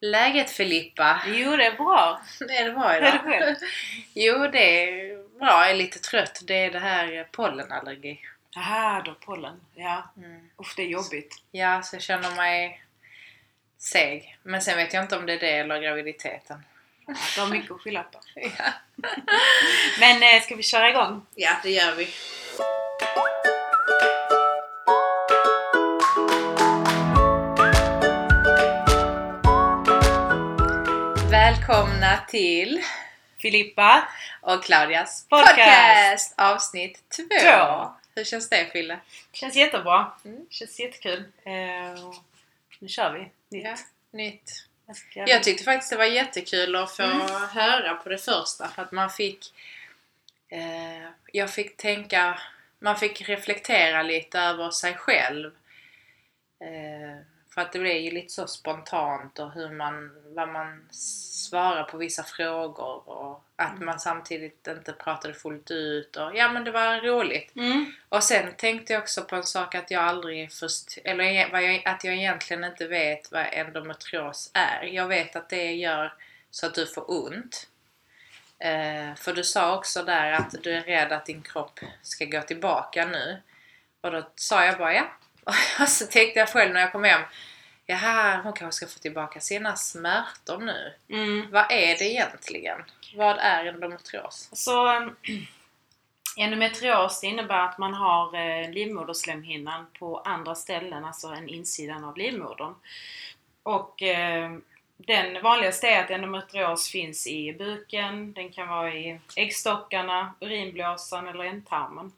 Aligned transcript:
Läget 0.00 0.50
Filippa? 0.50 1.22
Jo, 1.26 1.56
det 1.56 1.66
är 1.66 1.76
bra. 1.76 2.20
Det 2.38 2.56
är 2.56 2.64
det 2.64 2.72
bra 2.72 2.88
Hur 2.88 2.96
är 2.96 3.00
det 3.00 3.36
idag? 3.36 3.56
Jo, 4.14 4.46
det 4.52 4.82
är 4.88 5.16
bra. 5.38 5.48
Jag 5.62 5.70
är 5.70 5.74
lite 5.74 5.98
trött. 5.98 6.40
Det 6.44 6.54
är 6.54 6.70
det 6.70 6.78
här 6.78 7.28
pollenallergi. 7.32 8.20
Aha, 8.56 9.02
då 9.04 9.14
pollen. 9.14 9.60
Ja. 9.74 10.10
Mm. 10.16 10.50
Usch, 10.60 10.74
det 10.76 10.82
är 10.82 10.86
jobbigt. 10.86 11.42
Ja, 11.50 11.82
så 11.82 11.96
jag 11.96 12.02
känner 12.02 12.36
mig 12.36 12.82
seg. 13.78 14.38
Men 14.42 14.62
sen 14.62 14.76
vet 14.76 14.92
jag 14.94 15.04
inte 15.04 15.16
om 15.16 15.26
det 15.26 15.32
är 15.32 15.38
det 15.38 15.50
eller 15.58 15.80
graviditeten. 15.80 16.64
Ja, 17.06 17.14
du 17.34 17.40
har 17.40 17.48
mycket 17.48 17.70
att 17.70 17.80
skylla 17.80 18.02
på. 18.02 18.20
Ja, 18.58 18.72
Men 20.00 20.22
eh, 20.22 20.42
ska 20.42 20.54
vi 20.56 20.62
köra 20.62 20.90
igång? 20.90 21.26
ja 21.34 21.56
det 21.62 21.70
gör 21.70 21.94
vi. 21.94 22.08
Välkomna 31.68 32.18
till 32.28 32.80
Filippa, 33.38 34.08
och 34.40 34.64
Claudias 34.64 35.26
Podcast. 35.28 36.34
avsnitt 36.36 37.02
två. 37.16 37.24
Två. 37.40 37.92
Hur 38.14 38.24
känns 38.24 38.48
det 38.48 38.70
Fille? 38.72 38.98
känns 39.32 39.56
jättebra. 39.56 40.12
Mm. 40.24 40.46
Känns 40.50 40.80
jättekul. 40.80 41.24
Eh, 41.44 42.12
nu 42.78 42.88
kör 42.88 43.12
vi. 43.12 43.18
Nytt. 43.56 43.64
Ja, 43.64 43.76
nytt. 44.10 44.66
Jag, 44.86 44.96
ska... 44.96 45.28
Jag 45.28 45.42
tyckte 45.42 45.64
faktiskt 45.64 45.90
det 45.90 45.96
var 45.96 46.04
jättekul 46.04 46.76
att 46.76 46.96
få 46.96 47.02
höra 47.52 47.94
på 47.94 48.08
det 48.08 48.18
första 48.18 48.68
för 48.68 48.82
att 48.82 48.92
man 48.92 49.10
fick 49.10 49.54
eh, 50.48 51.08
Jag 51.32 51.50
fick 51.50 51.76
tänka 51.76 52.40
Man 52.78 52.96
fick 52.96 53.28
reflektera 53.28 54.02
lite 54.02 54.40
över 54.40 54.70
sig 54.70 54.94
själv 54.94 55.52
eh, 56.60 57.35
För 57.56 57.62
att 57.62 57.72
det 57.72 57.78
blev 57.78 57.96
ju 57.96 58.10
lite 58.10 58.32
så 58.32 58.46
spontant 58.46 59.38
och 59.38 59.52
hur 59.52 59.70
man 59.70 60.10
Vad 60.34 60.48
man 60.48 60.88
svarar 60.90 61.84
på 61.84 61.96
vissa 61.96 62.22
frågor 62.22 63.08
och 63.08 63.44
att 63.56 63.80
man 63.80 64.00
samtidigt 64.00 64.66
inte 64.66 64.92
pratade 64.92 65.34
fullt 65.34 65.70
ut 65.70 66.16
och 66.16 66.36
ja 66.36 66.52
men 66.52 66.64
det 66.64 66.70
var 66.70 67.00
roligt 67.00 67.56
Mm. 67.56 67.92
och 68.08 68.22
sen 68.22 68.54
tänkte 68.56 68.92
jag 68.92 69.02
också 69.02 69.22
på 69.22 69.36
en 69.36 69.44
sak 69.44 69.74
att 69.74 69.90
jag 69.90 70.02
aldrig 70.02 70.52
först, 70.52 70.98
eller 71.04 71.52
vad 71.52 71.62
jag, 71.62 71.82
att 71.84 72.04
jag 72.04 72.14
egentligen 72.14 72.64
inte 72.64 72.86
vet 72.86 73.32
vad 73.32 73.46
endometrios 73.52 74.50
är. 74.54 74.82
Jag 74.82 75.06
vet 75.06 75.36
att 75.36 75.48
det 75.48 75.72
gör 75.72 76.14
så 76.50 76.66
att 76.66 76.74
du 76.74 76.86
får 76.86 77.04
ont. 77.10 77.68
Eh, 78.58 79.14
för 79.14 79.32
du 79.32 79.44
sa 79.44 79.76
också 79.76 80.02
där 80.02 80.32
att 80.32 80.54
du 80.62 80.72
är 80.72 80.82
rädd 80.82 81.12
att 81.12 81.26
din 81.26 81.42
kropp 81.42 81.80
ska 82.02 82.24
gå 82.24 82.42
tillbaka 82.42 83.06
nu. 83.06 83.42
Och 84.00 84.12
då 84.12 84.30
sa 84.34 84.64
jag 84.64 84.78
bara 84.78 84.94
ja. 84.94 85.06
Och 85.80 85.88
så 85.88 86.06
tänkte 86.06 86.40
jag 86.40 86.48
själv 86.48 86.72
när 86.72 86.80
jag 86.80 86.92
kom 86.92 87.04
hem, 87.04 87.22
jaha 87.86 88.40
hon 88.42 88.52
kanske 88.52 88.86
ska 88.86 88.94
få 88.94 89.00
tillbaka 89.00 89.40
sina 89.40 89.76
smärtor 89.76 90.58
nu. 90.58 90.94
Mm. 91.08 91.50
Vad 91.50 91.70
är 91.70 91.98
det 91.98 92.04
egentligen? 92.04 92.78
Vad 93.14 93.38
är 93.38 93.64
endometrios? 93.64 94.48
Så 94.52 94.86
endometrios 96.36 97.24
innebär 97.24 97.64
att 97.64 97.78
man 97.78 97.94
har 97.94 98.34
eh, 98.34 98.70
livmoderslemhinnan 98.70 99.86
på 99.98 100.18
andra 100.18 100.54
ställen, 100.54 101.04
alltså 101.04 101.28
än 101.28 101.48
insidan 101.48 102.04
av 102.04 102.16
livmodern. 102.16 102.74
Och 103.62 104.02
eh, 104.02 104.56
den 104.96 105.42
vanligaste 105.42 105.88
är 105.88 106.04
att 106.04 106.10
endometrios 106.10 106.88
finns 106.88 107.26
i 107.26 107.52
buken, 107.52 108.32
den 108.32 108.52
kan 108.52 108.68
vara 108.68 108.94
i 108.94 109.20
äggstockarna, 109.36 110.34
urinblåsan 110.40 111.28
eller 111.28 111.44
ändtarmen. 111.44 112.12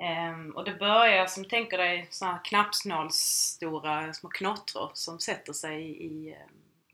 Ehm, 0.00 0.50
och 0.50 0.64
det 0.64 0.72
börjar 0.72 1.26
som 1.26 1.44
tänker 1.44 1.78
dig 1.78 2.08
här 2.20 2.38
knappsnålsstora 2.44 4.12
små 4.12 4.28
knottror 4.30 4.90
som 4.94 5.18
sätter 5.20 5.52
sig 5.52 5.82
i, 6.06 6.30
eh, 6.30 6.36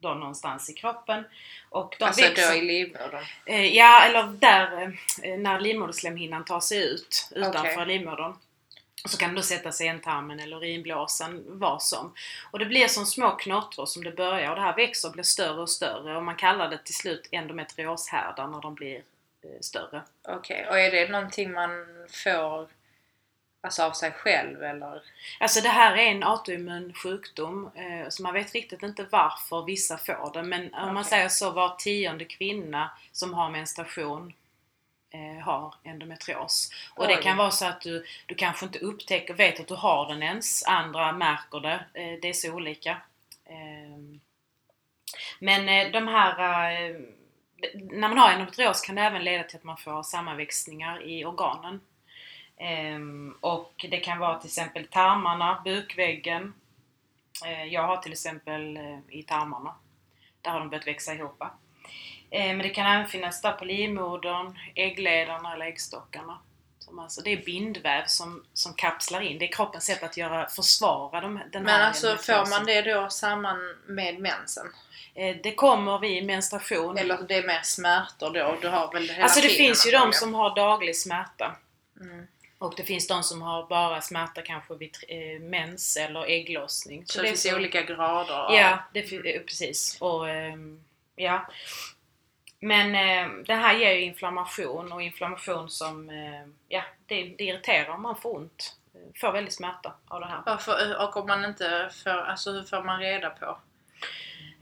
då 0.01 0.15
någonstans 0.15 0.71
i 0.71 0.73
kroppen. 0.73 1.25
Och 1.69 1.97
de 1.99 2.05
Alltså 2.05 2.23
växer- 2.23 2.51
då 2.51 2.57
i 2.57 2.63
livmodern? 2.63 3.25
Eh, 3.47 3.67
Ja, 3.77 4.03
eller 4.03 4.23
där 4.23 4.99
eh, 5.23 5.39
när 5.39 5.61
livmoderslemhinnan 5.61 6.45
tar 6.45 6.61
sig 6.61 6.85
ut 6.85 7.29
utanför 7.35 7.73
Okej. 7.83 7.87
livmodern. 7.87 8.35
Så 9.05 9.17
kan 9.19 9.35
då 9.35 9.43
sätta 9.43 9.73
sig 9.73 9.87
i 9.87 9.89
ändtarmen 9.89 10.41
eller 10.41 10.57
urinblåsan, 10.57 11.43
vad 11.47 11.83
som. 11.83 12.15
Och 12.51 12.59
det 12.59 12.67
blir 12.67 12.87
som 12.89 13.07
små 13.07 13.31
knottror 13.31 13.87
som 13.87 14.05
det 14.05 14.11
börjar 14.13 14.51
och 14.51 14.57
det 14.57 14.63
här 14.63 14.77
växer 14.77 15.09
och 15.09 15.13
blir 15.15 15.25
större 15.25 15.61
och 15.61 15.71
större 15.71 16.17
och 16.17 16.23
man 16.23 16.37
kallar 16.37 16.69
det 16.71 16.79
till 16.85 16.95
slut 16.95 17.29
endometrioshärdar 17.31 18.47
när 18.47 18.61
de 18.61 18.75
blir 18.75 18.97
eh, 19.45 19.61
större. 19.61 20.03
Okej, 20.29 20.67
och 20.69 20.79
är 20.79 20.91
det 20.91 21.09
någonting 21.09 21.53
man 21.53 21.71
får 22.25 22.69
alltså 23.61 23.83
av 23.83 23.93
sig 23.93 24.13
själv 24.13 24.63
eller? 24.63 25.03
Alltså 25.41 25.61
det 25.61 25.69
här 25.69 25.97
är 25.97 26.11
en 26.11 26.23
autoimmun 26.23 26.95
sjukdom 26.95 27.71
eh, 27.75 28.09
så 28.09 28.23
man 28.23 28.35
vet 28.35 28.55
riktigt 28.55 28.83
inte 28.83 29.07
varför 29.11 29.63
vissa 29.63 29.99
får 29.99 30.31
det 30.35 30.43
men 30.43 30.75
om 30.75 30.95
man 30.95 31.05
säger 31.05 31.29
så 31.29 31.51
var 31.51 31.77
tionde 31.79 32.25
kvinna 32.25 32.91
som 33.13 33.35
har 33.35 33.51
menstruation 33.51 34.33
eh, 35.11 35.45
har 35.45 35.75
endometrios. 35.83 36.71
Och 36.95 37.07
det 37.07 37.17
Oj. 37.17 37.23
kan 37.23 37.37
vara 37.37 37.51
så 37.51 37.67
att 37.67 37.81
du, 37.81 38.05
du 38.27 38.35
kanske 38.35 38.67
inte 38.67 38.79
upptäcker, 38.79 39.35
vet 39.35 39.61
att 39.61 39.69
du 39.69 39.75
har 39.75 40.09
den 40.09 40.23
ens, 40.23 40.65
andra 40.67 41.13
märker 41.13 41.61
det. 41.61 41.85
Eh, 41.95 42.19
det 42.23 42.29
är 42.29 42.33
så 42.33 42.53
olika. 42.53 42.91
Eh, 43.45 44.21
men 45.39 45.93
de 45.93 46.09
här 46.09 46.37
när 47.75 48.09
man 48.09 48.19
har 48.19 48.31
endometrios 48.31 48.81
kan 48.81 48.95
det 48.95 49.03
även 49.03 49.25
leda 49.25 49.45
till 49.45 49.57
att 49.57 49.65
man 49.65 49.77
får 49.77 50.03
sammanväxningar 50.03 51.03
i 51.03 51.25
organen. 51.25 51.81
Ehm, 52.61 53.35
och 53.41 53.87
det 53.91 53.97
kan 53.97 54.19
vara 54.19 54.39
till 54.39 54.49
exempel 54.49 54.87
tarmarna, 54.87 55.63
bukväggen. 55.65 56.55
Eh, 57.45 57.65
jag 57.65 57.87
har 57.87 57.97
till 57.97 58.13
exempel 58.13 58.77
eh, 58.77 58.99
i 59.09 59.23
tarmarna. 59.23 59.75
Där 60.43 60.51
har 60.51 60.61
de 60.61 60.69
börjat 60.69 60.87
växa 60.87 61.15
ihop. 61.15 61.43
Eh, 62.31 62.47
men 62.47 62.59
det 62.59 62.69
kan 62.69 62.87
även 62.87 63.09
finnas 63.09 63.43
där 63.43 63.53
på 63.53 63.65
livmodern, 63.65 64.59
äggledarna 64.75 65.55
eller 65.55 65.67
äggstockarna. 65.67 66.39
Alltså, 66.99 67.21
det 67.21 67.33
är 67.33 67.45
bindväv 67.45 68.05
som, 68.07 68.45
som 68.53 68.75
kapslar 68.75 69.21
in. 69.21 69.39
Det 69.39 69.49
är 69.49 69.53
kroppens 69.53 69.85
sätt 69.85 70.03
att 70.03 70.17
göra, 70.17 70.49
försvara 70.49 71.21
de, 71.21 71.41
den 71.53 71.63
Men 71.63 71.75
här 71.75 71.87
alltså 71.87 72.17
får 72.17 72.51
man 72.51 72.67
det 72.67 72.83
då 72.83 73.11
samman 73.11 73.75
med 73.87 74.19
mensen? 74.19 74.67
Eh, 75.15 75.37
det 75.43 75.55
kommer 75.55 75.99
vid 75.99 76.27
menstruation. 76.27 76.99
Eller 76.99 77.19
det 77.29 77.35
är 77.35 77.47
mer 77.47 77.61
smärtor 77.63 78.31
då? 78.31 78.59
Du 78.63 78.69
har 78.69 78.93
väl 78.93 79.07
det 79.07 79.13
hela 79.13 79.25
alltså 79.25 79.41
det 79.41 79.49
finns 79.49 79.87
ju 79.87 79.91
de 79.91 80.13
som 80.13 80.35
har 80.35 80.57
daglig 80.57 80.97
smärta. 80.97 81.57
Mm. 82.01 82.27
Och 82.61 82.75
det 82.77 82.83
finns 82.85 83.07
de 83.09 83.23
som 83.23 83.43
har 83.43 83.67
bara 83.67 84.01
smärta 84.01 84.43
kanske 84.43 84.75
vid 84.75 84.97
eh, 85.09 85.41
mens 85.41 85.97
eller 85.97 86.25
ägglossning. 86.31 87.03
Så 87.07 87.23
det 87.23 87.29
finns 87.29 87.43
så- 87.43 87.57
olika 87.57 87.83
grader 87.83 88.35
av... 88.35 88.55
Ja, 88.55 88.79
det, 88.95 89.13
eh, 89.13 89.41
precis. 89.43 89.97
Och, 90.01 90.29
ehm, 90.29 90.85
ja. 91.17 91.47
Men 92.61 92.95
eh, 92.95 93.33
det 93.47 93.55
här 93.55 93.79
ger 93.79 93.93
ju 93.93 94.01
inflammation 94.01 94.93
och 94.93 95.03
inflammation 95.03 95.71
som, 95.71 96.11
eh, 96.11 96.47
ja, 96.69 96.83
det, 97.07 97.23
det 97.25 97.45
irriterar 97.45 97.89
om 97.89 98.03
man 98.03 98.17
får 98.17 98.37
ont. 98.37 98.77
Eh, 98.95 99.21
Får 99.21 99.33
väldigt 99.33 99.55
smärta 99.55 99.93
av 100.09 100.21
det 100.21 100.27
här. 100.27 100.43
Varför, 100.47 101.03
och 101.09 101.17
om 101.17 101.27
man 101.27 101.45
inte 101.45 101.91
får, 102.05 102.11
alltså 102.11 102.53
hur 102.53 102.63
får 102.63 102.83
man 102.83 103.01
reda 103.01 103.31
på? 103.31 103.59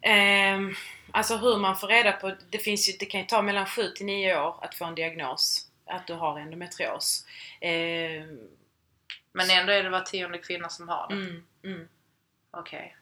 Ehm, 0.03 0.75
alltså 1.13 1.37
hur 1.37 1.57
man 1.57 1.77
får 1.77 1.89
reda 1.89 2.13
på, 2.13 2.33
det, 2.51 2.59
finns 2.59 2.89
ju, 2.89 2.93
det 2.99 3.07
kan 3.07 3.21
ju 3.21 3.27
ta 3.27 3.43
mellan 3.43 3.67
7 3.67 3.89
till 3.91 4.07
9 4.07 4.41
år 4.41 4.55
att 4.63 4.75
få 4.75 4.85
en 4.85 4.95
diagnos 4.95 5.68
att 5.89 6.07
du 6.07 6.15
har 6.15 6.39
endometrios. 6.41 7.25
Ehm, 7.61 8.41
Men 9.33 9.51
ändå 9.51 9.73
är 9.73 9.83
det 9.83 9.91
var 9.91 10.01
tionde 10.01 10.39
kvinna 10.39 10.69
som 10.69 10.89
har 10.89 11.07
det? 11.09 11.15
mm, 11.15 11.45
mm. 11.65 11.89
Okej. 12.51 12.97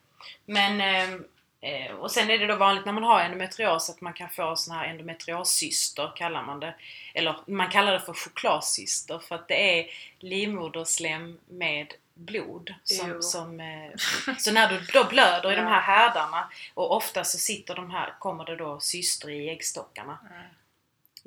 Men, 0.44 0.80
ehm, 0.80 1.24
eh, 1.60 1.92
och 1.92 2.10
sen 2.10 2.30
är 2.30 2.38
det 2.38 2.46
då 2.46 2.56
vanligt 2.56 2.84
när 2.86 2.92
man 2.92 3.02
har 3.04 3.20
endometrios 3.20 3.90
att 3.90 4.00
man 4.00 4.12
kan 4.12 4.28
få 4.30 4.56
såna 4.56 4.78
här 4.78 4.86
endometrioscyster 4.86 6.12
kallar 6.16 6.42
man 6.42 6.60
det. 6.60 6.74
Eller 7.14 7.36
man 7.46 7.70
kallar 7.70 7.92
det 7.92 8.00
för 8.00 8.12
chokladcyster 8.14 9.18
för 9.18 9.34
att 9.34 9.48
det 9.48 9.80
är 9.80 9.90
livmoderslem 10.18 11.38
med 11.48 11.94
blod. 12.14 12.74
Som, 12.84 13.22
som, 13.22 13.60
eh, 13.60 13.90
så 14.38 14.52
när 14.52 14.68
du 14.68 14.80
då 14.92 15.04
blöder 15.04 15.52
i 15.52 15.56
de 15.56 15.62
Ja. 15.62 15.68
här 15.68 15.80
härdarna 15.80 16.50
och 16.74 16.96
ofta 16.96 17.24
så 17.24 17.38
sitter 17.38 17.74
de 17.74 17.90
här, 17.90 18.14
kommer 18.18 18.44
det 18.44 18.56
då 18.56 18.80
cyster 18.80 19.30
i 19.30 19.48
äggstockarna. 19.50 20.18
Mm. 20.30 20.42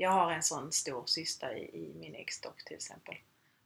Jag 0.01 0.09
har 0.09 0.31
en 0.31 0.43
sån 0.43 0.71
stor 0.71 1.03
cysta 1.05 1.53
i, 1.57 1.61
i 1.63 1.91
min 1.99 2.15
äggstock 2.15 2.63
till 2.65 2.75
exempel. 2.75 3.15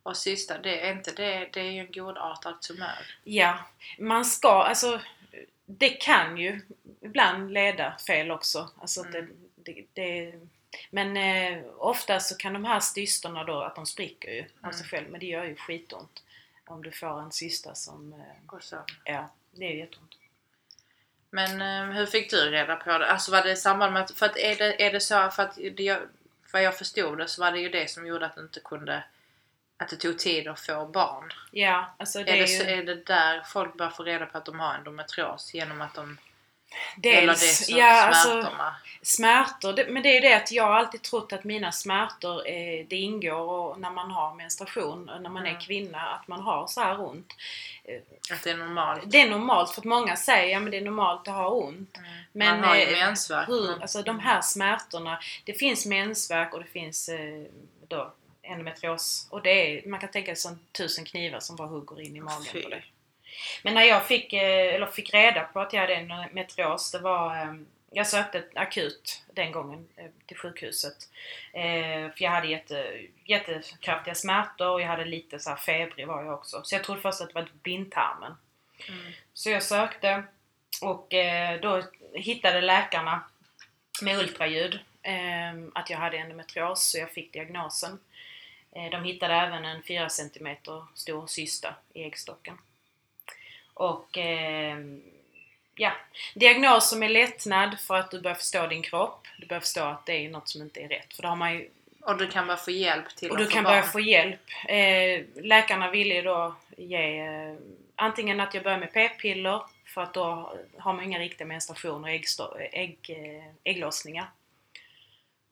Och 0.03 0.18
sista, 0.18 0.57
det 0.57 0.88
är 0.88 0.91
inte 0.91 1.12
det, 1.12 1.50
det 1.53 1.59
är 1.62 1.71
ju 1.71 1.80
en 1.80 1.91
godartad 1.91 2.62
tumör. 2.62 3.15
Ja, 3.24 3.59
man 4.00 4.25
ska, 4.25 4.50
alltså 4.63 5.01
det 5.65 5.89
kan 5.89 6.38
ju 6.38 6.62
ibland 7.01 7.51
leda 7.53 7.97
fel 8.07 8.31
också. 8.31 8.69
Alltså 8.81 9.06
Mm. 9.06 9.12
det, 9.56 9.74
det, 9.74 9.85
det, 9.94 10.33
men 10.91 11.18
eh, 11.18 11.63
ofta 11.77 12.19
så 12.19 12.35
kan 12.38 12.53
de 12.53 12.65
här 12.65 12.80
cysterna 12.80 13.44
då, 13.44 13.62
att 13.62 13.75
de 13.75 13.85
spricker 13.85 14.31
ju 14.31 14.45
av 14.62 14.71
sig 14.71 14.80
Mm. 14.81 14.89
själv, 14.89 15.09
men 15.12 15.19
det 15.19 15.25
gör 15.25 15.44
ju 15.44 15.56
skitont. 15.56 16.24
Om 16.65 16.83
du 16.83 16.91
får 16.91 17.21
en 17.21 17.31
cysta 17.31 17.75
som, 17.75 18.13
eh, 18.13 18.53
Och 18.56 18.63
så. 18.63 18.83
ja, 19.06 19.30
det 19.51 19.65
är 19.65 19.75
jätteont. 19.75 20.12
Men 21.30 21.62
eh, 21.62 21.95
hur 21.97 22.06
fick 22.06 22.30
du 22.30 22.51
reda 22.51 22.75
på 22.75 22.97
det? 22.97 23.12
Alltså 23.12 23.31
var 23.31 23.41
det 23.44 23.51
i 23.51 23.56
samband 23.56 23.94
med 23.94 24.01
att, 24.01 24.12
för 24.12 24.25
att 24.25 24.38
är 24.38 24.56
det, 24.56 24.85
är 24.88 24.91
det 24.91 25.00
så, 25.00 25.30
för 25.31 25.44
att 25.44 25.56
det, 25.56 25.83
jag- 25.83 26.01
vad 26.54 26.64
jag 26.64 26.78
förstod 26.78 27.18
det 27.18 27.28
så 27.28 27.42
var 27.42 27.52
det 27.52 27.60
ju 27.60 27.70
det 27.70 27.90
som 27.90 28.08
gjorde 28.08 28.26
att 28.26 28.36
du 28.36 28.42
inte 28.42 28.60
kunde, 28.60 29.04
att 29.78 29.90
det 29.90 29.96
tog 29.96 30.20
tid 30.20 30.48
att 30.48 30.60
få 30.60 30.86
barn. 30.86 31.34
Ja, 31.52 31.96
alltså 32.00 32.24
det 32.24 32.32
är, 32.32 32.38
det, 32.38 32.52
ju... 32.52 32.80
är 32.80 32.84
det 32.84 33.06
där 33.06 33.42
folk 33.42 33.78
börjar 33.78 33.92
få 33.92 34.04
reda 34.04 34.26
på 34.26 34.38
att 34.38 34.46
de 34.46 34.60
har 34.60 34.76
endometrios? 34.76 35.54
Genom 35.54 35.82
att 35.82 35.94
de... 35.94 36.18
Dels, 36.98 37.70
ja 37.70 38.02
alltså 38.06 38.30
smärtorna. 38.30 38.75
smärtor, 39.02 39.74
det, 39.74 39.86
men 39.90 40.04
det 40.04 40.10
är 40.10 40.14
ju 40.14 40.20
det 40.20 40.34
att 40.34 40.52
jag 40.52 40.64
har 40.64 40.74
alltid 40.74 41.02
trott 41.02 41.34
att 41.34 41.44
mina 41.44 41.72
smärtor, 41.72 42.48
eh, 42.48 42.86
det 42.88 42.96
ingår 42.96 43.40
och 43.40 43.80
när 43.80 43.90
man 43.92 44.12
har 44.12 44.34
menstruation, 44.36 45.10
och 45.10 45.22
när 45.22 45.30
man 45.30 45.44
Mm. 45.46 45.56
är 45.56 45.62
kvinna, 45.62 46.00
att 46.00 46.28
man 46.28 46.42
har 46.42 46.68
så 46.68 46.81
här 46.81 47.02
ont. 47.02 47.34
Att 48.31 48.44
det 48.44 48.50
är 48.52 48.58
normalt. 48.58 49.02
Det 49.06 49.22
är 49.22 49.30
normalt 49.30 49.72
för 49.74 49.81
att 49.81 49.86
många 49.86 50.16
säger 50.16 50.58
att 50.58 50.72
det 50.72 50.78
är 50.78 50.81
normalt 50.81 51.28
att 51.28 51.34
ha 51.34 51.50
ont. 51.50 51.98
Men 52.31 52.60
Man 52.62 52.70
har 52.70 52.76
ju 52.76 52.81
eh, 52.84 52.92
mensvärk. 53.06 53.50
hur, 53.50 53.81
alltså 53.81 54.02
de 54.02 54.19
här 54.19 54.42
smärtorna, 54.42 55.19
det 55.44 55.54
finns 55.54 55.86
mensvärk 55.86 56.54
och 56.54 56.60
det 56.60 56.66
finns 56.69 57.10
eh, 57.10 57.44
då 57.88 58.14
endometrios. 58.42 59.28
Och 59.30 59.42
det 59.42 59.50
är, 59.50 59.88
man 59.90 60.00
kan 60.00 60.10
tänka 60.12 60.36
sig 60.36 60.42
som 60.42 60.60
tusen 60.72 61.06
knivar 61.06 61.40
som 61.40 61.56
bara 61.56 61.68
hugger 61.68 62.02
in 62.02 62.16
i 62.16 62.19
magen 62.19 62.46
Fy. 62.54 62.62
på 62.64 62.69
det. 62.69 62.84
Men 63.63 63.74
när 63.74 63.83
jag 63.83 64.07
fick, 64.07 64.33
eh, 64.33 64.75
eller 64.75 64.85
fick 64.85 65.13
reda 65.13 65.44
på 65.44 65.59
att 65.59 65.74
jag 65.74 65.81
hade 65.81 65.95
endometrios, 65.95 66.91
det 66.91 67.00
var 67.00 67.35
eh, 67.35 67.53
jag 67.94 68.07
sökte 68.07 68.44
akut 68.53 69.24
den 69.33 69.51
gången 69.51 69.88
eh, 69.95 70.06
till 70.25 70.38
sjukhuset. 70.38 71.09
Eh, 71.53 72.12
för 72.12 72.24
jag 72.24 72.31
hade 72.31 72.47
jätte, 72.47 73.01
jättekraftiga 73.25 74.15
smärtor 74.15 74.69
och 74.69 74.81
jag 74.81 74.88
hade 74.88 75.06
lite 75.06 75.39
så 75.39 75.50
här 75.50 75.57
febrig 75.57 76.07
var 76.07 76.24
jag 76.24 76.33
också. 76.33 76.62
Så 76.63 76.75
jag 76.75 76.83
trodde 76.83 77.01
först 77.01 77.21
att 77.21 77.27
det 77.27 77.35
var 77.35 77.47
blindtarmen. 77.63 78.35
Mm. 78.89 79.12
Så 79.33 79.50
jag 79.50 79.63
sökte 79.63 80.24
och 80.81 81.13
då 81.62 81.83
hittade 82.13 82.62
läkarna 82.62 83.24
med 84.01 84.18
ultraljud 84.18 84.80
eh, 85.01 85.53
att 85.74 85.89
jag 85.89 85.97
hade 85.97 86.18
endometrios 86.18 86.83
så 86.91 86.97
jag 86.97 87.12
fick 87.12 87.33
diagnosen. 87.33 88.00
De 88.91 89.03
hittade 89.03 89.33
även 89.33 89.65
en 89.65 89.83
4 89.83 90.09
cm 90.09 90.47
stor 90.95 91.27
cysta 91.27 91.75
i 91.94 92.03
äggstocken. 92.03 92.57
Och 93.74 94.18
eh, 94.18 94.78
ja, 95.75 95.92
diagnoser 96.36 96.98
med 96.98 97.12
lättnad 97.12 97.80
för 97.80 97.96
att 97.96 98.12
du 98.12 98.22
börjar 98.22 98.36
förstå 98.36 98.68
din 98.68 98.81
kropp. 98.81 99.28
Du 99.38 99.46
börjar 99.48 99.62
förstå 99.62 99.81
att 99.84 100.06
det 100.06 100.14
är 100.25 100.30
något 100.30 100.50
som 100.50 100.62
inte 100.62 100.80
är 100.81 100.88
rätt. 100.88 101.14
För 101.14 101.22
då 101.24 101.30
har 101.30 101.36
man 101.36 101.54
ju 101.54 101.70
Och 102.02 102.18
du 102.18 102.28
kan 102.28 102.48
bara 102.48 102.58
få 102.58 102.72
hjälp 102.72 103.16
till 103.16 103.31
och 103.31 103.38
du 103.38 103.48
kan 103.48 103.64
barn. 103.64 103.72
börja 103.72 103.84
få 103.84 104.00
hjälp. 104.00 104.40
Eh, 104.68 105.44
läkarna 105.44 105.92
ville 105.92 106.16
ju 106.16 106.22
då 106.22 106.56
ge 106.78 107.20
eh, 107.20 107.56
antingen 107.96 108.40
att 108.40 108.54
jag 108.54 108.64
börjar 108.64 108.78
med 108.78 108.94
p-piller 108.94 109.62
för 109.86 110.02
att 110.04 110.14
då 110.14 110.54
har 110.78 110.94
man 110.94 111.04
inga 111.06 111.19
riktiga 111.19 111.48
menstruationer 111.48 112.10
och 112.10 112.16
äggsto- 112.16 112.68
ägg, 112.72 112.98
eh, 113.10 113.52
ägglossningar. 113.64 114.30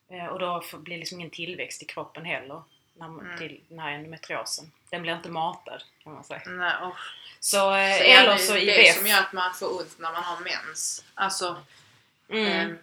Eh, 0.09 0.25
och 0.25 0.39
då 0.39 0.63
blir 0.74 0.97
liksom 0.97 1.19
ingen 1.19 1.29
tillväxt 1.31 1.81
i 1.81 1.85
kroppen 1.85 2.25
heller 2.25 2.62
när, 2.94 3.07
man- 3.07 3.25
Mm. 3.25 3.38
till 3.38 3.62
den 3.67 3.79
här 3.79 3.91
endometriosen. 3.91 4.71
Den 4.89 5.01
blir 5.01 5.15
inte 5.15 5.29
matad 5.29 5.83
kan 6.03 6.13
man 6.13 6.24
säga. 6.24 6.42
Nej, 6.48 6.74
och, 6.81 6.95
Så, 7.39 7.75
eh, 7.75 7.98
så 7.98 8.03
eller 8.03 8.31
det 8.31 8.38
så 8.38 8.53
det 8.53 8.62
IVF. 8.80 8.98
som 8.98 9.07
gör 9.07 9.19
att 9.19 9.33
man 9.33 9.53
får 9.53 9.80
ont 9.81 10.00
när 10.00 10.12
man 10.12 10.24
har 10.24 10.39
mens. 10.39 11.03
Alltså, 11.15 11.63
Mm. 12.30 12.48
ehm, 12.48 12.77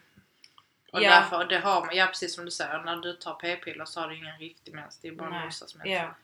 och 0.92 1.02
Ja. 1.02 1.10
därför, 1.10 1.44
det 1.44 1.58
har 1.58 1.84
man, 1.86 1.96
ja 1.96 2.06
precis 2.06 2.34
som 2.34 2.44
du 2.44 2.50
säger, 2.50 2.78
när 2.82 2.96
du 2.96 3.12
tar 3.12 3.34
p-piller 3.34 3.84
så 3.84 4.00
har 4.00 4.08
du 4.08 4.16
ingen 4.16 4.38
riktig 4.38 4.74
mens. 4.74 4.98
Det 4.98 5.08
är 5.08 5.12
bara 5.12 5.36
en 5.36 5.44
låtsasmens. 5.44 5.88
Ja. 5.88 6.14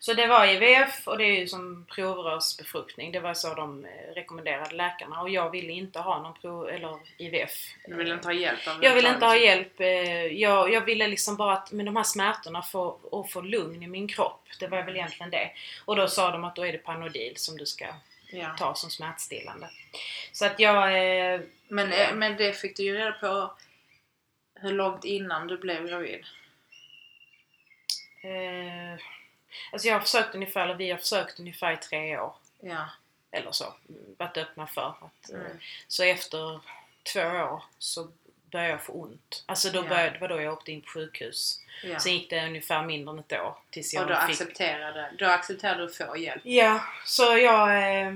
Så 0.00 0.14
det 0.14 0.26
var 0.26 0.46
IVF 0.46 1.08
och 1.08 1.18
det 1.18 1.24
är 1.24 1.40
ju 1.40 1.48
som 1.48 1.86
provrörsbefruktning. 1.94 3.12
Det 3.12 3.20
var 3.20 3.34
så 3.34 3.54
de 3.54 3.84
eh, 3.84 4.14
rekommenderade 4.14 4.74
läkarna 4.74 5.20
och 5.20 5.30
jag 5.30 5.50
ville 5.50 5.72
inte 5.72 5.98
ha 6.00 6.22
någon 6.22 6.34
prov, 6.40 6.68
eller 6.68 6.98
IVF. 7.16 7.52
Du 7.86 7.94
vill 7.94 8.12
inte 8.12 8.28
ha 8.28 8.32
hjälp 8.32 8.68
av 8.68 8.84
Jag 8.84 8.94
ville 8.94 9.08
inte 9.14 9.26
ha 9.26 9.36
hjälp. 9.36 9.80
eh, 9.80 9.86
Jag, 10.26 10.72
jag 10.72 10.80
ville 10.80 11.08
liksom 11.08 11.36
bara 11.36 11.52
att 11.52 11.72
med 11.72 11.86
de 11.86 11.96
här 11.96 12.02
smärtorna 12.04 12.62
få, 12.62 12.80
och 13.02 13.30
få 13.30 13.40
lugn 13.40 13.82
i 13.82 13.86
min 13.86 14.08
kropp. 14.08 14.44
Det 14.60 14.66
var 14.68 14.82
väl 14.82 14.96
egentligen 14.96 15.30
det. 15.30 15.50
Och 15.84 15.96
då 15.96 16.08
sa 16.08 16.30
de 16.30 16.44
att 16.44 16.56
då 16.56 16.66
är 16.66 16.72
det 16.72 16.78
Panodil 16.78 17.36
som 17.36 17.56
du 17.56 17.66
ska 17.66 17.86
Ja. 18.30 18.56
ta 18.58 18.74
som 18.74 18.90
smärtstillande. 18.90 19.68
Så 20.32 20.46
att 20.46 20.60
jag... 20.60 20.82
eh, 21.34 21.40
Men, 21.68 21.90
Ja. 21.92 22.14
men 22.14 22.36
det 22.36 22.52
fick 22.52 22.76
du 22.76 22.82
ju 22.82 22.94
reda 22.98 23.12
på 23.12 23.52
hur 24.54 24.72
långt 24.72 25.04
innan 25.04 25.46
du 25.46 25.56
blev 25.58 25.86
gravid. 25.88 26.24
eh, 28.22 29.00
alltså 29.72 29.88
jag 29.88 29.94
har 29.94 30.00
försökt 30.00 30.34
ungefär, 30.34 30.64
eller 30.64 30.74
vi 30.74 30.90
har 30.90 30.98
försökt 30.98 31.40
ungefär 31.40 31.72
i 31.72 31.76
tre 31.76 32.18
år. 32.18 32.34
Ja. 32.60 32.84
Eller 33.30 33.52
så. 33.52 33.74
Varit 34.18 34.36
öppna 34.36 34.66
för 34.66 34.88
att... 34.88 35.30
eh, 35.30 35.36
Mm. 35.40 35.58
Så 35.88 36.02
efter 36.04 36.60
två 37.12 37.20
år 37.20 37.62
så 37.78 38.08
började 38.50 38.70
jag 38.70 38.82
få 38.82 38.92
ont. 38.92 39.44
Alltså 39.46 39.70
då 39.70 39.78
Ja. 39.78 39.88
började, 39.88 40.10
det 40.10 40.18
var 40.18 40.28
då 40.28 40.40
jag 40.40 40.52
åkte 40.52 40.72
in 40.72 40.80
på 40.80 40.88
sjukhus. 40.88 41.60
ja. 41.82 41.98
Sen 42.00 42.12
gick 42.12 42.30
det 42.30 42.46
ungefär 42.46 42.82
mindre 42.82 43.12
än 43.12 43.18
ett 43.18 43.32
år 43.32 43.56
tills 43.70 43.94
jag 43.94 44.02
Och 44.02 44.08
då 44.08 44.14
fick 44.16 44.30
accepterade, 44.30 45.12
då 45.18 45.26
accepterade 45.26 45.78
du 45.80 45.84
att 45.86 45.96
få 45.96 46.16
hjälp. 46.16 46.42
Ja, 46.44 46.80
så 47.04 47.22
jag, 47.38 48.00
eh, 48.02 48.14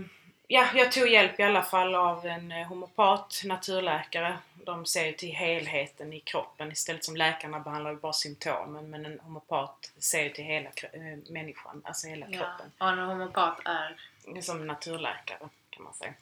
ja, 0.53 0.67
jag 0.75 0.93
tog 0.93 1.09
hjälp 1.09 1.41
i 1.41 1.43
alla 1.43 1.63
fall 1.63 1.95
av 1.95 2.27
en 2.27 2.53
eh, 2.53 2.67
homopat, 2.67 3.43
naturläkare. 3.45 4.39
De 4.65 4.87
ser 4.87 5.07
ju 5.07 5.13
till 5.13 5.33
helheten 5.33 6.13
i 6.13 6.21
kroppen 6.21 6.73
istället 6.73 7.05
som 7.05 7.17
läkarna 7.17 7.61
behandlar 7.61 7.91
ju 7.91 7.97
bara 7.97 8.13
symptomen. 8.13 8.91
Men 8.91 9.07
en 9.07 9.21
homopat 9.21 9.93
ser 9.99 10.23
ju 10.23 10.31
till 10.31 10.45
hela 10.45 10.69
eh, 10.69 11.19
människan, 11.31 11.83
alltså 11.85 12.07
hela 12.09 12.27
Ja. 12.31 12.39
kroppen. 12.39 12.73
Och 12.79 12.89
en 12.89 12.99
homopat 12.99 13.59
är... 13.65 13.97
Som 14.41 14.67
naturläkare 14.67 15.49
kan 15.71 15.83
man 15.85 15.95
säga. 15.95 16.15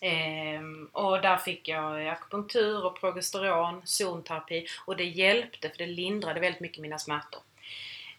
Ehm, 0.00 0.86
och 0.92 1.20
där 1.20 1.36
fick 1.36 1.68
jag 1.68 2.08
akupunktur 2.08 2.84
och 2.86 3.00
progesteron, 3.00 3.82
zonterapi 3.84 4.66
och 4.86 4.96
det 4.96 5.04
hjälpte 5.04 5.70
för 5.70 5.78
det 5.78 5.86
lindrade 5.86 6.40
väldigt 6.40 6.60
mycket 6.60 6.82
mina 6.82 6.98
smärtor. 6.98 7.40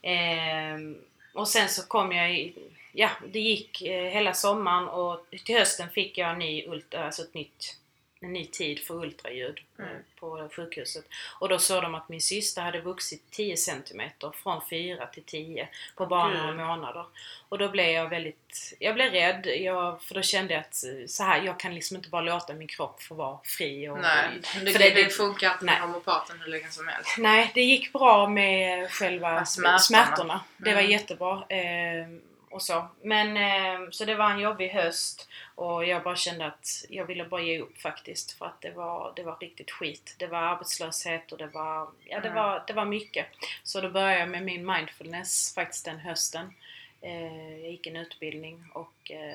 Ehm, 0.02 0.96
och 1.34 1.48
sen 1.48 1.68
så 1.68 1.86
kom 1.86 2.12
jag 2.12 2.34
i, 2.34 2.54
ja 2.92 3.10
det 3.32 3.40
gick 3.40 3.82
eh, 3.82 4.04
hela 4.10 4.34
sommaren 4.34 4.88
och 4.88 5.26
till 5.44 5.58
hösten 5.58 5.90
fick 5.90 6.18
jag 6.18 6.30
en 6.30 6.38
ny, 6.38 6.66
ultra, 6.66 7.04
alltså 7.04 7.22
ett 7.22 7.34
nytt, 7.34 7.76
en 8.20 8.32
ny 8.32 8.44
tid 8.46 8.80
för 8.80 8.94
ultraljud 8.94 9.60
eh, 9.78 9.84
Mm. 9.84 10.02
på 10.20 10.48
sjukhuset. 10.52 11.04
Och 11.40 11.48
då 11.48 11.58
såg 11.58 11.82
de 11.82 11.94
att 11.94 12.08
min 12.08 12.20
syster 12.20 12.62
hade 12.62 12.80
vuxit 12.80 13.30
10 13.30 13.56
cm 13.56 14.02
från 14.42 14.60
4 14.70 15.06
till 15.06 15.22
10 15.22 15.68
på 15.96 16.06
bara 16.06 16.28
några 16.28 16.66
månader. 16.66 17.04
Och 17.48 17.58
då 17.58 17.68
blev 17.68 17.86
jag 17.90 18.08
väldigt, 18.08 18.74
jag 18.78 18.94
blev 18.94 19.12
rädd 19.12 19.46
jag, 19.46 20.02
för 20.02 20.14
då 20.14 20.22
kände 20.22 20.54
jag 20.54 20.60
att 20.60 20.84
eh, 20.84 21.06
så 21.06 21.22
här, 21.24 21.42
jag 21.42 21.60
kan 21.60 21.74
liksom 21.74 21.96
inte 21.96 22.08
bara 22.08 22.22
låta 22.22 22.54
min 22.54 22.68
kropp 22.68 23.02
få 23.02 23.14
vara 23.14 23.38
fri. 23.44 23.88
Och, 23.88 23.98
Nej, 24.00 24.28
det, 24.42 24.46
för 24.72 24.78
det, 24.78 24.90
det- 24.90 25.02
det 25.04 25.10
funkar 25.10 25.52
inte 25.52 25.64
med 25.64 25.74
nej. 25.74 25.80
homopaten 25.82 26.40
hur 26.40 26.46
länge 26.50 26.70
som 26.70 26.88
helst. 26.88 27.16
Nej, 27.18 27.50
det 27.54 27.62
gick 27.62 27.92
bra 27.92 28.28
med 28.28 28.90
själva 28.90 29.44
smärtorna. 29.44 29.78
smärtorna. 29.78 30.40
Det 30.56 30.74
var 30.74 30.80
Mm. 30.80 30.92
jättebra. 30.92 31.44
Eh, 31.48 32.06
och 32.50 32.62
så. 32.62 32.88
Men, 33.02 33.36
eh, 33.36 33.90
så 33.90 34.04
det 34.04 34.14
var 34.14 34.30
en 34.30 34.38
jobbig 34.40 34.68
höst 34.68 35.28
och 35.54 35.84
jag 35.86 36.02
bara 36.02 36.16
kände 36.16 36.46
att 36.46 36.84
jag 36.88 37.04
ville 37.04 37.24
bara 37.24 37.40
ge 37.40 37.58
upp 37.60 37.80
faktiskt 37.80 38.32
för 38.38 38.46
att 38.46 38.60
det 38.60 38.70
var, 38.70 39.12
det 39.16 39.22
var 39.22 39.36
riktigt 39.40 39.70
skit. 39.70 40.14
Det 40.18 40.26
var 40.26 40.38
arbetslöshet 40.38 41.32
och 41.32 41.38
det 41.38 41.46
var, 41.46 41.88
ja, 42.04 42.20
det 42.20 42.28
Mm. 42.28 42.34
var, 42.34 42.64
det 42.66 42.72
var 42.72 42.84
mycket. 42.84 43.26
Så 43.62 43.80
då 43.80 43.88
började 43.90 44.18
jag 44.18 44.28
med 44.28 44.42
min 44.42 44.66
mindfulness 44.66 45.54
faktiskt 45.54 45.84
den 45.84 45.98
hösten. 45.98 46.54
Eh, 47.00 47.58
jag 47.60 47.70
gick 47.70 47.86
en 47.86 47.96
utbildning 47.96 48.64
och 48.72 49.10
eh, 49.10 49.34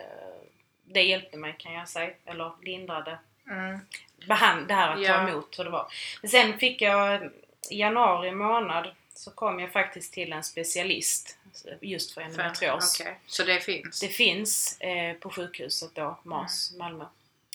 det 0.85 1.01
hjälpte 1.03 1.37
mig 1.37 1.55
kan 1.57 1.73
jag 1.73 1.89
säga, 1.89 2.11
eller 2.25 2.51
lindrade 2.61 3.19
Mm. 3.49 3.79
behand, 4.27 4.67
det 4.67 4.73
här 4.73 4.89
att 4.91 5.05
ta 5.05 5.29
emot 5.29 5.59
hur 5.59 5.63
det 5.63 5.69
var. 5.69 5.87
Men 6.21 6.29
sen 6.29 6.57
fick 6.59 6.81
jag 6.81 7.23
i 7.69 7.79
januari 7.79 8.31
månad 8.31 8.87
så 9.15 9.31
kom 9.31 9.59
jag 9.59 9.71
faktiskt 9.71 10.13
till 10.13 10.33
en 10.33 10.43
specialist 10.43 11.37
just 11.81 12.11
för 12.11 12.21
endometrios. 12.21 12.99
Okej, 13.01 13.19
Så 13.27 13.43
det 13.43 13.59
finns? 13.59 13.99
Det 13.99 14.07
finns 14.07 14.81
eh, 14.81 15.13
på 15.13 15.29
sjukhuset 15.29 15.95
då, 15.95 16.19
MAS, 16.23 16.73
Malmö. 16.77 17.05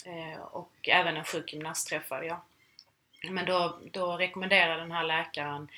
Eh, 0.04 0.40
och 0.40 0.88
även 0.88 1.16
en 1.16 1.24
sjukgymnast 1.24 1.88
träffade 1.88 2.26
jag. 2.26 2.40
Men 3.22 3.46
då, 3.46 3.78
då 3.92 4.16
rekommenderade 4.16 4.80
den 4.80 4.92
här 4.92 5.04
läkaren, 5.04 5.68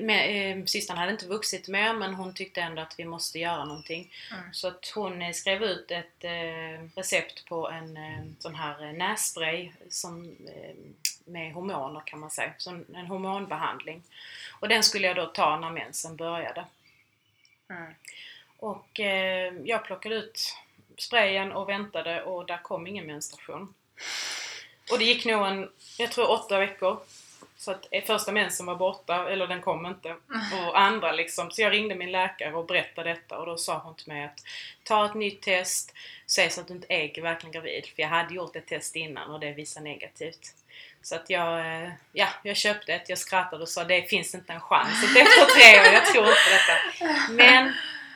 med, 0.00 0.58
eh, 0.58 0.64
systern 0.64 0.96
hade 0.96 1.12
inte 1.12 1.26
vuxit 1.26 1.68
mer 1.68 1.92
men 1.92 2.14
hon 2.14 2.34
tyckte 2.34 2.60
ändå 2.60 2.82
att 2.82 2.94
vi 2.98 3.04
måste 3.04 3.38
göra 3.38 3.64
någonting. 3.64 4.12
Mm. 4.32 4.52
Så 4.52 4.68
att 4.68 4.92
hon 4.94 5.22
eh, 5.22 5.32
skrev 5.32 5.62
ut 5.62 5.90
ett 5.90 6.24
eh, 6.24 6.84
recept 6.96 7.44
på 7.44 7.70
en 7.70 7.96
eh, 7.96 8.24
sån 8.38 8.54
här 8.54 8.84
eh, 8.84 8.92
nässpray 8.92 9.72
som, 9.88 10.36
eh, 10.46 10.74
med 11.24 11.52
hormoner 11.52 12.02
kan 12.06 12.20
man 12.20 12.30
säga, 12.30 12.52
som 12.58 12.84
en 12.94 13.06
hormonbehandling. 13.06 14.02
Och 14.60 14.68
den 14.68 14.82
skulle 14.82 15.06
jag 15.06 15.16
då 15.16 15.26
ta 15.26 15.58
när 15.58 15.70
mensen 15.70 16.16
började. 16.16 16.64
Mm. 17.70 17.94
Och 18.56 19.00
eh, 19.00 19.52
jag 19.64 19.84
plockade 19.84 20.14
ut 20.14 20.56
sprayen 20.98 21.52
och 21.52 21.68
väntade 21.68 22.22
och 22.22 22.46
där 22.46 22.62
kom 22.62 22.86
ingen 22.86 23.06
menstruation. 23.06 23.74
Och 24.92 24.98
det 24.98 25.04
gick 25.04 25.24
nog 25.24 25.46
en, 25.46 25.70
jag 25.98 26.12
tror 26.12 26.30
åtta 26.30 26.58
veckor. 26.58 27.00
Så 27.56 27.70
att 27.70 27.86
eh, 27.90 28.04
första 28.04 28.32
mensen 28.32 28.66
var 28.66 28.76
borta, 28.76 29.30
eller 29.30 29.46
den 29.46 29.60
kom 29.60 29.86
inte. 29.86 30.16
Och 30.66 30.80
andra 30.80 31.12
liksom. 31.12 31.50
Så 31.50 31.62
jag 31.62 31.72
ringde 31.72 31.94
min 31.94 32.12
läkare 32.12 32.54
och 32.54 32.66
berättade 32.66 33.10
detta 33.10 33.38
och 33.38 33.46
då 33.46 33.56
sa 33.56 33.78
hon 33.78 33.94
till 33.94 34.08
mig 34.08 34.24
att 34.24 34.40
ta 34.82 35.06
ett 35.06 35.14
nytt 35.14 35.42
test, 35.42 35.94
säg 36.26 36.50
så 36.50 36.60
att 36.60 36.68
du 36.68 36.74
inte 36.74 36.92
är 36.94 37.22
verkligen 37.22 37.52
gravid. 37.52 37.86
För 37.86 38.02
jag 38.02 38.08
hade 38.08 38.34
gjort 38.34 38.56
ett 38.56 38.66
test 38.66 38.96
innan 38.96 39.30
och 39.30 39.40
det 39.40 39.52
visade 39.52 39.84
negativt. 39.84 40.54
Så 41.02 41.14
att 41.14 41.30
jag, 41.30 41.60
eh, 41.60 41.90
ja, 42.12 42.28
jag 42.42 42.56
köpte 42.56 42.92
ett, 42.92 43.08
jag 43.08 43.18
skrattade 43.18 43.62
och 43.62 43.68
sa 43.68 43.84
det 43.84 44.02
finns 44.02 44.34
inte 44.34 44.52
en 44.52 44.60
chans. 44.60 45.00
Så 45.00 45.06
att 45.06 45.16
efter 45.16 45.44
tre 45.54 45.80
år, 45.80 45.94
jag 45.94 46.06
tror 46.06 46.24
inte 46.24 46.40
på 46.44 46.50
detta. 46.50 47.32
Men 47.32 47.72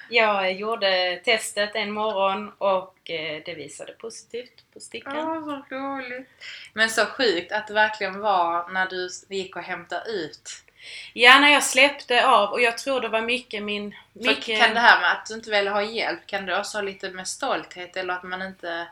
Jag 0.09 0.53
gjorde 0.53 1.21
testet 1.25 1.71
en 1.75 1.93
morgon 1.93 2.53
och 2.59 3.11
eh, 3.11 3.43
det 3.45 3.55
visade 3.55 3.93
positivt 3.93 4.65
på 4.73 4.81
stickan. 4.81 5.19
Åh, 5.19 5.39
vad 5.39 5.63
roligt! 5.71 6.29
Men 6.73 6.91
så 6.91 7.07
sjukt 7.07 7.53
att 7.53 7.67
det 7.67 7.75
verkligen 7.75 8.21
var 8.21 8.69
när 8.73 8.87
du 8.87 9.09
gick 9.29 9.57
och 9.57 9.63
hämtade 9.63 10.11
ut. 10.11 10.64
Ja, 11.13 11.39
när 11.39 11.53
jag 11.53 11.65
släppte 11.65 12.27
av 12.27 12.51
och 12.51 12.61
jag 12.61 12.79
tror 12.79 13.01
det 13.01 13.09
var 13.09 13.21
mycket 13.21 13.63
min... 13.63 13.95
Mycket, 14.13 14.61
Kan 14.61 14.75
det 14.75 14.81
här 14.81 15.01
med 15.01 15.13
att 15.13 15.27
du 15.27 15.35
inte 15.35 15.51
vill 15.51 15.69
ha 15.69 15.83
hjälp, 15.83 16.27
kan 16.27 16.47
det 16.47 16.59
också 16.59 16.79
ha 16.79 16.83
lite 16.83 17.11
med 17.11 17.29
stolthet 17.29 17.97
eller 17.97 18.15
att 18.15 18.23
man 18.23 18.43
inte... 18.43 18.87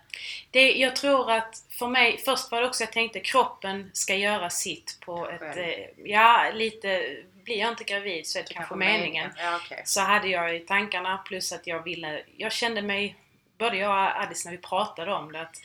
det, 0.51 0.73
jag 0.73 0.97
tror 0.97 1.33
att 1.33 1.65
för 1.71 1.87
mig, 1.87 2.19
först 2.25 2.51
var 2.51 2.61
det 2.61 2.67
också 2.67 2.83
jag 2.83 2.93
tänkte 2.93 3.21
kroppen 3.21 3.91
ska 3.93 4.15
göra 4.15 4.51
sitt 4.51 4.99
på 5.01 5.29
ett... 5.29 5.41
Själv. 5.41 5.59
Eh, 5.59 5.87
ja, 6.05 6.51
lite... 6.55 7.17
Blir 7.45 7.59
jag 7.59 7.69
inte 7.69 7.85
gravid 7.85 8.27
så 8.27 8.39
är 8.39 8.43
det 8.43 8.55
kanske 8.55 8.75
meningen. 8.75 9.31
Ja, 9.37 9.57
okej. 9.65 9.83
Så 9.85 10.01
hade 10.01 10.29
jag 10.29 10.57
i 10.57 10.61
tankarna 10.61 11.19
plus 11.19 11.53
att 11.53 11.67
jag 11.67 11.83
ville... 11.83 12.23
Jag 12.37 12.53
kände 12.53 12.83
mig, 12.83 13.17
både 13.59 13.77
jag 13.77 13.91
och 13.91 14.21
Alice 14.21 14.49
när 14.49 14.57
vi 14.57 14.63
pratade 14.63 15.13
om 15.13 15.33
det, 15.33 15.41
att 15.41 15.57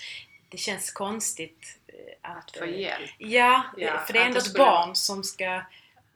det 0.49 0.57
känns 0.57 0.91
konstigt 0.91 1.77
eh, 1.87 2.31
att... 2.31 2.37
Att 2.37 2.57
få 2.57 2.63
eh, 2.63 2.79
hjälp. 2.79 3.11
Ja, 3.17 3.63
Ja, 3.77 3.99
för 4.05 4.13
det 4.13 4.19
är 4.19 4.25
ändå 4.25 4.39
ett 4.39 4.53
barn 4.53 4.95
som 4.95 5.23
ska 5.23 5.61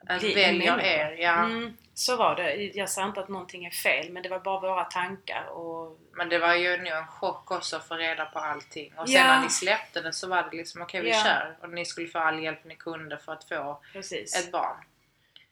Att 0.07 0.23
välja 0.23 0.81
er, 0.81 1.17
ja. 1.19 1.43
Mm, 1.45 1.77
så 1.93 2.15
var 2.17 2.35
det. 2.35 2.55
Jag 2.55 2.89
sa 2.89 3.05
inte 3.05 3.19
att 3.19 3.29
någonting 3.29 3.65
är 3.65 3.69
fel, 3.71 4.11
men 4.11 4.23
det 4.23 4.29
var 4.29 4.39
bara 4.39 4.59
våra 4.59 4.83
tankar 4.83 5.45
och... 5.45 5.99
Men 6.13 6.29
det 6.29 6.39
var 6.39 6.55
ju 6.55 6.77
nog 6.77 6.87
en 6.87 7.07
chock 7.07 7.51
också 7.51 7.75
att 7.75 7.87
få 7.87 7.95
reda 7.95 8.25
på 8.25 8.39
allting. 8.39 8.93
Och 8.97 9.09
sen 9.09 9.15
Ja. 9.17 9.23
när 9.27 9.43
ni 9.43 9.49
släppte 9.49 10.01
det 10.01 10.13
så 10.13 10.27
var 10.27 10.43
det 10.51 10.57
liksom 10.57 10.81
okej 10.81 11.01
vi 11.01 11.09
Ja. 11.09 11.23
kör. 11.23 11.55
Och 11.61 11.69
ni 11.69 11.85
skulle 11.85 12.07
få 12.07 12.19
all 12.19 12.43
hjälp 12.43 12.65
ni 12.65 12.75
kunde 12.75 13.17
för 13.17 13.33
att 13.33 13.43
få 13.43 13.81
Precis. 13.93 14.35
ett 14.35 14.51
barn. 14.51 14.75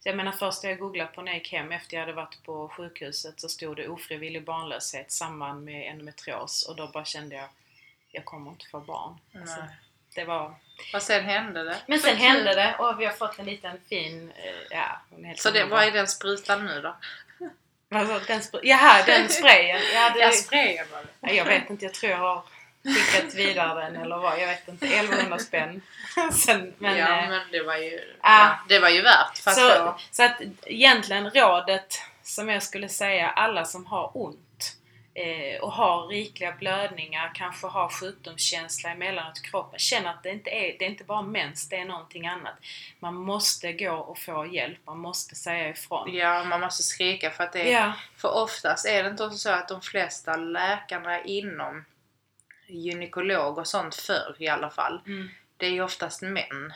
Så 0.04 0.10
jag 0.10 0.16
menar 0.16 0.32
först 0.32 0.64
när 0.64 0.70
jag 0.70 0.80
googlade 0.80 1.12
på 1.12 1.22
när 1.22 1.32
jag 1.32 1.38
gick 1.40 1.52
hem 1.52 1.72
efter 1.72 1.98
jag 1.98 2.02
hade 2.02 2.14
varit 2.14 2.44
på 2.44 2.70
sjukhuset 2.70 3.40
så 3.42 3.50
stod 3.50 3.76
det 3.78 3.88
ofrivillig 3.88 4.44
barnlöshet 4.46 5.08
i 5.08 5.12
samband 5.12 5.66
med 5.66 5.92
endometrios 5.92 6.68
och 6.70 6.76
då 6.76 6.88
bara 6.88 7.06
kände 7.06 7.36
jag 7.36 7.48
jag 8.12 8.26
kommer 8.26 8.52
inte 8.52 8.66
få 8.72 8.80
barn. 8.80 9.18
Alltså, 9.42 9.64
det 10.16 10.24
var... 10.26 10.54
Och 10.94 11.02
sen 11.02 11.24
hände 11.24 11.64
det. 11.64 11.78
Men 11.88 12.00
sen 12.00 12.18
hände 12.18 12.56
det 12.56 12.76
och 12.80 13.02
vi 13.02 13.06
har 13.06 13.14
fått 13.14 13.40
en 13.40 13.46
liten 13.46 13.78
fin... 13.90 14.32
eh, 14.36 14.78
Ja, 14.78 15.02
Så 15.38 15.52
det, 15.52 15.64
vad 15.66 15.84
är 15.84 15.92
den 15.92 16.08
sprutan 16.08 16.66
nu 16.66 16.82
då? 16.82 16.96
Alltså, 17.92 18.20
den 18.28 18.40
spr- 18.42 18.60
Jaha, 18.64 19.04
den 19.06 19.30
sprayen. 19.40 19.82
Ja, 19.94 20.10
det, 20.14 20.20
Ja, 20.20 20.32
sprayen 20.32 20.86
var 20.92 21.02
det. 21.22 21.34
Jag 21.36 21.46
vet 21.46 21.70
inte, 21.70 21.86
jag 21.86 21.94
tror 21.94 22.12
jag 22.12 22.18
har 22.18 22.44
skickat 22.84 23.34
vidare 23.36 23.82
den 23.86 23.96
eller 24.02 24.18
vad. 24.18 24.40
Jag 24.42 24.48
vet 24.48 24.68
inte. 24.68 24.86
1100 24.86 25.38
spänn. 25.40 25.82
Sen, 26.34 26.74
men, 26.78 26.98
ja, 26.98 27.08
eh, 27.24 27.30
men 27.30 27.42
det 27.52 27.62
var 27.64 27.78
ju, 27.78 28.00
ah. 28.22 28.40
ja, 28.40 28.60
det 28.70 28.80
var 28.80 28.90
ju 28.90 29.02
värt 29.02 29.38
så, 29.38 29.96
så 30.12 30.24
att 30.24 30.42
egentligen 30.66 31.30
rådet 31.30 32.02
som 32.24 32.50
jag 32.50 32.64
skulle 32.64 32.90
säga 32.90 33.30
alla 33.30 33.66
som 33.66 33.86
har 33.86 34.12
ont 34.14 34.40
och 35.62 35.72
har 35.72 36.08
rikliga 36.08 36.52
blödningar, 36.52 37.32
kanske 37.36 37.68
har 37.68 37.90
sjukdomskänsla 37.90 38.90
emellanåt 38.90 39.38
i 39.38 39.42
kroppen. 39.42 39.80
Känner 39.80 40.10
att 40.10 40.24
det 40.24 40.30
inte 40.30 40.50
är, 40.50 40.76
det 40.80 40.86
är 40.86 40.90
inte 40.90 41.04
bara 41.04 41.22
mens, 41.22 41.70
det 41.70 41.76
är 41.76 41.86
någonting 41.86 42.28
annat. 42.28 42.54
Man 43.00 43.16
måste 43.16 43.74
gå 43.74 43.92
och 43.96 44.18
få 44.18 44.46
hjälp, 44.46 44.78
man 44.86 45.00
måste 45.00 45.36
säga 45.36 45.70
ifrån. 45.70 46.14
Ja, 46.16 46.44
man 46.44 46.62
måste 46.62 46.84
skrika 46.84 47.32
för 47.32 47.44
att 47.44 47.54
det 47.54 47.74
är... 47.74 47.82
Ja, 47.82 47.94
För 48.18 48.36
oftast 48.44 48.86
är 48.88 49.04
det 49.04 49.10
inte 49.10 49.24
också 49.24 49.38
så 49.38 49.50
att 49.50 49.68
de 49.68 49.82
flesta 49.82 50.36
läkarna 50.36 51.24
inom 51.24 51.86
gynekolog 52.68 53.58
och 53.58 53.68
sånt 53.68 53.96
förr 53.96 54.36
i 54.40 54.48
alla 54.48 54.70
fall, 54.70 55.02
mm. 55.06 55.30
det 55.58 55.66
är 55.66 55.70
ju 55.72 55.82
oftast 55.84 56.22
män. 56.22 56.74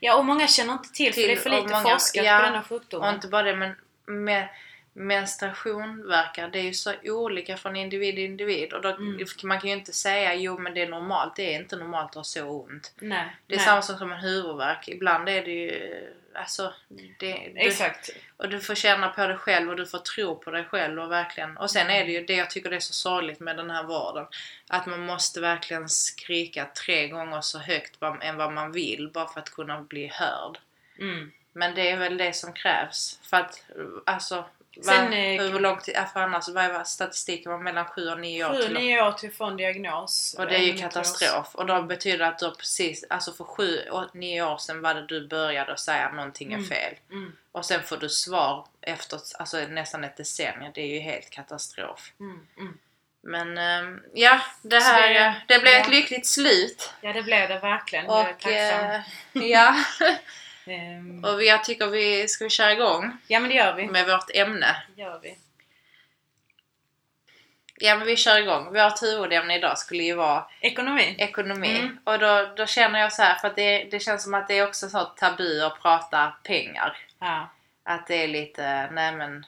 ja 0.00 0.16
och 0.16 0.24
många 0.24 0.48
känner 0.48 0.72
inte 0.72 0.88
till, 0.88 1.12
för 1.14 1.20
Till- 1.20 1.28
det 1.28 1.32
är 1.32 1.36
för 1.36 1.50
och 1.50 1.56
lite 1.62 1.74
många- 1.74 1.90
forskat 1.90 2.24
ja, 2.24 2.36
på 2.38 2.42
denna 2.44 2.60
Och 2.60 2.66
sjukdomen. 2.66 3.14
inte 3.14 3.28
bara 3.28 3.42
det, 3.42 3.56
men 3.56 3.74
med 4.06 4.48
menstruation 4.96 6.08
verkar, 6.08 6.48
det 6.48 6.58
är 6.58 6.62
ju 6.62 6.74
så 6.74 6.92
olika 7.04 7.56
från 7.56 7.76
individ 7.76 8.14
till 8.14 8.24
individ. 8.24 8.72
Och 8.72 8.82
då, 8.82 8.88
Mm. 8.88 9.26
man 9.42 9.60
kan 9.60 9.70
ju 9.70 9.76
inte 9.76 9.92
säga 9.92 10.34
jo 10.34 10.58
men 10.58 10.74
det 10.74 10.82
är 10.82 10.88
normalt, 10.88 11.36
det 11.36 11.54
är 11.54 11.60
inte 11.60 11.76
normalt 11.76 12.08
att 12.08 12.14
ha 12.14 12.24
så 12.24 12.44
ont. 12.44 12.94
Nej, 12.98 13.36
Det 13.46 13.54
är 13.54 13.58
nej. 13.58 13.66
samma 13.66 13.82
sak 13.82 13.98
som 13.98 14.12
en 14.12 14.18
huvudvärk. 14.20 14.88
Ibland 14.88 15.28
är 15.28 15.44
det 15.44 15.50
ju... 15.50 16.10
Alltså, 16.36 16.74
det, 17.18 17.32
du, 17.54 17.60
Exakt. 17.60 18.10
och 18.36 18.48
du 18.48 18.60
får 18.60 18.74
känna 18.74 19.08
på 19.08 19.26
dig 19.26 19.36
själv 19.36 19.70
och 19.70 19.76
du 19.76 19.86
får 19.86 19.98
tro 19.98 20.36
på 20.36 20.50
dig 20.50 20.64
själv 20.64 21.00
och 21.02 21.10
verkligen. 21.10 21.56
Och 21.56 21.70
sen 21.70 21.90
är 21.90 22.04
det 22.04 22.12
ju 22.12 22.24
det 22.24 22.34
jag 22.34 22.50
tycker 22.50 22.70
det 22.70 22.76
är 22.76 22.80
så 22.80 22.92
sorgligt 22.92 23.40
med 23.40 23.56
den 23.56 23.70
här 23.70 23.84
vården. 23.84 24.26
Att 24.68 24.86
man 24.86 25.00
måste 25.00 25.40
verkligen 25.40 25.88
skrika 25.88 26.64
tre 26.84 27.08
gånger 27.08 27.40
så 27.40 27.58
högt 27.58 28.02
än 28.22 28.36
vad 28.36 28.52
man 28.52 28.72
vill 28.72 29.10
bara 29.14 29.28
för 29.28 29.40
att 29.40 29.50
kunna 29.50 29.80
bli 29.80 30.06
hörd. 30.06 30.58
Mm. 30.98 31.32
Men 31.52 31.74
det 31.74 31.90
är 31.90 31.96
väl 31.96 32.16
det 32.16 32.32
som 32.32 32.52
krävs. 32.52 33.18
För 33.22 33.36
att 33.36 33.64
alltså 34.06 34.44
Sen, 34.82 35.04
vad, 35.04 35.12
eh, 35.12 35.52
hur 35.52 35.60
lång 35.60 35.78
tid, 35.80 35.96
för 36.12 36.20
annars 36.20 36.48
vad 36.48 36.64
är 36.64 36.84
statistiken 36.84 37.52
var 37.52 37.58
mellan 37.58 37.84
7 37.84 38.08
och 38.10 38.20
9 38.20 38.44
år 38.44 38.50
Sju, 38.54 38.62
till 38.62 38.76
att 38.76 38.82
nio 38.82 39.02
år 39.02 39.12
till 39.12 39.30
en 39.40 39.56
diagnos. 39.56 40.34
och 40.38 40.46
det 40.46 40.54
är 40.54 40.58
ju 40.58 40.70
Endometrios. 40.70 40.94
katastrof. 41.18 41.54
Och 41.54 41.66
då 41.66 41.82
betyder 41.82 42.18
det 42.18 42.26
att 42.26 42.38
du 42.38 42.44
har 42.44 42.52
precis, 42.54 43.04
alltså 43.10 43.32
för 43.32 43.44
sju, 43.44 43.80
å- 43.90 44.08
nio 44.14 44.42
år 44.42 44.58
sedan 44.58 44.82
var 44.82 44.94
det 44.94 45.06
du 45.06 45.28
började 45.28 45.72
att 45.72 45.80
säga 45.80 46.06
att 46.06 46.14
någonting 46.14 46.52
är 46.52 46.56
Mm. 46.56 46.68
fel. 46.68 46.94
Mm, 47.10 47.32
Och 47.52 47.64
sen 47.64 47.82
får 47.82 47.96
du 47.96 48.08
svar 48.08 48.66
efter 48.80 49.20
alltså 49.38 49.56
nästan 49.58 50.04
ett 50.04 50.16
decennium. 50.16 50.72
Det 50.74 50.80
är 50.80 50.86
ju 50.86 50.98
helt 51.00 51.30
katastrof. 51.30 52.12
mm, 52.20 52.46
mm. 52.58 52.78
Men 53.26 53.58
ehm, 53.58 54.00
ja, 54.14 54.40
det 54.62 54.80
här, 54.80 55.14
det- 55.14 55.34
det, 55.48 55.58
blev 55.60 55.72
ja. 55.74 55.80
ett 55.80 55.88
lyckligt 55.88 56.26
slut. 56.26 56.92
Ja, 57.00 57.12
det 57.12 57.22
blev 57.22 57.48
det 57.48 57.58
verkligen. 57.58 58.04
jag 58.04 58.20
är 58.28 58.34
Och 58.34 58.40
tacksam. 58.40 58.90
eh, 58.90 59.00
ja, 59.50 59.74
Ehm, 60.66 61.24
och 61.24 61.44
jag 61.44 61.64
tycker 61.64 61.86
vi 61.86 62.28
ska 62.28 62.44
vi 62.44 62.50
köra 62.50 62.72
igång 62.72 63.16
ja, 63.28 63.40
men 63.40 63.50
det 63.50 63.56
gör 63.56 63.74
vi. 63.74 63.86
med 63.86 64.06
vårt 64.06 64.30
ämne. 64.34 64.76
Det 64.96 65.02
gör 65.02 65.18
vi. 65.22 65.36
Ja 67.76 67.96
men 67.96 68.06
vi 68.06 68.16
kör 68.16 68.38
igång. 68.38 68.64
Vårt 68.64 69.02
huvudämne 69.02 69.56
idag 69.56 69.78
skulle 69.78 70.02
ju 70.02 70.14
vara 70.14 70.44
Ekonomi. 70.60 71.14
ekonomi. 71.18 71.78
Mm. 71.78 71.98
Och 72.04 72.18
då, 72.18 72.48
då 72.56 72.66
känner 72.66 73.00
jag 73.00 73.12
så 73.12 73.22
här 73.22 73.34
för 73.34 73.48
att 73.48 73.56
det, 73.56 73.84
det 73.84 74.00
känns 74.00 74.22
som 74.22 74.34
att 74.34 74.48
det 74.48 74.58
är 74.58 74.68
också 74.68 74.88
så 74.88 75.04
tabu 75.04 75.60
att 75.62 75.82
prata 75.82 76.32
pengar. 76.42 76.96
Ja. 77.20 77.50
Att 77.84 78.06
det 78.06 78.24
är 78.24 78.28
lite, 78.28 78.90
nej 78.90 79.12
men, 79.12 79.46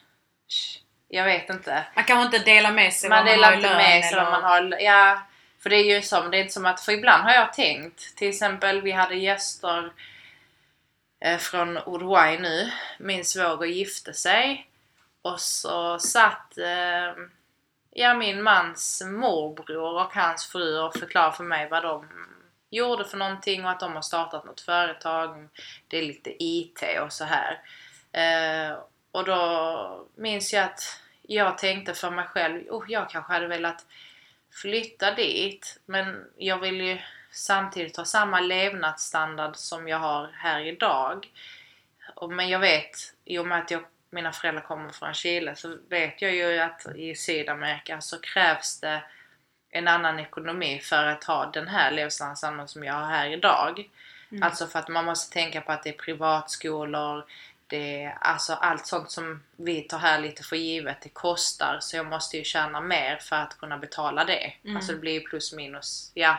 sh, 0.48 0.78
jag 1.08 1.24
vet 1.24 1.50
inte. 1.50 1.84
Man 1.94 2.04
kanske 2.04 2.36
inte 2.36 2.50
delar 2.50 2.72
med 2.72 2.92
sig 2.92 3.10
Man 3.10 3.24
vad 3.24 3.38
man 3.38 3.44
har 3.44 3.52
i 3.52 3.60
lön 3.60 3.76
med 3.76 4.04
sig 4.04 4.12
eller... 4.12 4.30
vad 4.30 4.32
man 4.32 4.44
har, 4.44 4.80
ja. 4.80 5.22
För 5.62 5.70
det 5.70 5.76
är 5.76 5.94
ju 5.94 6.02
som, 6.02 6.30
det 6.30 6.36
är 6.36 6.40
inte 6.40 6.52
som 6.52 6.66
att, 6.66 6.80
för 6.80 6.92
ibland 6.92 7.22
har 7.22 7.32
jag 7.32 7.52
tänkt, 7.52 8.16
till 8.16 8.28
exempel 8.28 8.80
vi 8.80 8.92
hade 8.92 9.14
gäster 9.14 9.92
Eh, 11.20 11.38
från 11.38 11.76
Uruguay 11.76 12.38
nu. 12.38 12.70
Min 12.98 13.24
svåger 13.24 13.66
gifte 13.66 14.14
sig. 14.14 14.70
Och 15.22 15.40
så 15.40 15.98
satt 15.98 16.58
eh, 16.58 17.14
ja, 17.90 18.14
min 18.14 18.42
mans 18.42 19.02
morbror 19.06 20.00
och 20.04 20.14
hans 20.14 20.46
fru 20.46 20.78
och 20.78 20.96
förklarade 20.96 21.36
för 21.36 21.44
mig 21.44 21.68
vad 21.68 21.82
de 21.82 22.08
gjorde 22.70 23.04
för 23.04 23.16
någonting 23.16 23.64
och 23.64 23.70
att 23.70 23.80
de 23.80 23.94
har 23.94 24.02
startat 24.02 24.44
något 24.44 24.60
företag. 24.60 25.48
Det 25.88 25.98
är 25.98 26.02
lite 26.02 26.44
IT 26.44 26.82
och 27.02 27.12
så 27.12 27.24
här. 27.24 27.60
Eh, 28.12 28.78
och 29.10 29.24
då 29.24 30.06
minns 30.14 30.52
jag 30.52 30.64
att 30.64 31.00
jag 31.22 31.58
tänkte 31.58 31.94
för 31.94 32.10
mig 32.10 32.26
själv, 32.26 32.62
oh, 32.70 32.84
jag 32.88 33.10
kanske 33.10 33.32
hade 33.32 33.46
velat 33.46 33.86
flytta 34.50 35.14
dit 35.14 35.80
men 35.86 36.24
jag 36.36 36.58
vill 36.58 36.80
ju 36.80 36.98
samtidigt 37.36 37.96
ha 37.96 38.04
samma 38.04 38.40
levnadsstandard 38.40 39.56
som 39.56 39.88
jag 39.88 39.98
har 39.98 40.30
här 40.34 40.60
idag. 40.60 41.28
Men 42.30 42.48
jag 42.48 42.58
vet, 42.58 43.14
i 43.24 43.38
och 43.38 43.46
med 43.46 43.58
att 43.58 43.70
jag, 43.70 43.84
mina 44.10 44.32
föräldrar 44.32 44.62
kommer 44.62 44.90
från 44.90 45.14
Chile, 45.14 45.56
så 45.56 45.78
vet 45.88 46.22
jag 46.22 46.34
ju 46.34 46.58
att 46.58 46.86
i 46.96 47.14
Sydamerika 47.14 48.00
så 48.00 48.20
krävs 48.20 48.80
det 48.80 49.02
en 49.70 49.88
annan 49.88 50.20
ekonomi 50.20 50.80
för 50.82 51.06
att 51.06 51.24
ha 51.24 51.46
den 51.46 51.68
här 51.68 51.90
levnadsstandarden 51.90 52.68
som 52.68 52.84
jag 52.84 52.94
har 52.94 53.06
här 53.06 53.26
idag. 53.26 53.90
Mm. 54.30 54.42
Alltså 54.42 54.66
för 54.66 54.78
att 54.78 54.88
man 54.88 55.04
måste 55.04 55.32
tänka 55.32 55.60
på 55.60 55.72
att 55.72 55.82
det 55.82 55.88
är 55.88 55.98
privatskolor, 55.98 57.24
det 57.66 58.02
är 58.02 58.18
alltså 58.20 58.52
allt 58.52 58.86
sånt 58.86 59.10
som 59.10 59.42
vi 59.56 59.80
tar 59.80 59.98
här 59.98 60.20
lite 60.20 60.42
för 60.42 60.56
givet, 60.56 61.00
det 61.00 61.08
kostar. 61.08 61.78
Så 61.80 61.96
jag 61.96 62.06
måste 62.06 62.36
ju 62.36 62.44
tjäna 62.44 62.80
mer 62.80 63.16
för 63.16 63.36
att 63.36 63.58
kunna 63.58 63.78
betala 63.78 64.24
det. 64.24 64.52
Mm. 64.64 64.76
Alltså 64.76 64.92
det 64.92 64.98
blir 64.98 65.12
ju 65.12 65.20
plus 65.20 65.52
minus, 65.52 66.10
ja. 66.14 66.38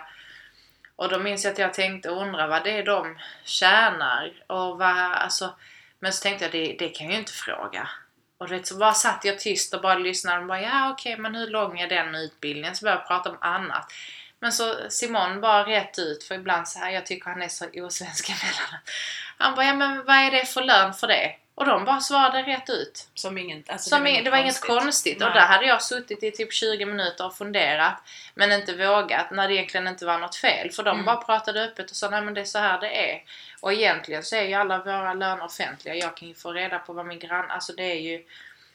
Och 0.97 1.09
då 1.09 1.19
minns 1.19 1.43
jag 1.43 1.51
att 1.51 1.59
jag 1.59 1.73
tänkte 1.73 2.09
och 2.09 2.21
undra 2.21 2.47
vad 2.47 2.63
det 2.63 2.77
är 2.77 2.83
de 2.83 3.17
tjänar. 3.43 4.33
Och 4.47 4.77
vad, 4.77 4.97
alltså, 4.97 5.53
men 5.99 6.13
så 6.13 6.23
tänkte 6.23 6.45
jag 6.45 6.51
det, 6.51 6.75
det 6.79 6.89
kan 6.89 7.05
jag 7.05 7.13
ju 7.13 7.19
inte 7.19 7.31
fråga. 7.31 7.89
Och 8.37 8.51
vet, 8.51 8.67
så 8.67 8.77
bara 8.77 8.93
satt 8.93 9.25
jag 9.25 9.39
tyst 9.39 9.73
och 9.73 9.81
bara 9.81 9.97
lyssnade 9.97 10.39
och 10.39 10.47
bara 10.47 10.61
ja 10.61 10.91
okej 10.91 11.17
men 11.17 11.35
hur 11.35 11.47
lång 11.47 11.79
är 11.79 11.87
den 11.87 12.15
utbildningen? 12.15 12.75
Så 12.75 12.85
började 12.85 13.01
jag 13.01 13.07
prata 13.07 13.29
om 13.29 13.37
annat. 13.41 13.93
Men 14.39 14.51
så 14.51 14.75
Simon 14.89 15.41
bara 15.41 15.65
rätt 15.67 15.99
ut, 15.99 16.23
för 16.23 16.35
ibland 16.35 16.67
så 16.67 16.79
här, 16.79 16.89
jag 16.89 17.05
tycker 17.05 17.29
han 17.29 17.41
är 17.41 17.47
så 17.47 17.65
osvensk 17.65 18.29
emellanåt. 18.29 18.89
Han 19.37 19.55
bara, 19.55 19.65
ja 19.65 19.73
men 19.73 20.05
vad 20.05 20.15
är 20.15 20.31
det 20.31 20.45
för 20.45 20.63
lön 20.63 20.93
för 20.93 21.07
det? 21.07 21.35
Och 21.57 21.65
de 21.65 21.85
bara 21.85 21.99
svarade 21.99 22.41
rätt 22.41 22.69
ut. 22.69 23.07
Som 23.13 23.37
inget, 23.37 23.69
alltså 23.69 23.89
Som 23.89 24.03
det, 24.03 24.21
det 24.21 24.29
var 24.29 24.37
inget 24.37 24.61
konstigt. 24.61 25.21
Och 25.21 25.29
Nej. 25.29 25.33
där 25.39 25.47
hade 25.47 25.65
jag 25.65 25.81
suttit 25.81 26.23
i 26.23 26.31
typ 26.31 26.53
20 26.53 26.85
minuter 26.85 27.25
och 27.25 27.35
funderat. 27.37 28.03
Men 28.35 28.51
inte 28.51 28.73
vågat 28.73 29.31
när 29.31 29.47
det 29.47 29.53
egentligen 29.53 29.87
inte 29.87 30.05
var 30.05 30.17
något 30.17 30.35
fel. 30.35 30.71
För 30.71 30.83
de 30.83 30.89
Mm. 30.89 31.05
bara 31.05 31.15
pratade 31.15 31.63
öppet 31.63 31.89
och 31.91 31.95
sa 31.95 32.09
nej 32.09 32.21
men 32.21 32.33
det 32.33 32.41
är 32.41 32.45
så 32.45 32.59
här 32.59 32.79
det 32.79 33.11
är. 33.11 33.23
Och 33.59 33.73
egentligen 33.73 34.23
så 34.23 34.35
är 34.35 34.41
ju 34.43 34.53
alla 34.53 34.77
våra 34.77 35.13
löner 35.13 35.45
offentliga. 35.45 35.95
Jag 35.95 36.17
kan 36.17 36.27
ju 36.27 36.33
få 36.33 36.51
reda 36.53 36.79
på 36.79 36.93
vad 36.93 37.05
min 37.05 37.19
grann... 37.19 37.51
Alltså 37.51 37.73
det 37.73 37.83
är 37.83 37.99
ju... 37.99 38.23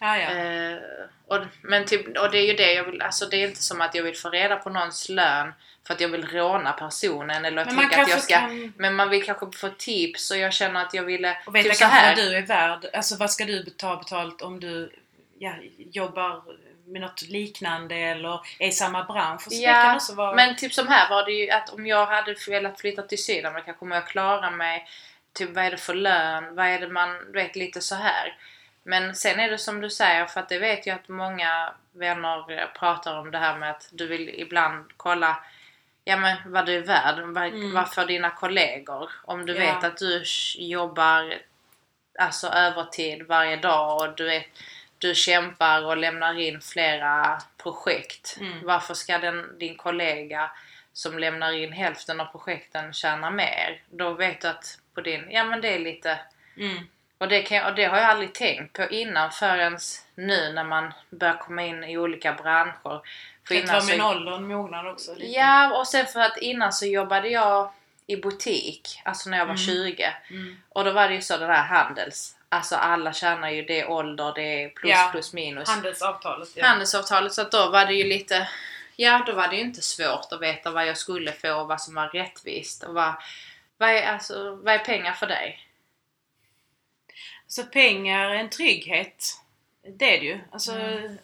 Ja, 0.03 0.19
ja. 0.19 0.31
Eh, 0.31 0.79
och, 1.27 1.39
men 1.63 1.85
typ, 1.85 2.19
och 2.19 2.31
det 2.31 2.39
är 2.39 2.47
ju 2.47 2.53
det 2.53 2.73
jag 2.73 2.85
vill, 2.85 3.03
alltså 3.03 3.27
det 3.27 3.37
är 3.37 3.49
inte 3.49 3.63
som 3.63 3.81
att 3.81 3.95
jag 3.95 4.03
vill 4.03 4.17
få 4.17 4.31
reda 4.31 4.57
på 4.57 4.71
någons 4.71 5.09
lön 5.09 5.53
för 5.87 5.95
att 5.95 6.01
jag 6.01 6.09
vill 6.09 6.27
råna 6.29 6.73
personen 6.73 7.45
eller 7.45 7.65
Men 7.65 7.79
tänka 7.79 8.03
att 8.03 8.09
jag 8.11 8.23
ska... 8.23 8.35
kan- 8.39 8.73
Men 8.77 8.95
man 8.95 9.11
vill 9.11 9.25
kanske 9.25 9.51
få 9.59 9.69
tips 9.69 10.31
och 10.31 10.37
jag 10.37 10.53
känner 10.53 10.83
att 10.83 10.95
jag 10.95 11.03
ville... 11.03 11.39
Och 11.47 11.55
veta 11.55 11.69
typ 11.69 11.79
kanske 11.79 11.99
här. 11.99 12.17
vad 12.17 12.25
du 12.25 12.37
är 12.37 12.47
värd. 12.47 12.87
Alltså 12.93 13.17
vad 13.17 13.31
ska 13.31 13.45
du 13.45 13.65
ta 13.65 13.97
betalt 13.97 14.43
om 14.43 14.61
du 14.61 14.93
ja, 15.39 15.55
jobbar 15.77 16.43
med 16.87 17.01
något 17.01 17.23
liknande 17.23 17.95
eller 17.97 18.41
är 18.59 18.69
i 18.69 18.73
samma 18.73 19.05
bransch? 19.05 19.43
Så 19.43 19.51
kan 19.51 19.61
Ja, 19.61 20.01
vara... 20.15 20.35
men 20.35 20.57
typ 20.57 20.75
som 20.75 20.89
här 20.89 21.11
var 21.11 21.25
det 21.25 21.33
ju 21.33 21.51
att 21.51 21.71
om 21.71 21.87
jag 21.87 22.07
hade 22.07 22.35
velat 22.49 22.81
flytta 22.81 23.03
till 23.03 23.25
Sydamerika 23.25 23.73
kommer 23.73 23.97
jag 23.97 24.07
klara 24.07 24.51
mig? 24.51 24.89
Typ 25.35 25.51
vad 25.55 25.65
är 25.65 25.71
det 25.71 25.77
för 25.77 25.95
lön? 25.95 26.55
Vad 26.55 26.67
är 26.67 26.79
det 26.79 26.89
man, 26.89 27.17
du 27.27 27.33
vet 27.33 27.57
lite 27.57 27.81
så 27.81 27.95
här. 27.95 28.37
Men 28.83 29.15
sen 29.15 29.41
är 29.41 29.51
det 29.51 29.59
som 29.59 29.81
du 29.81 29.91
säger, 29.91 30.27
för 30.27 30.41
att 30.41 30.49
det 30.49 30.59
vet 30.59 30.87
jag 30.87 30.95
att 30.95 31.09
många 31.09 31.73
vänner 31.93 32.71
pratar 32.79 33.19
om 33.19 33.31
det 33.31 33.39
här 33.39 33.59
med 33.59 33.71
att 33.71 33.89
du 33.93 34.07
vill 34.07 34.29
ibland 34.29 34.85
kolla 34.97 35.45
Ja 36.05 36.17
men 36.17 36.37
vad 36.47 36.67
du 36.67 36.77
är 36.77 36.81
värd, 36.87 37.19
vad, 37.21 37.47
Mm. 37.47 37.75
vad 37.75 37.93
för 37.95 38.05
dina 38.07 38.31
kollegor. 38.31 39.11
Om 39.25 39.47
du 39.47 39.53
Ja. 39.55 39.61
vet 39.61 39.85
att 39.85 39.97
du 39.97 40.25
jobbar 40.59 41.35
alltså 42.19 42.47
övertid 42.47 43.23
varje 43.27 43.57
dag 43.57 44.01
och 44.03 44.17
du 44.17 44.25
vet 44.25 44.47
du 44.99 45.15
kämpar 45.15 45.85
och 45.85 45.97
lämnar 45.97 46.39
in 46.39 46.61
flera 46.61 47.39
projekt. 47.63 48.37
Mm. 48.41 48.67
Varför 48.67 48.95
ska 48.95 49.19
den, 49.19 49.59
din 49.59 49.77
kollega 49.77 50.51
som 50.93 51.19
lämnar 51.19 51.53
in 51.53 51.73
hälften 51.73 52.21
av 52.21 52.25
projekten 52.27 52.93
tjäna 52.93 53.31
mer? 53.31 53.81
Då 53.91 54.13
vet 54.13 54.41
du 54.41 54.49
att 54.49 54.79
på 54.95 55.01
din, 55.01 55.27
ja 55.31 55.45
men 55.45 55.61
det 55.61 55.75
är 55.75 55.79
lite 55.79 56.19
mm. 56.57 56.89
Och 57.23 57.29
det, 57.29 57.43
kan, 57.43 57.65
och 57.67 57.75
det 57.75 57.85
har 57.85 57.97
jag 57.99 58.11
aldrig 58.11 58.35
tänkt 58.35 58.73
på 58.73 58.83
innan 58.91 59.31
förrän 59.31 59.79
nu 60.15 60.53
när 60.53 60.65
man 60.65 60.93
börjar 61.11 61.37
komma 61.39 61.63
in 61.63 61.85
i 61.85 61.99
olika 61.99 62.33
branscher. 62.33 63.01
För 63.49 63.55
att 63.59 63.69
vara 63.69 63.83
med 63.85 63.99
så- 64.01 64.09
åldern 64.11 64.47
mognar 64.49 64.91
också 64.93 65.15
lite. 65.15 65.27
Ja, 65.33 65.79
och 65.79 65.87
sen 65.89 66.07
för 66.07 66.21
att 66.21 66.37
innan 66.39 66.73
så 66.73 66.87
jobbade 66.87 67.29
jag 67.29 67.71
i 68.07 68.17
butik, 68.17 69.01
alltså 69.05 69.31
när 69.31 69.39
jag 69.39 69.45
var 69.47 69.55
Mm. 69.55 69.67
20. 69.67 70.13
Mm. 70.31 70.63
Och 70.69 70.85
då 70.85 70.91
var 70.93 71.09
det 71.09 71.15
ju 71.15 71.21
så 71.23 71.37
det 71.37 71.47
där 71.47 71.63
handels, 71.63 72.37
alltså 72.49 72.77
alla 72.77 73.13
tjänar 73.13 73.51
ju 73.51 73.63
det 73.63 73.81
är 73.81 73.91
ålder, 73.91 74.33
det 74.35 74.65
är 74.65 74.69
plus 74.69 74.91
Ja. 74.93 75.09
plus 75.13 75.33
minus. 75.33 75.69
Handelsavtalet. 75.69 76.49
Ja. 76.55 76.67
Handelsavtalet, 76.67 77.33
så 77.33 77.43
att 77.43 77.51
då 77.53 77.71
var 77.71 77.87
det 77.87 77.95
ju 77.95 78.05
lite, 78.05 78.49
ja 78.97 79.23
då 79.27 79.33
var 79.33 79.49
det 79.49 79.57
ju 79.57 79.63
inte 79.63 79.83
svårt 79.83 80.33
att 80.33 80.41
veta 80.43 80.71
vad 80.71 80.87
jag 80.87 80.97
skulle 80.97 81.33
få 81.33 81.53
och 81.55 81.69
vad 81.69 81.81
som 81.81 81.95
var 81.95 82.09
rättvist. 82.09 82.83
Och 82.85 82.95
vad, 82.95 83.13
vad, 83.79 83.91
är, 83.91 84.03
alltså, 84.13 84.57
vad 84.57 84.75
är 84.75 84.79
pengar 84.79 85.13
för 85.13 85.27
dig? 85.27 85.67
Så 87.53 87.65
pengar 87.65 88.31
är 88.31 88.35
en 88.35 88.51
trygghet. 88.51 89.41
Det 89.83 90.17
är 90.17 90.21
det 90.21 90.27
ju. 90.27 90.41
Alltså, 90.51 90.73
Mm. 90.73 91.19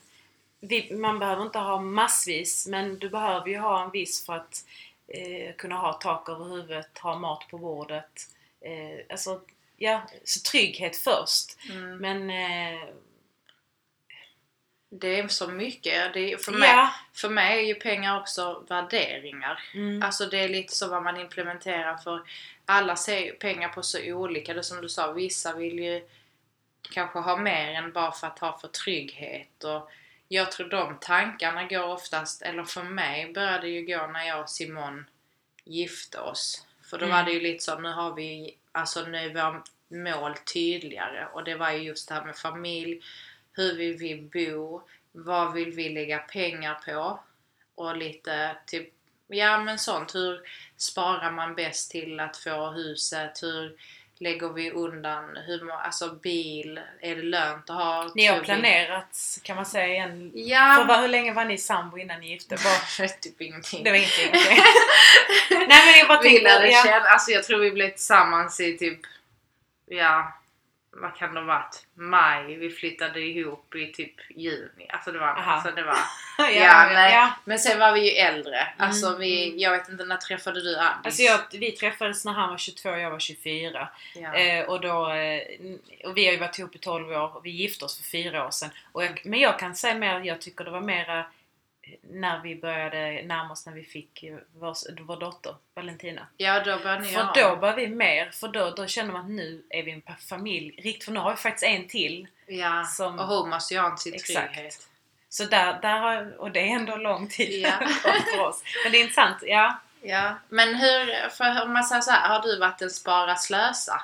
vi, 0.60 0.92
man 0.94 1.18
behöver 1.18 1.42
inte 1.42 1.58
ha 1.58 1.80
massvis 1.80 2.66
men 2.66 2.98
du 2.98 3.08
behöver 3.08 3.48
ju 3.48 3.58
ha 3.58 3.84
en 3.84 3.90
viss 3.90 4.26
för 4.26 4.32
att 4.32 4.64
eh, 5.08 5.54
kunna 5.56 5.74
ha 5.74 5.92
tak 5.92 6.28
över 6.28 6.44
huvudet, 6.44 6.98
ha 6.98 7.18
mat 7.18 7.48
på 7.50 7.58
bordet. 7.58 8.28
Eh, 8.60 9.04
alltså, 9.10 9.40
ja, 9.76 10.02
så 10.24 10.40
trygghet 10.40 10.96
först. 10.96 11.56
Mm. 11.70 11.96
Men 11.98 12.30
eh, 12.30 12.88
Det 14.90 15.20
är 15.20 15.28
så 15.28 15.48
mycket. 15.48 16.14
Det 16.14 16.32
är, 16.32 16.36
för, 16.36 16.52
mig, 16.52 16.68
ja. 16.68 16.94
för 17.12 17.28
mig 17.28 17.58
är 17.58 17.66
ju 17.66 17.74
pengar 17.74 18.20
också 18.20 18.64
värderingar. 18.68 19.62
Mm. 19.74 20.02
Alltså 20.02 20.26
det 20.26 20.38
är 20.38 20.48
lite 20.48 20.76
så 20.76 20.88
vad 20.88 21.02
man 21.02 21.16
implementerar 21.20 21.96
för 21.96 22.22
alla 22.66 22.96
ser 22.96 23.18
ju 23.18 23.32
pengar 23.32 23.68
på 23.68 23.82
så 23.82 24.12
olika. 24.12 24.54
Det 24.54 24.62
som 24.62 24.80
du 24.80 24.88
sa, 24.88 25.12
vissa 25.12 25.52
vill 25.56 25.78
ju 25.78 26.08
kanske 26.90 27.18
ha 27.18 27.36
mer 27.36 27.74
än 27.74 27.92
bara 27.92 28.12
för 28.12 28.26
att 28.26 28.38
ha 28.38 28.58
för 28.58 28.68
trygghet. 28.68 29.64
Och 29.64 29.90
jag 30.28 30.52
tror 30.52 30.68
de 30.68 30.98
tankarna 31.00 31.64
går 31.64 31.84
oftast, 31.86 32.42
eller 32.42 32.64
för 32.64 32.82
mig 32.82 33.32
började 33.32 33.68
ju 33.68 33.86
gå 33.86 34.06
när 34.06 34.26
jag 34.26 34.40
och 34.40 34.50
Simon 34.50 35.06
gifte 35.64 36.18
oss. 36.20 36.66
För 36.90 36.98
då 36.98 37.04
Mm. 37.04 37.16
var 37.16 37.24
det 37.24 37.32
ju 37.32 37.40
lite 37.40 37.64
så, 37.64 37.78
nu 37.78 37.92
har 37.92 38.14
vi, 38.14 38.56
alltså 38.72 39.02
nu 39.02 39.18
är 39.18 39.34
våra 39.34 39.62
mål 39.88 40.36
tydligare. 40.36 41.26
Och 41.32 41.44
det 41.44 41.54
var 41.54 41.70
ju 41.70 41.78
just 41.78 42.08
det 42.08 42.14
här 42.14 42.24
med 42.24 42.36
familj, 42.36 43.02
hur 43.58 43.76
vill 43.76 43.96
vi 43.96 44.16
bo, 44.32 44.82
vad 45.12 45.52
vill 45.52 45.72
vi 45.72 45.88
lägga 45.88 46.18
pengar 46.18 46.74
på? 46.74 47.20
Och 47.74 47.96
lite 47.96 48.56
typ, 48.66 48.88
ja 49.26 49.60
men 49.60 49.78
sånt. 49.78 50.14
Hur 50.14 50.40
sparar 50.76 51.30
man 51.30 51.54
bäst 51.54 51.90
till 51.90 52.20
att 52.20 52.36
få 52.36 52.70
huset? 52.70 53.42
Hur 53.42 53.76
lägger 54.18 54.48
vi 54.48 54.70
undan, 54.70 55.36
hur, 55.46 55.72
alltså 55.72 56.10
bil, 56.10 56.80
är 57.00 57.16
det 57.16 57.22
lönt 57.22 57.70
att 57.70 57.76
ha? 57.76 58.12
Ni 58.14 58.26
har 58.26 58.40
planerat 58.40 59.38
kan 59.42 59.56
man 59.56 59.66
säga 59.66 59.86
igen. 59.86 60.30
För 60.32 60.38
Ja, 60.38 60.84
vad, 60.88 61.00
hur 61.00 61.08
länge 61.08 61.32
var 61.32 61.44
ni 61.44 61.58
sambo 61.58 61.98
innan 61.98 62.20
ni 62.20 62.30
gifte? 62.30 62.56
Bara, 62.64 63.08
typ 63.20 63.40
ingenting. 63.40 63.84
det 63.84 63.90
var 63.90 63.96
ingenting. 63.96 64.28
okej. 64.28 64.58
Nej 65.50 65.86
men 65.86 65.98
jag 65.98 66.08
bara 66.08 66.20
vi 66.22 66.28
tänkte, 66.28 66.44
lärde 66.44 66.70
ja, 66.70 66.82
känna, 66.84 67.06
alltså 67.06 67.30
jag 67.30 67.44
tror 67.44 67.58
vi 67.58 67.70
blev 67.70 67.90
tillsammans 67.90 68.60
i 68.60 68.78
typ, 68.78 69.00
ja, 69.86 70.37
vad 71.00 71.16
kan 71.16 71.36
ha 71.36 71.44
varit? 71.44 71.86
Maj, 71.94 72.56
vi 72.56 72.70
flyttade 72.70 73.20
ihop 73.20 73.74
i 73.74 73.92
typ 73.92 74.14
juni. 74.30 74.86
Alltså 74.88 75.12
det 75.12 75.18
var, 75.18 75.26
Aha. 75.26 75.52
alltså 75.52 75.70
det 75.70 75.82
var 75.82 75.96
ja, 76.38 76.50
Ja, 76.50 76.90
nej. 76.92 77.12
ja. 77.12 77.32
Men 77.44 77.58
sen 77.58 77.78
var 77.78 77.92
vi 77.92 78.10
ju 78.10 78.16
äldre. 78.16 78.68
Alltså 78.76 79.16
vi, 79.16 79.46
mm. 79.46 79.58
jag 79.58 79.70
vet 79.70 79.88
inte, 79.88 80.04
när 80.04 80.16
träffade 80.16 80.62
du 80.62 80.78
Addis? 80.78 81.04
Alltså 81.04 81.22
jag, 81.22 81.38
vi 81.52 81.72
träffades 81.72 82.24
när 82.24 82.32
han 82.32 82.50
var 82.50 82.58
22 82.58 82.90
och 82.90 82.98
jag 82.98 83.10
var 83.10 83.18
24. 83.18 83.88
ja. 84.14 84.34
Eh, 84.34 84.64
och, 84.64 84.80
då, 84.80 85.10
eh, 85.10 85.40
och 86.04 86.16
vi 86.16 86.26
har 86.26 86.32
ju 86.32 86.38
varit 86.38 86.58
ihop 86.58 86.74
i 86.74 86.78
12 86.78 87.10
år 87.10 87.36
och 87.36 87.46
vi 87.46 87.50
gifte 87.50 87.84
oss 87.84 87.96
för 87.96 88.04
fyra 88.04 88.46
år 88.46 88.50
sedan. 88.50 88.70
Och 88.92 89.04
jag, 89.04 89.22
men 89.24 89.40
jag 89.40 89.58
kan 89.58 89.74
säga 89.74 89.94
mer, 89.94 90.20
jag 90.20 90.40
tycker 90.40 90.64
det 90.64 90.70
var 90.70 90.80
mera 90.80 91.24
när 92.02 92.40
vi 92.42 92.56
började 92.56 93.22
närma 93.22 93.52
oss 93.52 93.66
när 93.66 93.72
vi 93.72 93.82
fick 93.84 94.24
vår, 94.54 95.02
vår 95.02 95.16
dotter 95.20 95.54
Valentina. 95.74 96.26
ja, 96.36 96.64
då 96.64 96.78
började 96.78 97.02
ni 97.02 97.08
För 97.08 97.20
göra 97.20 97.50
då 97.50 97.56
var 97.56 97.74
vi 97.76 97.86
mer, 97.88 98.30
för 98.30 98.48
då, 98.48 98.70
då 98.70 98.86
kände 98.86 99.12
man 99.12 99.24
att 99.24 99.30
nu 99.30 99.62
är 99.70 99.82
vi 99.82 99.90
en 99.92 100.02
familj. 100.28 100.80
Rikt, 100.82 101.04
för 101.04 101.12
nu 101.12 101.20
har 101.20 101.30
vi 101.30 101.36
faktiskt 101.36 101.64
en 101.64 101.88
till. 101.88 102.26
Ja, 102.46 102.84
som- 102.84 103.18
och 103.18 103.26
hon 103.26 103.50
måste 103.50 103.74
ju 103.74 103.80
ha 103.80 103.96
sin 103.96 104.14
Exakt. 104.14 104.54
trygghet. 104.54 104.88
Så 105.28 105.44
där, 105.44 105.78
där 105.82 105.98
har, 105.98 106.40
och 106.40 106.50
det 106.50 106.60
är 106.60 106.66
ändå 106.76 106.96
lång 106.96 107.28
tid 107.28 107.62
Ja. 107.62 107.88
för 108.34 108.40
oss. 108.40 108.62
Men 108.84 108.92
det 108.92 108.98
är 108.98 109.00
intressant, 109.02 109.38
ja. 109.42 109.80
Ja, 110.02 110.34
men 110.48 110.74
hur, 110.74 111.28
för 111.28 111.62
om 111.64 111.72
man 111.72 111.84
säger 111.84 112.02
så 112.02 112.10
här, 112.10 112.28
har 112.28 112.42
du 112.42 112.58
varit 112.58 112.82
en 112.82 112.90
spara 112.90 113.36
slösa? 113.36 114.02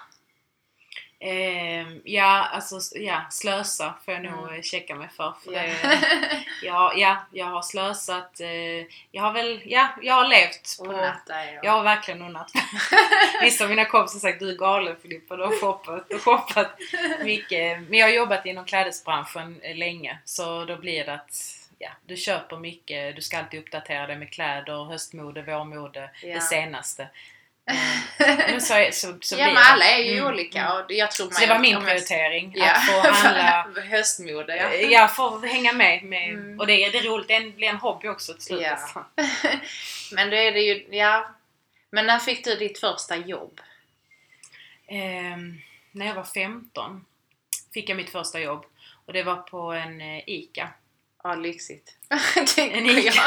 Ehm, 1.20 2.00
ja, 2.04 2.48
alltså 2.52 2.80
ja, 2.98 3.20
slösa 3.30 3.94
får 4.04 4.14
jag 4.14 4.22
nog 4.22 4.32
Mm. 4.44 4.54
eh, 4.54 4.62
checka 4.62 4.94
mig 4.94 5.08
för. 5.16 5.34
för 5.44 5.52
Ja. 5.52 5.62
det, 5.62 6.44
ja, 6.62 6.92
ja, 6.96 7.16
jag 7.32 7.46
har 7.46 7.62
slösat. 7.62 8.40
Eh, 8.40 8.48
jag 9.10 9.22
har 9.22 9.32
väl, 9.32 9.62
ja, 9.64 9.88
jag 10.02 10.14
har 10.14 10.28
levt 10.28 10.78
på... 10.78 10.84
Unnat 10.84 11.26
dig 11.26 11.58
och- 11.58 11.64
Jag 11.64 11.72
har 11.72 11.82
verkligen 11.82 12.22
unnat. 12.22 12.50
Vissa 13.42 13.64
av 13.64 13.70
mina 13.70 13.84
kompisar 13.84 14.14
har 14.16 14.20
sagt 14.32 14.40
du 14.40 14.50
är 14.50 14.56
galen 14.56 14.96
Filippa, 15.02 15.36
du 15.36 15.42
har 15.44 15.60
shoppat, 15.60 16.12
har 16.12 16.18
shoppat 16.18 16.78
mycket. 17.24 17.80
Men 17.88 17.98
jag 17.98 18.06
har 18.06 18.12
jobbat 18.12 18.46
inom 18.46 18.64
klädesbranschen 18.64 19.60
eh, 19.62 19.76
länge 19.76 20.18
så 20.24 20.64
då 20.64 20.76
blir 20.76 21.04
det 21.04 21.14
att 21.14 21.58
ja, 21.78 21.90
du 22.06 22.16
köper 22.16 22.56
mycket, 22.56 23.16
du 23.16 23.22
ska 23.22 23.38
alltid 23.38 23.60
uppdatera 23.60 24.06
dig 24.06 24.16
med 24.16 24.32
kläder, 24.32 24.84
höstmode, 24.84 25.42
vårmode, 25.42 26.10
Ja. 26.22 26.34
det 26.34 26.40
senaste. 26.40 27.08
Eh, 27.66 27.76
Men 28.38 28.60
så, 28.60 28.88
så, 28.92 29.18
så 29.20 29.36
ja 29.38 29.46
men 29.46 29.56
alla 29.56 29.84
är 29.84 30.02
ju 30.02 30.12
Mm, 30.18 30.26
olika 30.26 30.60
mm. 30.60 30.72
och 30.84 30.92
jag 30.92 31.10
tror 31.10 31.30
Så 31.30 31.40
det 31.40 31.46
var 31.46 31.58
min 31.58 31.72
jag- 31.72 31.84
prioritering, 31.84 32.52
Ja, 32.56 32.72
att 32.72 32.86
få 32.86 33.00
handla 33.10 33.66
höstmode 33.90 34.56
ja. 34.56 34.68
Eh, 34.68 34.90
Jag 34.92 35.16
får 35.16 35.46
hänga 35.46 35.72
med. 35.72 36.02
med 36.04 36.28
Mm. 36.30 36.60
Och 36.60 36.66
det 36.66 36.72
är, 36.84 36.92
det 36.92 36.98
är 36.98 37.02
roligt, 37.02 37.28
det 37.28 37.56
blir 37.56 37.68
en 37.68 37.76
hobby 37.76 38.08
också 38.08 38.32
till 38.34 38.42
slut. 38.42 38.62
Ja. 38.62 39.06
men 40.12 40.30
då 40.30 40.36
är 40.36 40.52
det 40.52 40.60
ju, 40.60 40.86
ja. 40.90 41.34
Men 41.90 42.06
när 42.06 42.18
fick 42.18 42.44
du 42.44 42.54
ditt 42.56 42.78
första 42.80 43.16
jobb? 43.16 43.60
Ehm, 44.88 45.60
när 45.92 46.06
jag 46.06 46.14
var 46.14 46.24
15 46.24 47.04
fick 47.74 47.88
jag 47.88 47.96
mitt 47.96 48.10
första 48.10 48.40
jobb. 48.40 48.66
Och 49.06 49.12
det 49.12 49.22
var 49.22 49.36
på 49.36 49.72
en 49.72 50.00
eh, 50.00 50.22
ICA. 50.26 50.68
Ja, 51.24 51.34
lyxigt. 51.34 51.94
En 52.36 52.46
Tänker 52.46 52.98
ICA. 52.98 53.12
jag. 53.14 53.24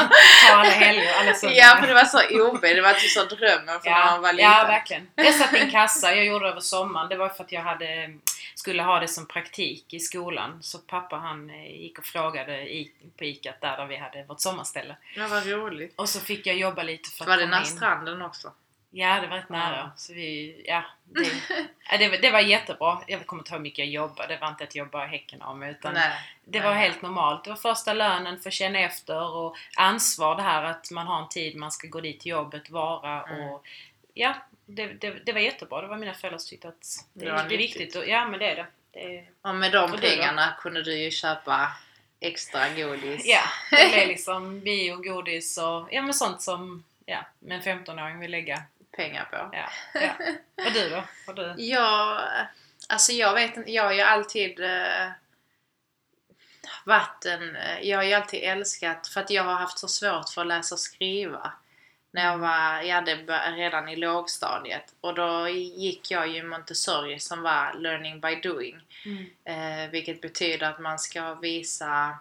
Ta 0.48 0.54
alla 0.54 0.70
helger, 0.70 1.14
alla 1.20 1.34
söndagar. 1.34 1.62
Ja, 1.62 1.76
för 1.80 1.86
det 1.86 1.94
var 1.94 2.04
så 2.04 2.18
OB. 2.50 2.60
Det 2.60 2.80
var 2.80 2.92
typ 2.92 3.10
så 3.10 3.24
drömmen 3.24 3.80
för 3.80 3.90
när 3.90 4.04
man 4.06 4.22
var 4.22 4.28
ja, 4.28 4.32
liten. 4.32 4.50
ja, 4.50 4.64
verkligen. 4.66 5.08
Jag 5.14 5.34
satt 5.34 5.54
i 5.54 5.58
en 5.58 5.70
kassa, 5.70 6.14
jag 6.14 6.26
gjorde 6.26 6.44
det 6.44 6.50
över 6.50 6.60
sommaren. 6.60 7.08
Det 7.08 7.16
var 7.16 7.28
för 7.28 7.44
att 7.44 7.52
jag 7.52 7.60
hade, 7.62 8.14
skulle 8.54 8.82
ha 8.82 9.00
det 9.00 9.08
som 9.08 9.26
praktik 9.26 9.94
i 9.94 10.00
skolan. 10.00 10.58
Så 10.62 10.78
pappa 10.78 11.16
han 11.16 11.50
eh, 11.50 11.80
gick 11.80 11.98
och 11.98 12.06
frågade 12.06 12.60
i, 12.60 12.92
på 13.18 13.24
ICA 13.24 13.54
där, 13.60 13.76
där 13.76 13.86
vi 13.86 13.96
hade 13.96 14.24
vårt 14.24 14.40
sommarställe. 14.40 14.96
Ja, 15.16 15.28
vad 15.28 15.46
roligt. 15.46 15.92
Och 15.96 16.08
så 16.08 16.20
fick 16.20 16.46
jag 16.46 16.56
jobba 16.56 16.82
lite 16.82 17.10
för 17.10 17.24
att 17.24 17.28
Var 17.28 17.36
det 17.36 17.46
nära 17.46 17.64
stranden 17.64 18.22
också? 18.22 18.52
Ja, 18.90 19.20
det 19.20 19.26
var 19.26 19.36
rätt 19.36 19.48
nära. 19.48 19.90
Så 19.96 20.12
vi, 20.14 20.62
ja, 20.66 20.84
det, 21.04 21.30
det, 21.98 22.08
var- 22.08 22.18
det 22.18 22.30
var 22.30 22.40
jättebra. 22.40 23.02
Jag 23.06 23.26
kommer 23.26 23.40
inte 23.42 23.50
ihåg 23.50 23.58
hur 23.58 23.62
mycket 23.62 23.78
jag 23.78 23.88
jobbade. 23.88 24.34
Det 24.34 24.40
var 24.40 24.48
inte 24.48 24.64
att 24.64 24.74
jag 24.74 24.88
bara 24.90 25.06
häcken 25.06 25.58
mig. 25.58 25.70
Utan 25.70 25.94
Nej. 25.94 26.12
det 26.44 26.60
var 26.60 26.70
nej. 26.74 26.80
helt 26.82 27.02
normalt. 27.02 27.44
Det 27.44 27.50
var 27.50 27.56
första 27.56 27.92
lönen 27.92 28.40
för 28.40 28.50
känna 28.50 28.78
efter 28.78 29.36
och 29.36 29.56
ansvar 29.76 30.36
det 30.36 30.42
här 30.42 30.62
att 30.62 30.90
man 30.90 31.06
har 31.06 31.22
en 31.22 31.28
tid 31.28 31.56
man 31.56 31.72
ska 31.72 31.86
gå 31.88 32.00
dit 32.00 32.20
till 32.20 32.30
jobbet, 32.30 32.70
vara 32.70 33.22
Mm. 33.22 33.48
och 33.48 33.66
ja, 34.14 34.34
det, 34.66 34.86
det, 34.86 35.10
det 35.10 35.32
var 35.32 35.40
jättebra. 35.40 35.80
Det 35.82 35.88
var 35.88 35.96
mina 35.96 36.14
föräldrar 36.14 36.38
som 36.38 36.48
tyckte 36.48 36.68
att 36.68 36.86
det, 37.12 37.24
Det 37.24 37.54
är 37.54 37.58
viktigt. 37.58 37.96
Och, 37.96 38.08
ja, 38.08 38.26
men 38.28 38.38
det 38.40 38.50
är 38.50 38.56
det. 38.56 38.66
det, 38.92 39.24
Och 39.42 39.54
med 39.54 39.72
de 39.72 39.92
Och 39.92 40.00
pengarna 40.00 40.54
kunde 40.60 40.82
du 40.82 40.94
ju 40.98 41.10
köpa 41.10 41.72
extra 42.20 42.68
godis. 42.68 43.22
ja, 43.26 43.40
det 43.70 43.88
blev 43.94 44.08
liksom 44.08 44.60
bio, 44.60 44.96
godis 44.96 45.58
och 45.58 45.88
ja, 45.92 46.02
men 46.02 46.14
sånt 46.14 46.42
som 46.42 46.84
ja, 47.06 47.18
en 47.48 47.60
15-åring 47.62 48.18
vill 48.20 48.30
lägga. 48.30 48.62
Pengar 48.98 49.24
på. 49.24 49.50
Ja, 49.52 49.68
ja. 49.94 50.14
Och 50.66 50.72
du 50.72 50.88
då? 50.88 51.04
Har 51.26 51.34
du? 51.34 51.54
Ja, 51.62 52.22
alltså 52.88 53.12
jag 53.12 53.34
vet 53.34 53.56
inte, 53.56 53.72
jag 53.72 53.82
har 53.82 53.92
ju 53.92 54.00
alltid 54.00 54.60
eh, 54.60 55.08
varit 56.84 57.24
en, 57.24 57.56
eh, 57.56 57.80
jag 57.82 57.98
har 57.98 58.04
ju 58.04 58.12
alltid 58.14 58.40
älskat, 58.42 59.08
för 59.08 59.20
att 59.20 59.30
jag 59.30 59.44
har 59.44 59.54
haft 59.54 59.78
så 59.78 59.88
svårt 59.88 60.28
för 60.28 60.40
att 60.40 60.46
läsa 60.46 60.74
och 60.74 60.78
skriva. 60.78 61.52
När 62.10 62.24
jag 62.24 62.38
var, 62.38 62.82
jag 62.82 62.94
hade 62.94 63.14
redan 63.56 63.88
i 63.88 63.96
lågstadiet 63.96 64.94
och 65.00 65.14
då 65.14 65.48
gick 65.48 66.10
jag 66.10 66.28
ju 66.28 66.42
Montessori 66.42 67.18
som 67.18 67.42
var 67.42 67.74
learning 67.74 68.20
by 68.20 68.40
doing. 68.40 68.80
Eh, 69.44 69.90
vilket 69.90 70.20
betyder 70.20 70.70
att 70.70 70.80
man 70.80 70.98
ska 70.98 71.34
visa 71.34 72.18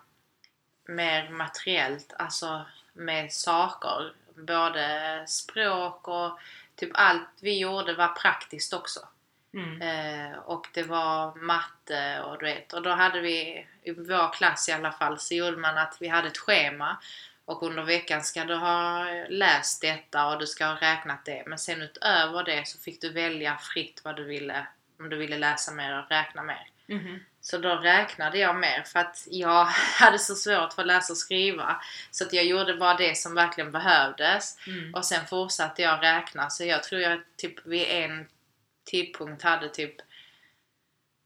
mer 0.87 1.29
materiellt, 1.29 2.13
alltså 2.17 2.65
med 2.93 3.33
saker. 3.33 4.13
Både 4.35 5.23
språk 5.27 6.07
och 6.07 6.39
typ 6.77 6.91
allt 6.93 7.29
vi 7.41 7.59
gjorde 7.59 7.93
var 7.93 8.07
praktiskt 8.07 8.73
också. 8.73 8.99
Mm. 9.53 9.81
Eh, 9.81 10.37
och 10.37 10.67
det 10.73 10.83
var 10.83 11.35
matte 11.35 12.21
och 12.21 12.39
du 12.39 12.45
vet. 12.45 12.73
Och 12.73 12.81
då 12.81 12.89
hade 12.89 13.21
vi, 13.21 13.67
i 13.83 13.91
vår 13.91 14.33
klass 14.33 14.69
i 14.69 14.71
alla 14.71 14.91
fall, 14.91 15.19
så 15.19 15.33
gjorde 15.33 15.57
man 15.57 15.77
att 15.77 15.97
vi 15.99 16.07
hade 16.07 16.27
ett 16.27 16.37
schema. 16.37 16.97
Och 17.45 17.63
under 17.63 17.83
veckan 17.83 18.23
ska 18.23 18.43
du 18.43 18.55
ha 18.55 19.05
läst 19.29 19.81
detta 19.81 20.27
och 20.27 20.39
du 20.39 20.47
ska 20.47 20.65
ha 20.65 20.75
räknat 20.75 21.25
det. 21.25 21.43
Men 21.47 21.59
sen 21.59 21.81
utöver 21.81 22.43
det 22.43 22.67
så 22.67 22.79
fick 22.79 23.01
du 23.01 23.09
välja 23.09 23.57
fritt 23.57 24.01
vad 24.03 24.15
du 24.15 24.23
ville. 24.23 24.67
Om 24.99 25.09
du 25.09 25.17
ville 25.17 25.37
läsa 25.37 25.71
mer 25.71 25.99
och 25.99 26.09
räkna 26.09 26.43
mer. 26.43 26.67
Mhm. 26.87 27.19
Så 27.49 27.57
då 27.57 27.75
räknade 27.75 28.37
jag 28.37 28.55
mer 28.55 28.83
för 28.83 28.99
att 28.99 29.27
jag 29.29 29.65
hade 29.99 30.19
så 30.19 30.35
svårt 30.35 30.73
för 30.73 30.81
att 30.81 30.87
läsa 30.87 31.13
och 31.13 31.17
skriva. 31.17 31.81
Så 32.11 32.23
att 32.23 32.33
jag 32.33 32.45
gjorde 32.45 32.77
bara 32.77 32.97
det 32.97 33.17
som 33.17 33.35
verkligen 33.35 33.71
behövdes. 33.71 34.57
Mm. 34.67 34.95
Och 34.95 35.05
sen 35.05 35.27
fortsatte 35.27 35.81
jag 35.81 36.03
räkna. 36.03 36.49
Så 36.49 36.65
jag 36.65 36.83
tror 36.83 37.01
jag 37.01 37.21
typ 37.37 37.65
vid 37.65 37.85
en 37.87 38.27
tidpunkt 38.85 39.43
hade 39.43 39.69
typ 39.69 39.95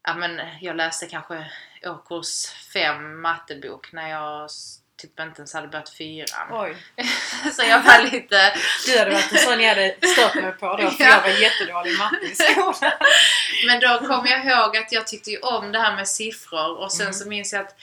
Ja 0.02 0.14
men 0.14 0.40
jag 0.60 0.76
läste 0.76 1.06
kanske 1.06 1.52
årskurs 1.84 2.46
5 2.72 3.20
mattebok 3.20 3.92
när 3.92 4.10
jag 4.10 4.50
typ 4.96 5.20
inte 5.20 5.40
ens 5.40 5.54
hade 5.54 5.68
börjat 5.68 5.88
fyran. 5.90 6.48
Oj. 6.50 6.76
Så 7.52 7.62
jag 7.62 7.82
var 7.82 8.02
lite... 8.02 8.54
Du 8.86 8.98
hade 8.98 9.10
varit 9.10 9.32
en 9.32 9.38
sån 9.38 9.60
jag 9.60 9.68
hade 9.68 9.94
stört 10.06 10.34
mig 10.34 10.52
på 10.52 10.76
då, 10.76 10.90
för 10.90 11.04
Ja. 11.04 11.10
jag 11.10 11.22
var 11.22 11.28
jättedålig 11.40 11.92
i 11.92 11.96
matte 11.98 12.16
i 12.26 12.34
skolan. 12.34 12.92
Men 13.66 13.80
då 13.80 13.98
kom 13.98 14.26
jag 14.26 14.44
ihåg 14.46 14.76
att 14.76 14.92
jag 14.92 15.06
tyckte 15.06 15.30
ju 15.30 15.38
om 15.38 15.72
det 15.72 15.78
här 15.78 15.96
med 15.96 16.08
siffror 16.08 16.76
och 16.78 16.92
sen 16.92 17.02
Mm. 17.02 17.14
så 17.14 17.28
minns 17.28 17.52
jag 17.52 17.60
att 17.66 17.74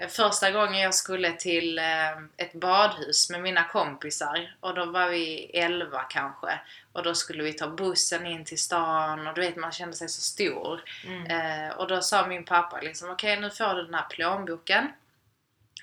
eh, 0.00 0.08
första 0.08 0.50
gången 0.50 0.80
jag 0.82 0.94
skulle 0.94 1.32
till 1.32 1.78
eh, 1.78 2.10
ett 2.36 2.52
badhus 2.52 3.30
med 3.30 3.40
mina 3.42 3.64
kompisar 3.64 4.54
och 4.60 4.74
då 4.74 4.84
var 4.84 5.08
vi 5.08 5.50
11 5.54 6.02
kanske 6.02 6.58
och 6.92 7.02
då 7.02 7.14
skulle 7.14 7.42
vi 7.42 7.52
ta 7.52 7.68
bussen 7.68 8.26
in 8.26 8.44
till 8.44 8.58
stan 8.58 9.26
och 9.26 9.34
du 9.34 9.40
vet 9.40 9.56
man 9.56 9.72
kände 9.72 9.96
sig 9.96 10.08
så 10.08 10.20
stor. 10.20 10.80
Mm. 11.06 11.26
Eh, 11.26 11.70
och 11.76 11.88
då 11.88 12.00
sa 12.02 12.26
min 12.26 12.44
pappa 12.44 12.80
liksom 12.80 13.10
okej 13.10 13.40
nu 13.40 13.50
får 13.50 13.74
du 13.74 13.82
den 13.84 13.94
här 13.94 14.06
plånboken. 14.10 14.88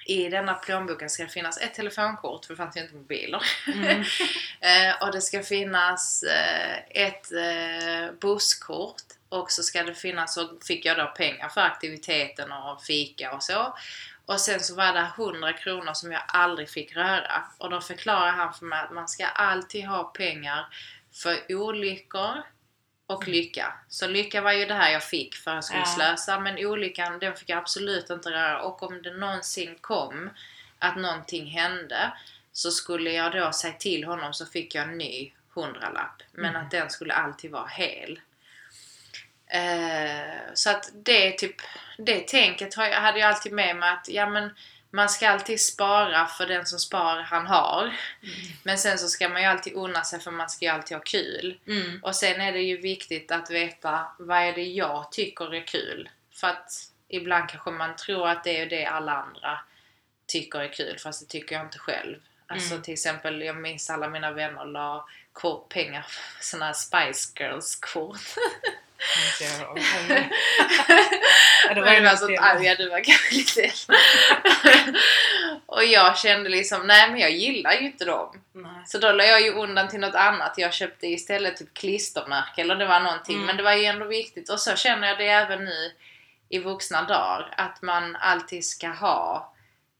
I 0.05 0.29
denna 0.29 0.53
plånboken 0.53 1.09
ska 1.09 1.23
det 1.23 1.29
finnas 1.29 1.61
ett 1.61 1.73
telefonkort 1.73 2.45
för 2.45 2.53
det 2.53 2.57
fanns 2.57 2.77
ju 2.77 2.81
inte 2.81 2.95
mobiler. 2.95 3.43
Mm. 3.73 4.03
Eh, 4.59 5.01
och 5.01 5.11
det 5.11 5.21
ska 5.21 5.43
finnas 5.43 6.23
eh, 6.23 7.03
ett 7.05 7.31
eh, 7.31 8.13
busskort 8.21 9.03
och 9.29 9.51
så 9.51 9.63
ska 9.63 9.83
det 9.83 9.95
finnas, 9.95 10.33
så 10.33 10.59
fick 10.67 10.85
jag 10.85 10.97
då 10.97 11.13
pengar 11.17 11.49
för 11.49 11.61
aktiviteten 11.61 12.51
och 12.51 12.83
fika 12.83 13.31
och 13.31 13.43
så. 13.43 13.77
Och 14.25 14.39
sen 14.39 14.59
så 14.59 14.75
var 14.75 14.93
det 14.93 15.11
100 15.17 15.53
kronor 15.53 15.93
som 15.93 16.11
jag 16.11 16.21
aldrig 16.27 16.69
fick 16.69 16.95
röra. 16.95 17.43
Och 17.57 17.69
då 17.69 17.81
förklarar 17.81 18.31
han 18.31 18.53
för 18.53 18.65
mig 18.65 18.79
att 18.79 18.93
man 18.93 19.07
ska 19.07 19.25
alltid 19.25 19.85
ha 19.85 20.03
pengar 20.03 20.67
för 21.13 21.55
olyckor 21.55 22.43
och 23.07 23.27
lycka. 23.27 23.73
Så 23.89 24.07
lycka 24.07 24.41
var 24.41 24.51
ju 24.51 24.65
det 24.65 24.73
här 24.73 24.91
jag 24.91 25.03
fick 25.03 25.35
för 25.35 25.51
att 25.51 25.55
jag 25.55 25.63
skulle 25.63 25.79
Ja. 25.79 25.85
slösa. 25.85 26.39
Men 26.39 26.65
olyckan 26.65 27.19
den 27.19 27.35
fick 27.35 27.49
jag 27.49 27.57
absolut 27.57 28.09
inte 28.09 28.31
röra. 28.31 28.61
Och 28.61 28.83
om 28.83 29.01
det 29.01 29.11
någonsin 29.13 29.75
kom 29.81 30.29
att 30.79 30.95
någonting 30.95 31.45
hände 31.47 32.11
så 32.51 32.71
skulle 32.71 33.11
jag 33.11 33.31
då 33.31 33.51
säga 33.51 33.73
till 33.73 34.03
honom 34.03 34.33
så 34.33 34.45
fick 34.45 34.75
jag 34.75 34.83
en 34.89 34.97
ny 34.97 35.31
hundralapp. 35.53 36.21
Men 36.31 36.49
Mm. 36.49 36.61
att 36.65 36.71
den 36.71 36.89
skulle 36.89 37.13
alltid 37.13 37.51
vara 37.51 37.67
hel. 37.67 38.19
Eh, 39.47 40.33
så 40.53 40.69
att 40.69 40.89
det 40.93 41.31
typ, 41.31 41.55
det 41.97 42.27
tänket 42.27 42.75
hade 42.75 43.19
jag 43.19 43.29
alltid 43.29 43.51
med 43.51 43.75
mig 43.75 43.89
att 43.89 44.09
ja 44.09 44.29
men 44.29 44.49
man 44.91 45.09
ska 45.09 45.29
alltid 45.29 45.61
spara 45.61 46.27
för 46.27 46.47
den 46.47 46.65
som 46.65 46.79
sparar 46.79 47.21
han 47.21 47.47
har. 47.47 47.93
Men 48.63 48.77
sen 48.77 48.97
så 48.97 49.07
ska 49.07 49.29
man 49.29 49.41
ju 49.41 49.47
alltid 49.47 49.73
unna 49.73 50.03
sig 50.03 50.19
för 50.19 50.31
man 50.31 50.49
ska 50.49 50.65
ju 50.65 50.71
alltid 50.71 50.97
ha 50.97 51.03
kul. 51.03 51.59
Mm. 51.67 51.99
Och 52.03 52.15
sen 52.15 52.41
är 52.41 52.51
det 52.51 52.61
ju 52.61 52.77
viktigt 52.77 53.31
att 53.31 53.49
veta 53.49 54.07
vad 54.19 54.37
är 54.37 54.53
det 54.53 54.63
jag 54.63 55.11
tycker 55.11 55.53
är 55.55 55.67
kul. 55.67 56.09
För 56.31 56.47
att 56.47 56.71
ibland 57.07 57.49
kanske 57.49 57.71
man 57.71 57.95
tror 57.95 58.27
att 58.29 58.43
det 58.43 58.61
är 58.61 58.65
det 58.65 58.85
alla 58.85 59.11
andra 59.11 59.59
tycker 60.27 60.59
är 60.59 60.73
kul 60.73 60.99
fast 60.99 61.19
det 61.19 61.27
tycker 61.27 61.55
jag 61.55 61.65
inte 61.65 61.79
själv. 61.79 62.17
Alltså 62.47 62.71
Mm. 62.71 62.83
till 62.83 62.93
exempel, 62.93 63.41
jag 63.41 63.57
minns 63.57 63.89
alla 63.89 64.09
mina 64.09 64.31
vänner 64.31 64.65
la 64.65 65.07
kort 65.33 65.69
pengar 65.69 66.01
på 66.01 66.43
såna 66.43 66.65
här 66.65 66.73
Spice 66.73 67.43
ihåg. 67.43 68.15
Ja, 68.25 68.84
det 71.75 71.81
var 71.81 71.93
ju 71.93 71.99
det 71.99 72.01
var 72.01 72.01
något 72.01 72.19
så 72.19 72.27
det. 72.27 72.37
att, 72.37 72.63
ja, 72.63 72.75
du 72.75 72.89
var 72.89 73.03
kanske 73.03 73.35
lite. 73.35 73.71
Och 75.75 75.83
jag 75.83 76.17
kände 76.17 76.49
liksom, 76.49 76.87
nej 76.87 77.11
men 77.11 77.19
jag 77.19 77.31
gillar 77.31 77.73
ju 77.73 77.85
inte 77.85 78.05
dem. 78.05 78.41
Nej. 78.53 78.71
Så 78.85 78.97
då 78.97 79.11
la 79.11 79.23
jag 79.23 79.41
ju 79.41 79.53
undan 79.53 79.87
till 79.87 79.99
något 79.99 80.15
annat. 80.15 80.53
Jag 80.57 80.73
köpte 80.73 81.07
istället 81.07 81.57
typ 81.57 81.73
klistermärke 81.73 82.61
eller 82.61 82.75
det 82.75 82.85
var 82.85 82.99
någonting. 82.99 83.35
Mm. 83.35 83.45
Men 83.45 83.57
det 83.57 83.63
var 83.63 83.73
ju 83.73 83.85
ändå 83.85 84.05
viktigt. 84.05 84.49
Och 84.49 84.59
så 84.59 84.75
känner 84.75 85.07
jag 85.07 85.17
det 85.17 85.27
även 85.27 85.65
nu 85.65 85.91
i 86.49 86.59
vuxna 86.59 87.01
dagar. 87.01 87.53
Att 87.57 87.81
man 87.81 88.15
alltid 88.15 88.65
ska 88.65 88.87
ha 88.87 89.53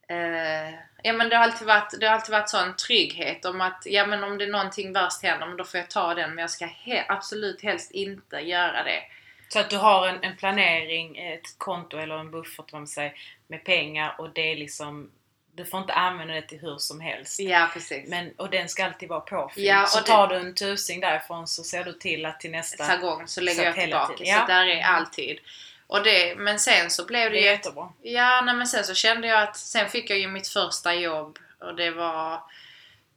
eh, 0.10 0.74
Ja 1.06 1.14
men 1.14 1.30
det 1.30 1.36
har 1.36 1.44
alltid 1.44 1.68
varit, 1.68 1.94
det 2.00 2.08
har 2.08 2.14
alltid 2.16 2.32
varit 2.32 2.50
sån 2.50 2.76
trygghet 2.76 3.46
om 3.46 3.62
att 3.62 3.82
ja 3.86 4.06
men 4.06 4.24
om 4.24 4.38
det 4.38 4.44
är 4.46 4.50
någonting 4.50 4.94
värst 4.94 5.24
händer 5.24 5.48
men 5.48 5.58
då 5.58 5.64
får 5.64 5.80
jag 5.80 5.90
ta 5.90 6.14
den 6.14 6.30
men 6.30 6.38
jag 6.42 6.50
ska 6.50 6.66
he- 6.66 7.04
absolut 7.08 7.62
helst 7.64 7.92
inte 7.92 8.36
göra 8.38 8.84
det. 8.84 9.04
Så 9.50 9.60
att 9.60 9.70
du 9.70 9.78
har 9.78 10.08
en, 10.08 10.24
en 10.24 10.38
planering, 10.38 11.18
ett 11.18 11.58
konto 11.58 11.98
eller 11.98 12.18
en 12.18 12.32
buffert 12.32 12.72
man 12.72 12.88
säger, 12.88 13.14
med 13.48 13.64
pengar 13.64 14.16
och 14.18 14.30
det 14.30 14.52
är 14.52 14.56
liksom 14.56 15.12
du 15.54 15.66
får 15.66 15.80
inte 15.80 15.94
använda 15.94 16.34
det 16.34 16.42
till 16.42 16.60
hur 16.60 16.78
som 16.78 17.00
helst. 17.02 17.40
Ja 17.40 17.70
precis. 17.74 18.10
Men, 18.10 18.32
och 18.38 18.50
den 18.50 18.70
ska 18.70 18.86
alltid 18.86 19.10
vara 19.10 19.20
påfylld. 19.20 19.68
Ja, 19.68 19.86
så 19.86 20.00
det- 20.00 20.06
tar 20.06 20.28
du 20.28 20.36
en 20.36 20.56
tusing 20.56 21.00
därifrån 21.00 21.48
så 21.48 21.64
ser 21.64 21.84
du 21.84 21.94
till 21.94 22.26
att 22.26 22.40
till 22.40 22.52
nästa... 22.52 22.84
Nästa 22.84 22.98
gång 23.02 23.28
så 23.28 23.42
lägger 23.42 23.60
Så 23.62 23.66
jag 23.66 23.76
tillbaka. 23.76 24.14
ja. 24.20 24.40
Så 24.40 24.46
där 24.54 24.66
är 24.68 24.82
alltid. 24.82 25.40
Och 25.88 26.04
det, 26.04 26.36
men 26.38 26.60
sen 26.60 26.90
så 26.90 27.06
blev 27.06 27.32
det 27.32 27.38
Det 27.38 27.42
ju 27.42 27.48
är 27.48 27.52
jättebra. 27.52 27.90
Ja, 28.02 28.42
nej, 28.46 28.56
men 28.56 28.68
sen 28.68 28.84
så 28.84 28.94
kände 28.94 29.28
jag 29.28 29.44
att 29.44 29.58
sen 29.58 29.90
fick 29.90 30.10
jag 30.10 30.20
ju 30.20 30.28
mitt 30.28 30.48
första 30.48 30.94
jobb 30.94 31.40
och 31.60 31.76
det 31.76 31.92
var 31.92 32.42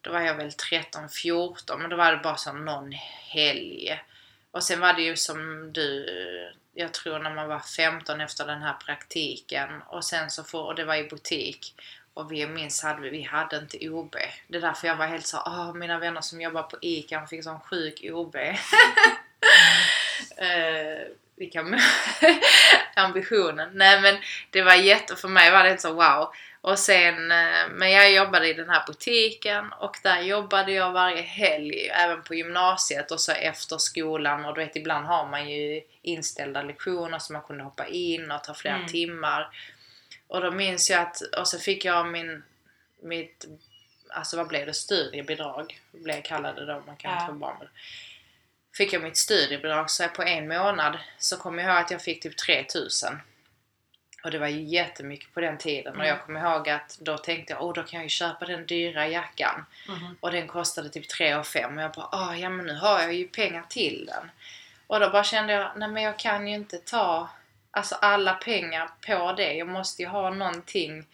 då 0.01 0.13
var 0.13 0.21
jag 0.21 0.35
väl 0.35 0.51
13-14 0.51 1.79
men 1.79 1.91
då 1.91 1.97
var 1.97 2.13
det 2.13 2.21
bara 2.23 2.37
som 2.37 2.65
någon 2.65 2.93
helg. 3.33 4.01
Och 4.51 4.63
sen 4.63 4.81
var 4.81 4.93
det 4.93 5.03
ju 5.03 5.17
som 5.17 5.73
du, 5.73 6.07
jag 6.75 6.95
tror 6.95 7.19
när 7.19 7.35
man 7.35 7.49
var 7.49 7.61
15 7.61 8.21
efter 8.21 8.47
den 8.47 8.63
här 8.63 8.75
praktiken 8.75 9.83
och 9.87 10.05
sen 10.05 10.31
så 10.31 10.45
får, 10.45 10.65
och 10.65 10.75
det 10.75 10.85
var 10.85 10.95
i 10.95 11.09
butik 11.09 11.75
och 12.15 12.33
vi 12.33 12.47
minns 12.47 12.83
hade 12.83 13.01
vi, 13.01 13.11
vi 13.11 13.23
hade 13.23 13.57
inte 13.57 13.89
OB. 13.89 14.17
Det 14.49 14.57
är 14.57 14.61
därför 14.61 14.89
jag 14.89 14.97
var 14.97 15.07
helt 15.07 15.27
så, 15.27 15.39
åh 15.47 15.75
mina 15.75 15.99
vänner 15.99 16.21
som 16.21 16.41
jobbar 16.41 16.63
på 16.63 16.77
ICA 16.81 17.27
fick 17.27 17.45
sån 17.45 17.61
sjuk 17.61 18.05
OB. 18.13 18.37
eh, 20.37 21.09
vilka 21.39 21.61
ambitionen. 22.95 23.71
Nej 23.75 24.01
men 24.01 24.17
det 24.51 24.63
var 24.63 24.75
jätte, 24.75 25.17
för 25.17 25.29
mig 25.29 25.51
var 25.51 25.65
det 25.65 25.71
inte 25.71 25.83
så 25.83 25.93
wow. 25.93 26.33
Och 26.61 26.79
sen, 26.79 27.31
eh, 27.33 27.69
men 27.71 27.91
jag 27.91 28.13
jobbade 28.13 28.49
i 28.49 28.53
den 28.53 28.69
här 28.71 28.83
butiken 28.87 29.73
och 29.73 29.97
där 30.03 30.21
jobbade 30.21 30.73
jag 30.73 30.93
varje 30.93 31.23
helg, 31.23 31.89
även 31.89 32.23
på 32.23 32.35
gymnasiet 32.35 33.11
och 33.11 33.21
så 33.21 33.33
efter 33.33 33.79
skolan 33.79 34.45
och 34.45 34.55
du 34.55 34.61
vet 34.61 34.77
ibland 34.77 35.07
har 35.07 35.27
man 35.27 35.51
ju 35.51 35.83
inställda 36.03 36.63
lektioner 36.63 37.19
så 37.19 37.33
man 37.33 37.43
kunde 37.43 37.65
hoppa 37.65 37.87
in 37.87 38.31
och 38.31 38.45
ta 38.45 38.55
flera 38.55 38.75
Mm. 38.77 38.89
timmar. 38.89 39.49
Och 40.27 40.41
då 40.41 40.51
minns 40.51 40.91
jag 40.91 41.01
att, 41.03 41.21
och 41.21 41.49
så 41.49 41.59
fick 41.59 41.85
jag 41.85 42.07
min, 42.07 42.43
mitt, 43.03 43.45
alltså 44.09 44.37
vad 44.37 44.49
blev 44.49 44.67
det, 44.67 44.75
studiebidrag, 44.75 45.81
blev 45.93 46.17
jag 46.17 46.25
kallade 46.25 46.61
det 46.67 46.73
då, 46.73 46.83
man 46.87 46.97
kan 46.97 47.11
Ja. 47.11 47.17
inte 47.21 47.27
få 47.33 47.39
barn 47.39 47.57
med 47.59 47.67
det 47.67 47.73
fick 48.79 48.93
jag 48.93 49.03
mitt 49.03 49.17
studiebidrag 49.17 49.91
så 49.91 50.09
på 50.09 50.23
en 50.23 50.49
månad 50.49 50.99
så 51.19 51.37
kom 51.37 51.59
jag 51.59 51.69
ihåg 51.69 51.77
att 51.85 51.91
jag 51.91 52.03
fick 52.03 52.23
typ 52.23 52.37
3000. 52.37 53.21
Och 54.25 54.31
det 54.31 54.39
var 54.39 54.47
ju 54.47 54.63
jättemycket 54.63 55.35
på 55.35 55.41
den 55.41 55.59
tiden 55.59 55.93
och 55.93 55.99
Mm. 56.05 56.09
jag 56.09 56.23
kommer 56.25 56.41
ihåg 56.41 56.69
att 56.69 56.99
då 57.01 57.19
tänkte 57.19 57.53
jag, 57.53 57.63
åh 57.63 57.73
då 57.75 57.83
kan 57.83 57.99
jag 57.99 58.03
ju 58.03 58.09
köpa 58.09 58.47
den 58.47 58.67
dyra 58.67 59.09
jackan. 59.09 59.65
Mhm. 59.89 60.17
Och 60.21 60.33
den 60.33 60.47
kostade 60.47 60.89
typ 60.89 61.09
3 61.09 61.43
5 61.45 61.77
och 61.79 61.83
jag 61.85 61.93
bara, 61.93 62.09
åh 62.13 62.41
ja 62.41 62.49
men 62.49 62.67
nu 62.67 62.75
har 62.75 63.01
jag 63.01 63.15
ju 63.15 63.29
pengar 63.29 63.65
till 63.69 64.07
den. 64.07 64.31
Och 64.87 65.01
då 65.01 65.11
bara 65.11 65.25
kände 65.25 65.53
jag, 65.53 65.71
nej 65.77 65.89
men 65.89 66.03
jag 66.03 66.19
kan 66.19 66.49
ju 66.49 66.55
inte 66.55 66.79
ta 66.79 67.29
alltså 67.71 67.95
alla 67.95 68.35
pengar 68.35 68.91
på 69.07 69.33
det. 69.33 69.53
Jag 69.53 69.69
måste 69.69 70.03
ju 70.03 70.09
ha 70.09 70.31
någonting. 70.31 71.07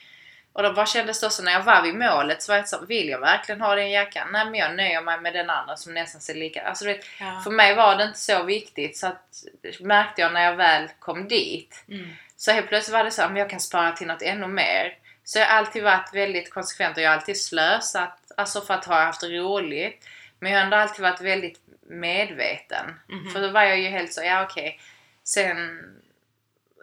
Och 0.54 0.62
då 0.62 0.72
bara 0.72 0.86
kändes 0.86 1.20
det 1.20 1.26
också 1.26 1.42
när 1.42 1.52
jag 1.52 1.62
var 1.62 1.82
vid 1.82 1.94
målet 1.94 2.42
så 2.42 2.52
var 2.52 2.56
jag 2.56 2.68
så, 2.68 2.84
vill 2.86 3.08
jag 3.08 3.20
verkligen 3.20 3.60
ha 3.60 3.74
den 3.74 3.90
jackan? 3.90 4.28
Nej 4.32 4.44
men 4.44 4.54
jag 4.54 4.76
nöjer 4.76 5.02
mig 5.02 5.20
med 5.20 5.32
den 5.32 5.50
andra 5.50 5.76
som 5.76 5.94
nästan 5.94 6.20
ser 6.20 6.34
lika 6.34 6.62
Alltså 6.62 6.84
vet, 6.84 7.04
Ja. 7.20 7.40
för 7.44 7.50
mig 7.50 7.74
var 7.74 7.96
det 7.96 8.04
inte 8.04 8.18
så 8.18 8.42
viktigt 8.42 8.96
så 8.96 9.06
att 9.06 9.44
märkte 9.80 10.20
jag 10.22 10.32
när 10.32 10.44
jag 10.44 10.56
väl 10.56 10.88
kom 10.98 11.28
dit. 11.28 11.84
Mm. 11.88 12.10
Så 12.36 12.50
helt 12.52 12.68
plötsligt 12.68 12.92
var 12.92 13.04
det 13.04 13.10
så 13.10 13.22
att 13.22 13.38
jag 13.38 13.50
kan 13.50 13.60
spara 13.60 13.92
till 13.92 14.06
något 14.06 14.22
ännu 14.22 14.46
mer. 14.46 14.96
Så 15.24 15.38
jag 15.38 15.46
har 15.46 15.58
alltid 15.58 15.82
varit 15.82 16.14
väldigt 16.14 16.50
konsekvent 16.50 16.96
och 16.96 17.02
jag 17.02 17.10
har 17.10 17.16
alltid 17.16 17.40
slösat, 17.42 18.18
alltså 18.36 18.60
för 18.60 18.74
att 18.74 18.84
ha 18.84 19.04
haft 19.04 19.22
roligt. 19.24 20.04
Men 20.38 20.52
jag 20.52 20.58
har 20.58 20.64
ändå 20.64 20.76
alltid 20.76 21.02
varit 21.02 21.20
väldigt 21.20 21.60
medveten. 21.88 23.00
Mhm. 23.08 23.30
För 23.30 23.40
då 23.40 23.48
var 23.48 23.62
jag 23.62 23.78
ju 23.78 23.88
helt 23.88 24.12
så, 24.12 24.22
ja 24.24 24.42
okej. 24.42 24.80
Sen, 25.24 25.80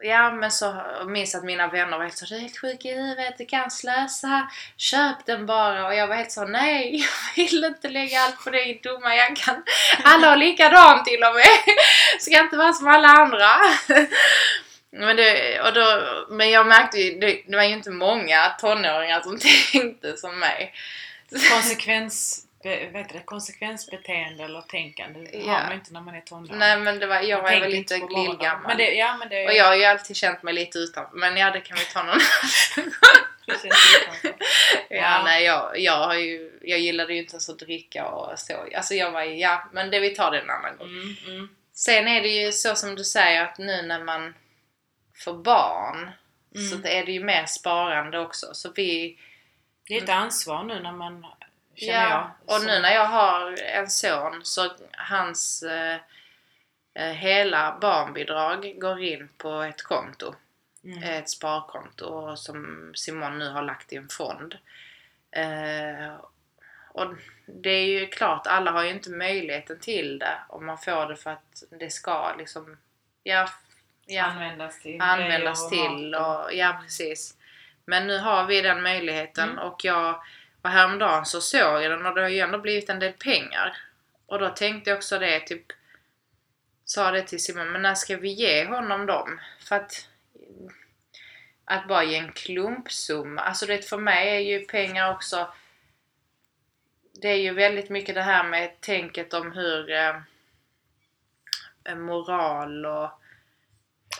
ja 0.04 0.32
men 0.32 0.52
så 0.52 0.66
jag 1.00 1.10
minns 1.10 1.36
att 1.36 1.44
mina 1.44 1.68
vänner 1.68 1.98
var 1.98 2.04
helt 2.04 2.18
så, 2.18 2.26
du 2.26 2.36
är 2.36 2.40
helt 2.40 2.58
sjuk 2.58 2.86
i 2.86 2.94
huvudet, 2.94 3.38
du 3.38 3.46
kan 3.46 3.72
slösa, 3.72 4.52
köp 4.78 5.26
den 5.26 5.46
bara. 5.46 5.88
Och 5.88 5.96
jag 5.96 6.08
var 6.08 6.16
helt 6.16 6.32
så, 6.32 6.46
nej 6.46 6.96
jag 7.36 7.44
vill 7.46 7.64
inte 7.64 7.90
lägga 7.90 8.20
allt 8.20 8.44
på 8.44 8.50
dig 8.50 8.80
dumma 8.84 9.16
jackan. 9.16 9.64
Alla 10.04 10.30
har 10.30 10.38
likadant 10.38 11.06
till 11.06 11.24
och 11.24 11.36
med. 11.36 11.76
Ska 12.20 12.40
inte 12.40 12.58
vara 12.58 12.74
som 12.74 12.88
alla 12.88 13.08
andra. 13.08 13.50
Men, 14.94 15.16
det, 15.16 15.62
och 15.62 15.74
då, 15.74 16.04
men 16.30 16.50
jag 16.50 16.68
märkte 16.68 17.00
ju, 17.00 17.20
det, 17.20 17.42
det 17.48 17.56
var 17.56 17.64
ju 17.64 17.74
inte 17.74 17.92
många 17.92 18.50
tonåringar 18.60 19.22
som 19.22 19.40
tänkte 19.72 20.18
som 20.18 20.40
mig. 20.40 20.74
Konsekvens, 21.54 22.46
be, 22.64 22.90
vet 22.90 23.10
du, 23.10 23.20
konsekvensbeteende 23.20 24.44
eller 24.44 24.62
tänkande 24.62 25.30
Ja. 25.34 25.54
har 25.54 25.64
man 25.64 25.74
inte 25.74 25.94
när 25.94 26.02
man 26.02 26.16
är 26.16 26.22
tonåring. 26.22 26.58
Nej 26.60 26.80
men 26.80 27.00
det 27.00 27.06
var, 27.08 27.16
jag 27.16 27.26
ju 27.26 27.36
tänker 27.48 27.60
väl 27.62 27.72
lite 27.72 27.96
lillgammal. 27.98 28.68
Men 28.68 28.78
det, 28.78 28.92
ja, 28.92 29.18
men 29.18 29.30
det, 29.30 29.46
Och 29.46 29.54
jag 29.54 29.66
har 29.66 29.76
ju 29.76 29.84
alltid 29.86 30.16
känt 30.16 30.44
mig 30.44 30.54
lite 30.54 30.78
utanför. 30.78 31.18
Men 31.18 31.38
ja, 31.38 31.52
det 31.52 31.62
kan 31.62 31.78
vi 31.78 31.86
ta 31.86 32.04
någon. 32.04 32.20
Ja, 34.90 34.96
Ja. 34.98 35.22
nej 35.24 35.44
jag, 35.44 35.80
jag 35.80 35.98
har 35.98 36.14
ju, 36.16 36.60
jag 36.62 36.80
gillade 36.80 37.14
ju 37.14 37.20
inte 37.20 37.34
ens 37.34 37.50
att 37.50 37.60
dricka 37.60 38.06
och 38.08 38.40
så. 38.40 38.54
Alltså 38.76 38.94
jag 38.94 39.12
var 39.12 39.24
ju, 39.24 39.36
ja, 39.38 39.70
men 39.74 39.92
det 39.92 40.00
vi 40.00 40.10
tar 40.10 40.32
det 40.32 40.40
en 40.40 40.50
annan 40.50 40.78
gång. 40.78 40.88
Mm, 40.88 41.16
mm. 41.28 41.50
Sen 41.74 42.08
är 42.08 42.22
det 42.22 42.28
ju 42.28 42.52
så 42.52 42.76
som 42.76 42.96
du 42.96 43.04
säger 43.04 43.42
att 43.44 43.58
nu 43.58 43.82
när 43.82 44.04
man 44.04 44.34
får 45.26 45.34
barn 45.34 46.12
Mm. 46.56 46.70
så 46.70 46.88
är 46.88 47.06
det 47.06 47.12
ju 47.12 47.24
mer 47.24 47.46
sparande 47.46 48.20
också. 48.20 48.54
Så 48.54 48.72
vi, 48.76 49.18
Det 49.88 49.98
är 49.98 50.04
ett 50.04 50.10
ansvar 50.10 50.64
nu 50.64 50.80
när 50.80 50.92
man, 50.92 51.26
känner 51.76 51.94
ja, 52.04 52.10
jag. 52.10 52.56
och 52.56 52.62
Så- 52.62 52.68
nu 52.68 52.80
när 52.80 52.94
jag 52.94 53.06
har 53.06 53.62
en 53.62 53.90
son 53.90 54.42
så 54.44 54.70
hans 54.92 55.64
eh, 55.64 55.98
eh, 56.94 57.12
hela 57.14 57.78
barnbidrag 57.82 58.76
går 58.80 59.02
in 59.02 59.30
på 59.38 59.62
ett 59.62 59.84
konto. 59.84 60.36
Mm. 60.84 61.04
ett 61.04 61.30
sparkonto 61.30 62.36
som 62.36 62.92
Simon 62.96 63.40
nu 63.40 63.50
har 63.50 63.62
lagt 63.62 63.94
i 63.94 63.96
en 63.96 64.10
fond. 64.10 64.58
Eh, 65.32 66.14
och 66.88 67.08
det 67.46 67.70
är 67.70 67.86
ju 67.86 68.08
klart, 68.08 68.48
alla 68.48 68.72
har 68.72 68.84
ju 68.84 68.90
inte 68.90 69.10
möjligheten 69.10 69.80
till 69.80 70.20
det 70.20 70.38
om 70.50 70.66
man 70.66 70.78
får 70.78 71.06
det 71.06 71.16
för 71.16 71.30
att 71.30 71.64
det 71.70 71.90
ska 71.90 72.36
liksom, 72.38 72.78
ja, 73.24 73.50
ja 74.06 74.24
Användas 74.24 74.82
till 74.82 75.02
användas 75.02 75.70
till 75.70 76.12
mat 76.12 76.46
och 76.46 76.54
ja 76.54 76.80
precis. 76.84 77.38
Men 77.86 78.08
nu 78.08 78.18
har 78.20 78.46
vi 78.46 78.62
den 78.62 78.82
möjligheten 78.84 79.50
Mm. 79.50 79.60
och 79.64 79.86
jag 79.86 80.22
och 80.62 80.70
häromdagen 80.70 81.26
så 81.26 81.42
såg 81.42 81.84
jag 81.84 81.92
den 81.92 82.06
och 82.06 82.16
det 82.16 82.22
har 82.22 82.30
ju 82.30 82.40
ändå 82.40 82.58
blivit 82.58 82.90
en 82.90 83.00
del 83.00 83.14
pengar. 83.14 83.78
Och 84.26 84.40
då 84.40 84.50
tänkte 84.50 84.90
jag 84.90 84.98
också 84.98 85.20
det, 85.20 85.40
typ 85.40 85.66
sa 86.86 87.12
det 87.12 87.22
till 87.22 87.44
Simon, 87.44 87.72
men 87.72 87.82
när 87.82 87.96
ska 87.96 88.18
vi 88.18 88.30
ge 88.30 88.66
honom 88.66 89.06
dem? 89.06 89.40
För 89.60 89.76
att 89.76 90.08
att 91.66 91.88
bara 91.88 92.04
ge 92.04 92.18
en 92.18 92.32
klumpsumma, 92.32 93.42
alltså 93.42 93.66
det 93.66 93.90
för 93.90 93.98
mig 93.98 94.30
är 94.30 94.40
ju 94.40 94.66
pengar 94.66 95.12
också 95.12 95.48
det 97.22 97.28
är 97.28 97.38
ju 97.38 97.54
väldigt 97.54 97.90
mycket 97.90 98.16
det 98.16 98.22
här 98.22 98.44
med 98.44 98.82
tänket 98.82 99.34
om 99.34 99.52
hur 99.52 99.92
eh, 99.92 100.16
moral 101.96 102.86
och 102.86 103.10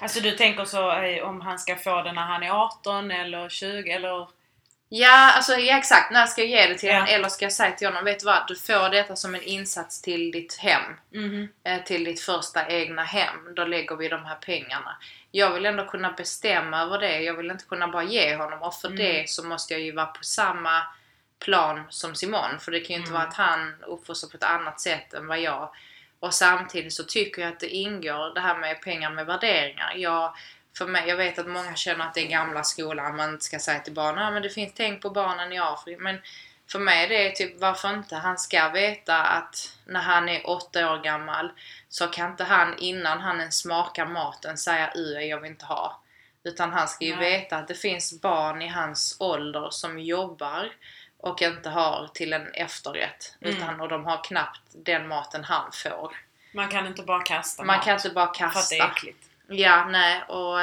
Alltså 0.02 0.20
du 0.20 0.32
tänker 0.32 0.66
så 0.66 0.92
eh, 0.92 1.24
om 1.24 1.42
han 1.42 1.60
ska 1.60 1.76
få 1.76 2.02
det 2.02 2.12
när 2.12 2.22
han 2.22 2.44
är 2.44 2.52
18 2.52 3.12
eller 3.12 3.50
20 3.50 3.92
eller? 3.92 4.28
Ja, 4.94 5.32
alltså 5.32 5.54
ja, 5.54 5.78
exakt. 5.78 6.12
När 6.12 6.26
ska 6.26 6.42
jag 6.42 6.50
ge 6.50 6.68
det 6.68 6.78
till 6.78 6.90
Ja. 6.90 6.96
honom? 6.96 7.08
Eller 7.10 7.30
ska 7.30 7.46
jag 7.46 7.54
säga 7.54 7.72
till 7.72 7.88
honom, 7.88 8.04
vet 8.06 8.20
du 8.20 8.26
vad? 8.26 8.48
Du 8.48 8.56
får 8.56 8.90
detta 8.90 9.16
som 9.16 9.36
en 9.36 9.42
insats 9.42 10.02
till 10.02 10.32
ditt 10.32 10.58
hem. 10.58 10.82
Eh, 11.64 11.84
till 11.84 12.04
ditt 12.04 12.22
första 12.22 12.68
egna 12.68 13.04
hem. 13.04 13.54
Då 13.56 13.66
lägger 13.66 13.96
vi 13.96 14.08
de 14.08 14.26
här 14.26 14.36
pengarna. 14.36 14.98
Jag 15.32 15.54
vill 15.54 15.66
ändå 15.66 15.86
kunna 15.86 16.12
bestämma 16.12 16.82
över 16.82 17.00
det. 17.00 17.20
Jag 17.22 17.34
vill 17.34 17.52
inte 17.52 17.66
kunna 17.66 17.88
bara 17.88 18.04
ge 18.04 18.36
honom. 18.36 18.62
Och 18.62 18.74
för 18.76 18.88
Mm. 18.88 18.98
det 19.00 19.30
så 19.30 19.44
måste 19.46 19.74
jag 19.74 19.82
ju 19.82 19.92
vara 19.92 20.06
på 20.06 20.24
samma 20.24 20.82
plan 21.40 21.84
som 21.90 22.16
Simon. 22.16 22.60
För 22.60 22.72
det 22.72 22.80
kan 22.80 22.94
ju 22.94 23.00
inte 23.00 23.10
Mm. 23.10 23.20
vara 23.22 23.30
att 23.30 23.36
han 23.38 23.76
sig 24.16 24.30
på 24.30 24.38
ett 24.38 24.44
annat 24.44 24.80
sätt 24.82 25.14
än 25.14 25.28
vad 25.28 25.40
jag. 25.40 25.70
Och 26.20 26.34
samtidigt 26.34 26.94
så 26.94 27.04
tycker 27.04 27.42
jag 27.42 27.52
att 27.52 27.60
det 27.60 27.68
ingår 27.70 28.34
det 28.34 28.42
här 28.42 28.58
med 28.58 28.82
pengar 28.82 29.10
med 29.12 29.26
värderingar. 29.26 29.94
Jag, 29.96 30.34
för 30.78 30.88
mig, 30.88 31.08
jag 31.08 31.18
vet 31.18 31.40
att 31.40 31.48
många 31.48 31.76
känner 31.76 32.06
att 32.06 32.14
det 32.14 32.22
är 32.22 32.28
gamla 32.28 32.64
skolan. 32.64 33.16
Man 33.16 33.30
inte 33.30 33.46
ska 33.46 33.60
säga 33.60 33.80
till 33.80 33.94
barnen 33.94 34.24
ah, 34.24 34.32
men 34.32 34.42
det 34.42 34.50
finns 34.50 34.74
tänk 34.76 35.02
på 35.02 35.10
barnen 35.10 35.54
i 35.54 35.60
Afrika. 35.60 36.02
Men 36.02 36.22
för 36.72 36.80
mig 36.80 37.08
det 37.08 37.28
är 37.28 37.32
typ 37.32 37.60
varför 37.60 37.90
inte? 37.90 38.16
Han 38.16 38.38
ska 38.38 38.70
veta 38.70 39.24
att 39.24 39.78
när 39.86 40.02
han 40.02 40.30
är 40.30 40.50
åtta 40.50 40.94
år 40.94 40.98
gammal 40.98 41.52
så 41.90 42.08
kan 42.08 42.32
inte 42.32 42.44
han 42.44 42.78
innan 42.78 43.22
han 43.22 43.40
ens 43.40 43.58
smakar 43.58 44.06
maten 44.06 44.58
säga 44.58 44.92
u 44.96 45.14
jag 45.14 45.40
vill 45.42 45.52
inte 45.52 45.66
ha. 45.66 46.02
Utan 46.44 46.74
han 46.74 46.88
ska 46.88 47.06
ju 47.06 47.16
Nej. 47.16 47.40
veta 47.40 47.58
att 47.58 47.68
det 47.68 47.76
finns 47.76 48.22
barn 48.22 48.62
i 48.62 48.68
hans 48.68 49.16
ålder 49.20 49.70
som 49.70 50.00
jobbar 50.00 50.72
och 51.18 51.42
inte 51.42 51.70
har 51.70 52.10
till 52.14 52.34
en 52.34 52.48
efterrätt. 52.54 53.36
Mm. 53.42 53.56
Utan, 53.56 53.82
och 53.82 53.90
de 53.90 54.06
har 54.06 54.24
knappt 54.24 54.62
den 54.72 55.08
maten 55.08 55.44
han 55.44 55.72
får. 55.72 56.16
Man 56.54 56.70
kan 56.70 56.88
inte 56.88 57.04
bara 57.04 57.24
kasta 57.24 57.64
Man 57.64 57.76
mat 57.78 57.86
kan 57.86 57.96
inte 57.96 58.10
bara 58.10 58.34
för 58.34 58.46
att 58.46 58.54
det 58.54 58.54
kasta. 58.54 58.76
är 58.76 58.92
äckligt. 58.92 59.31
Ja, 59.52 59.86
nej. 59.90 60.24
Och 60.28 60.60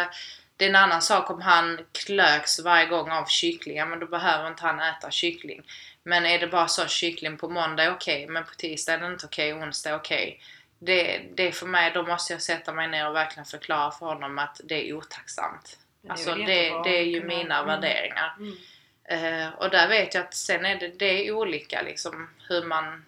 det 0.57 0.65
är 0.65 0.69
en 0.69 0.77
annan 0.77 1.03
sak 1.03 1.31
om 1.31 1.41
han 1.41 1.81
klöks 1.93 2.61
varje 2.61 2.87
gång 2.87 3.11
av 3.11 3.27
kyckling. 3.27 3.77
Ja, 3.77 3.85
men 3.85 4.01
då 4.01 4.07
behöver 4.07 4.49
inte 4.49 4.63
han 4.63 4.81
äta 4.81 5.11
kyckling. 5.11 5.63
Men 6.03 6.27
är 6.27 6.39
det 6.39 6.47
bara 6.47 6.69
så 6.69 6.87
kyckling 6.87 7.37
på 7.37 7.49
måndag 7.49 7.83
är 7.83 7.93
okej, 7.93 8.27
men 8.27 8.45
på 8.45 8.55
tisdag 8.55 8.93
är 8.93 8.99
det 8.99 9.07
inte 9.07 9.27
okej, 9.27 9.55
onsdag 9.55 9.91
är 9.91 9.97
okej. 9.97 10.41
Det, 10.79 11.21
det 11.35 11.49
är 11.49 11.53
för 11.53 11.67
mig, 11.67 11.91
då 11.95 12.03
måste 12.03 12.33
jag 12.33 12.43
sätta 12.43 12.73
mig 12.73 12.89
ner 12.89 13.09
och 13.09 13.15
verkligen 13.15 13.45
förklara 13.45 13.91
för 13.91 14.07
honom 14.07 14.39
att 14.39 14.61
det 14.65 14.89
är 14.89 14.95
otacksamt. 14.95 15.79
Det 16.03 16.09
är 16.09 16.13
Alltså 16.13 16.35
det, 16.35 16.83
det 16.85 16.99
är 16.99 17.05
ju 17.05 17.25
mina 17.25 17.59
mm. 17.59 17.67
värderingar. 17.67 18.37
Mm. 18.39 18.57
Eh, 19.05 19.55
och 19.55 19.71
där 19.71 19.89
vet 19.89 20.15
jag 20.15 20.25
att 20.25 20.35
sen 20.35 20.65
är 20.65 20.77
det, 20.77 20.89
det 20.89 21.29
är 21.29 21.33
olika 21.33 21.83
liksom 21.83 22.29
hur 22.49 22.65
man... 22.65 23.05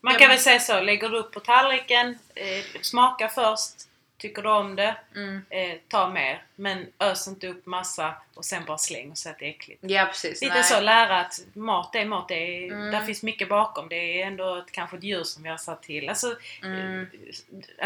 Man 0.00 0.14
kan 0.14 0.28
väl 0.28 0.38
säga 0.38 0.60
så, 0.60 0.80
lägger 0.80 1.08
du 1.08 1.18
upp 1.18 1.32
på 1.32 1.40
tallriken, 1.40 2.18
eh, 2.34 2.80
smaka 2.82 3.28
först, 3.28 3.87
tycker 4.18 4.42
du 4.42 4.48
om 4.48 4.76
det, 4.76 4.96
Mm, 5.14 5.44
eh, 5.50 5.76
ta 5.88 6.08
mer. 6.08 6.42
Men 6.56 6.86
ös 7.00 7.28
inte 7.28 7.48
upp 7.48 7.66
massa 7.66 8.14
och 8.34 8.44
sen 8.44 8.64
bara 8.64 8.78
släng 8.78 9.10
och 9.10 9.18
säg 9.18 9.32
att 9.32 9.38
det 9.38 9.44
är 9.46 9.50
äckligt. 9.50 9.80
ja 9.82 10.04
precis. 10.06 10.42
Lite 10.42 10.54
nej. 10.54 10.64
så, 10.64 10.80
lära 10.80 11.20
att 11.20 11.40
mat 11.54 11.94
är 11.94 12.04
mat. 12.04 12.28
Det 12.28 12.34
är, 12.34 12.72
Mm. 12.72 12.90
Där 12.90 13.00
finns 13.00 13.22
mycket 13.22 13.48
bakom. 13.48 13.88
Det 13.88 14.22
är 14.22 14.26
ändå 14.26 14.56
ett, 14.56 14.72
kanske 14.72 14.96
ett 14.96 15.02
djur 15.02 15.24
som 15.24 15.42
vi 15.42 15.48
har 15.48 15.56
satt 15.56 15.82
till. 15.82 16.08
Alltså, 16.08 16.36
Mm. 16.62 17.00
eh, 17.00 17.06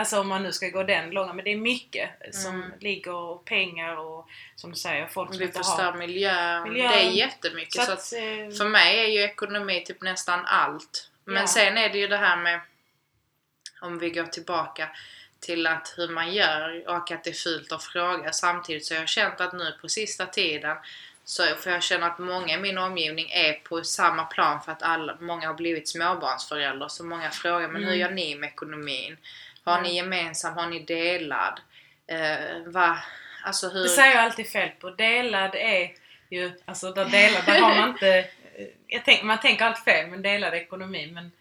alltså 0.01 0.21
om 0.21 0.29
man 0.29 0.43
nu 0.43 0.53
ska 0.53 0.69
gå 0.69 0.83
den 0.83 1.11
långa. 1.11 1.33
Men 1.33 1.45
det 1.45 1.51
är 1.53 1.57
mycket 1.57 2.11
som 2.35 2.55
Mm. 2.55 2.71
ligger 2.81 3.15
och 3.15 3.45
pengar 3.45 3.97
och 3.97 4.29
som 4.57 4.71
du 4.71 4.77
säger, 4.77 5.07
folk 5.07 5.31
som 5.31 5.39
Vi 5.39 5.45
inte 5.45 5.59
förstör 5.59 5.85
har. 5.85 5.99
miljön. 5.99 6.63
Miljön. 6.63 6.91
Det 6.93 6.99
är 7.07 7.11
jättemycket. 7.11 7.75
Så 7.75 7.83
Så 7.87 7.93
att, 7.93 7.99
att, 7.99 8.13
eh, 8.13 8.57
för 8.59 8.69
mig 8.69 8.99
är 8.99 9.09
ju 9.09 9.21
ekonomi 9.23 9.85
typ 9.87 10.03
nästan 10.03 10.47
allt. 10.47 11.11
Men 11.25 11.37
Ja. 11.37 11.47
sen 11.47 11.79
är 11.79 11.89
det 11.89 11.99
ju 11.99 12.09
det 12.09 12.17
här 12.17 12.37
med 12.37 12.61
om 13.81 13.99
vi 13.99 14.11
går 14.11 14.25
tillbaka 14.25 14.89
till 15.43 15.67
att 15.67 15.95
hur 15.97 16.09
man 16.09 16.33
gör 16.35 16.89
och 16.89 17.11
att 17.11 17.25
det 17.25 17.31
är 17.31 17.35
fult 17.35 17.73
att 17.73 17.85
fråga. 17.85 18.33
Samtidigt 18.33 18.87
så 18.87 18.95
har 18.95 19.01
jag 19.01 19.09
känt 19.09 19.41
att 19.41 19.53
nu 19.53 19.73
på 19.81 19.89
sista 19.89 20.27
tiden 20.27 20.77
så 21.25 21.43
får 21.47 21.73
jag 21.73 21.83
känna 21.83 22.07
att 22.07 22.19
många 22.19 22.55
i 22.55 22.61
min 22.61 22.79
omgivning 22.79 23.31
är 23.31 23.53
på 23.53 23.85
samma 23.85 24.25
plan 24.25 24.63
för 24.63 24.73
att 24.73 24.83
alla, 24.83 25.17
många 25.21 25.47
har 25.47 25.55
blivit 25.55 25.89
småbarnsföräldrar. 25.89 26.89
Så 26.89 27.05
många 27.05 27.31
frågar, 27.31 27.69
men 27.69 27.83
hur 27.83 27.89
Mm. 27.89 28.01
gör 28.01 28.11
ni 28.11 28.35
med 28.35 28.49
ekonomin? 28.49 29.17
Har 29.65 29.79
Mm. 29.79 29.83
ni 29.91 29.97
gemensam? 29.97 30.55
Har 30.55 30.67
ni 30.67 30.79
delad? 30.81 31.61
Eh, 32.07 32.63
va? 32.67 32.99
Alltså 33.45 33.69
hur... 33.69 33.83
Det 33.83 33.89
säger 33.89 34.15
jag 34.15 34.25
alltid 34.25 34.49
fel 34.49 34.69
på. 34.81 34.91
Delad 34.91 35.55
är 35.55 35.93
ju, 36.31 36.53
alltså 36.65 36.93
där 36.93 37.05
delad, 37.05 37.45
där 37.47 37.61
har 37.61 37.75
man 37.75 37.89
inte, 37.89 38.09
eh, 38.19 38.25
jag 38.87 39.05
tänk, 39.05 39.23
man 39.23 39.41
tänker 39.41 39.65
alltid 39.65 39.85
fel 39.85 40.07
med 40.11 40.21
delad 40.21 40.55
ekonomi 40.55 41.11
men 41.13 41.33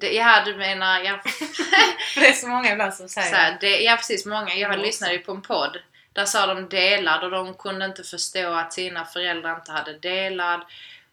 Det, 0.00 0.12
ja, 0.12 0.42
du 0.44 0.54
menar... 0.56 1.00
Ja, 1.00 1.18
för 2.14 2.20
det 2.20 2.28
är 2.28 2.32
så 2.32 2.48
många 2.48 2.72
ibland 2.72 2.94
som 2.94 3.08
säger 3.08 3.34
här, 3.36 3.56
det, 3.60 3.80
ja 3.82 3.96
precis, 3.96 4.26
många. 4.26 4.54
Jag 4.54 4.70
Mm, 4.72 4.84
lyssnade 4.86 5.12
ju 5.12 5.18
på 5.18 5.32
en 5.32 5.42
podd. 5.42 5.78
Där 6.12 6.24
sa 6.24 6.46
de 6.46 6.68
delad 6.68 7.24
och 7.24 7.30
de 7.30 7.54
kunde 7.54 7.84
inte 7.84 8.02
förstå 8.02 8.52
att 8.54 8.72
sina 8.72 9.04
föräldrar 9.04 9.54
inte 9.54 9.72
hade 9.72 9.98
delad. 9.98 10.60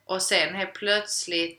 Och 0.06 0.22
sen 0.22 0.56
helt 0.56 0.74
plötsligt 0.74 1.58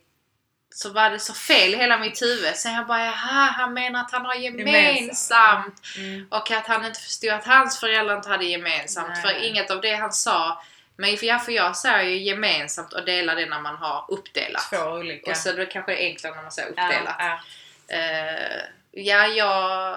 så 0.75 0.91
var 0.91 1.11
det 1.11 1.19
så 1.19 1.35
fel 1.35 1.75
i 1.75 1.77
hela 1.77 1.99
mitt 1.99 2.23
huvud. 2.23 2.57
Sen 2.57 2.73
jag 2.75 2.87
bara, 2.87 3.05
jaha, 3.05 3.51
han 3.57 3.75
menar 3.75 4.01
att 4.01 4.13
han 4.13 4.25
har 4.27 4.35
Gemensamt. 4.35 4.69
gemensamt. 4.69 5.83
Mm. 5.99 6.27
Och 6.31 6.51
att 6.51 6.67
han 6.67 6.85
inte 6.87 7.01
förstod 7.01 7.31
att 7.31 7.45
hans 7.47 7.81
föräldrar 7.81 8.17
inte 8.17 8.29
hade 8.29 8.45
gemensamt. 8.45 9.09
Nej. 9.09 9.23
För 9.23 9.45
inget 9.45 9.71
av 9.71 9.81
det 9.81 9.95
han 9.95 10.13
sa 10.13 10.63
men 10.97 11.17
för, 11.17 11.27
ja, 11.27 11.39
för 11.39 11.53
jag 11.53 11.77
säger 11.77 12.11
ju 12.11 12.17
gemensamt 12.19 12.93
och 12.93 13.05
dela 13.05 13.35
det 13.35 13.47
när 13.47 13.61
man 13.61 13.77
har 13.77 14.05
uppdelat. 14.09 14.71
Två 14.73 14.91
olika. 14.91 15.31
Och 15.31 15.37
så 15.37 15.53
det 15.53 15.67
kanske 15.67 15.93
är 15.97 16.07
enklare 16.07 16.35
när 16.35 16.43
man 16.43 16.53
säger 16.53 16.73
ja, 16.77 16.85
uppdelat. 16.85 17.17
ja. 17.19 17.41
Eh, 17.97 18.63
ja, 18.91 19.27
jag... 19.27 19.97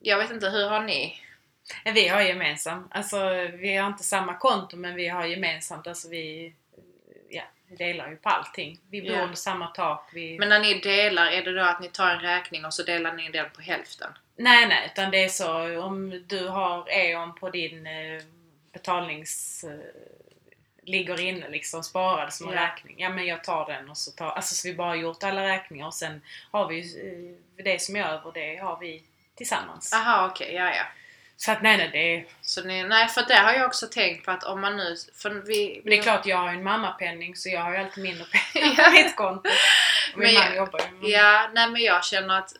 Jag 0.00 0.18
vet 0.18 0.30
inte, 0.30 0.48
hur 0.48 0.68
har 0.68 0.80
ni? 0.80 1.20
Vi 1.84 2.08
har 2.08 2.20
gemensamt. 2.20 2.86
Alltså 2.90 3.28
vi 3.52 3.76
har 3.76 3.86
inte 3.86 4.04
samma 4.04 4.34
konto 4.34 4.76
men 4.76 4.94
vi 4.94 5.08
har 5.08 5.24
gemensamt. 5.26 5.86
Alltså 5.86 6.08
vi, 6.08 6.54
ja, 7.30 7.42
delar 7.68 8.10
ju 8.10 8.16
på 8.16 8.28
allting. 8.28 8.78
Vi 8.90 9.02
bor 9.02 9.10
Ja. 9.10 9.22
under 9.22 9.36
samma 9.36 9.66
tak. 9.66 10.10
Vi... 10.12 10.38
Men 10.38 10.48
när 10.48 10.60
ni 10.60 10.74
delar, 10.74 11.26
är 11.26 11.42
det 11.42 11.52
då 11.52 11.62
att 11.62 11.80
ni 11.80 11.88
tar 11.88 12.10
en 12.10 12.20
räkning 12.20 12.64
och 12.64 12.74
så 12.74 12.82
delar 12.82 13.12
ni 13.12 13.30
den 13.30 13.50
på 13.50 13.62
hälften? 13.62 14.10
Nej, 14.36 14.66
nej, 14.66 14.90
utan 14.92 15.10
det 15.10 15.24
är 15.24 15.28
så 15.28 15.80
om 15.82 16.24
du 16.26 16.48
har 16.48 16.88
E.ON 16.90 17.34
på 17.34 17.50
din 17.50 17.86
eh, 17.86 18.22
betalnings... 18.76 19.64
Eh, 19.64 19.70
ligger 20.88 21.20
inne 21.20 21.48
liksom 21.48 21.82
sparad 21.82 22.32
som 22.32 22.48
en 22.48 22.54
Ja. 22.54 22.62
räkning. 22.62 22.94
Ja 22.98 23.08
men 23.08 23.26
jag 23.26 23.44
tar 23.44 23.66
den 23.66 23.90
och 23.90 23.96
så 23.96 24.10
tar... 24.10 24.30
Alltså 24.30 24.54
så 24.54 24.68
vi 24.68 24.74
bara 24.74 24.96
gjort 24.96 25.22
alla 25.22 25.42
räkningar 25.48 25.86
och 25.86 25.94
sen 25.94 26.20
har 26.50 26.68
vi 26.68 26.78
eh, 27.58 27.64
det 27.64 27.82
som 27.82 27.96
är 27.96 28.04
över 28.04 28.32
det 28.34 28.56
har 28.56 28.78
vi 28.80 29.02
tillsammans. 29.36 29.92
Aha, 29.92 30.26
okej, 30.26 30.54
ja 30.54 30.74
ja. 30.74 30.84
Så 31.36 31.52
att 31.52 31.62
nej, 31.62 31.76
nej, 31.76 31.88
det. 31.92 32.24
Så 32.42 32.64
ni, 32.64 32.82
nej, 32.84 33.08
för 33.08 33.22
det 33.28 33.34
har 33.34 33.52
jag 33.52 33.66
också 33.66 33.86
tänkt 33.86 34.24
på 34.24 34.30
att 34.30 34.44
om 34.44 34.60
man 34.60 34.76
nu... 34.76 34.96
För 35.14 35.30
vi, 35.30 35.80
Men 35.84 35.90
det 35.90 35.98
är 35.98 36.02
klart, 36.02 36.26
jag 36.26 36.36
har 36.36 36.52
ju 36.52 36.56
en 36.58 36.62
mammapenning 36.64 37.36
så 37.36 37.48
jag 37.48 37.60
har 37.60 37.72
ju 37.72 37.76
alltid 37.78 38.02
mindre 38.02 38.24
pengar 38.52 38.84
på 38.84 38.90
mitt 38.90 39.16
konto. 39.16 39.50
Och 40.14 40.18
min 40.18 40.34
man 40.34 40.56
jobbar 40.56 40.80
ju. 41.02 41.08
Ja, 41.10 41.50
nej 41.54 41.70
men 41.70 41.82
jag 41.82 42.04
känner 42.04 42.38
att 42.38 42.52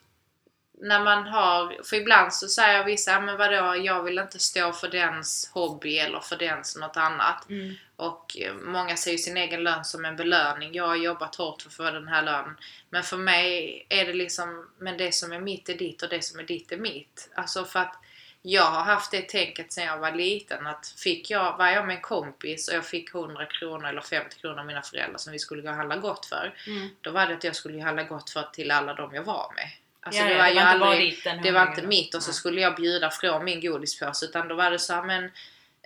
när 0.80 1.04
man 1.04 1.26
har, 1.26 1.82
för 1.84 1.96
ibland 1.96 2.32
så 2.32 2.48
säger 2.48 2.84
vissa, 2.84 3.10
"Ja, 3.10 3.20
men 3.20 3.36
vadå, 3.36 3.76
jag 3.76 4.02
vill 4.02 4.18
inte 4.18 4.38
stå 4.38 4.72
för 4.72 4.88
dens 4.88 5.50
hobby 5.52 5.98
eller 5.98 6.20
för 6.20 6.36
dens 6.36 6.76
något 6.76 6.96
annat. 6.96 7.48
Mm. 7.50 7.74
Och 7.96 8.36
eh, 8.38 8.54
många 8.54 8.96
ser 8.96 9.12
ju 9.12 9.18
sin 9.18 9.36
egen 9.36 9.62
lön 9.62 9.84
som 9.84 10.04
en 10.04 10.16
belöning. 10.16 10.74
Jag 10.74 10.86
har 10.86 10.96
jobbat 10.96 11.34
hårt 11.34 11.62
för 11.62 11.68
att 11.68 11.74
få 11.74 11.90
den 11.90 12.08
här 12.08 12.22
lönen. 12.22 12.56
Men 12.90 13.02
för 13.02 13.16
mig 13.16 13.86
är 13.88 14.06
det 14.06 14.12
liksom, 14.12 14.70
men 14.78 14.96
det 14.96 15.12
som 15.14 15.32
är 15.32 15.40
mitt 15.40 15.68
är 15.68 15.74
ditt 15.74 16.02
och 16.02 16.08
det 16.08 16.24
som 16.24 16.40
är 16.40 16.44
ditt 16.44 16.72
är 16.72 16.76
mitt. 16.76 17.30
Alltså 17.34 17.64
för 17.64 17.80
att 17.80 17.94
jag 18.42 18.64
har 18.70 18.82
haft 18.82 19.10
det 19.10 19.28
tänket 19.28 19.72
sedan 19.72 19.84
jag 19.84 19.98
var 19.98 20.12
liten 20.12 20.66
att 20.66 20.94
fick 20.96 21.30
jag, 21.30 21.56
var 21.58 21.68
jag 21.68 21.86
med 21.86 21.96
en 21.96 22.02
kompis 22.02 22.68
och 22.68 22.74
jag 22.74 22.86
fick 22.86 23.14
100 23.14 23.46
kronor 23.46 23.86
eller 23.86 24.00
50 24.00 24.36
kronor 24.40 24.58
av 24.58 24.66
mina 24.66 24.82
föräldrar 24.82 25.18
som 25.18 25.32
vi 25.32 25.38
skulle 25.38 25.62
gå 25.62 25.68
och 25.68 25.74
handla 25.74 25.96
gott 25.96 26.26
för. 26.26 26.54
Mm. 26.66 26.88
Då 27.00 27.10
var 27.10 27.26
det 27.26 27.34
att 27.34 27.44
jag 27.44 27.56
skulle 27.56 27.82
handla 27.82 28.02
gott 28.02 28.30
för 28.30 28.42
till 28.52 28.70
alla 28.70 28.94
de 28.94 29.14
jag 29.14 29.22
var 29.22 29.52
med. 29.56 29.68
Alltså 30.06 30.22
ja, 30.22 30.28
det 30.28 30.34
var 30.38 30.44
det 30.44 30.50
ju 30.50 30.54
var 30.60 30.62
inte 30.70 30.78
bara 30.78 30.90
aldrig, 30.90 31.42
det 31.42 31.50
var 31.52 31.66
inte 31.66 31.82
mitt 31.82 32.14
och 32.14 32.22
så 32.22 32.32
skulle 32.32 32.60
jag 32.60 32.76
bjuda 32.76 33.10
från 33.10 33.44
min 33.44 33.60
godispåse 33.60 34.24
utan 34.26 34.48
då 34.48 34.54
var 34.54 34.70
det 34.70 34.78
så 34.78 34.92
här, 34.94 35.02
men 35.02 35.24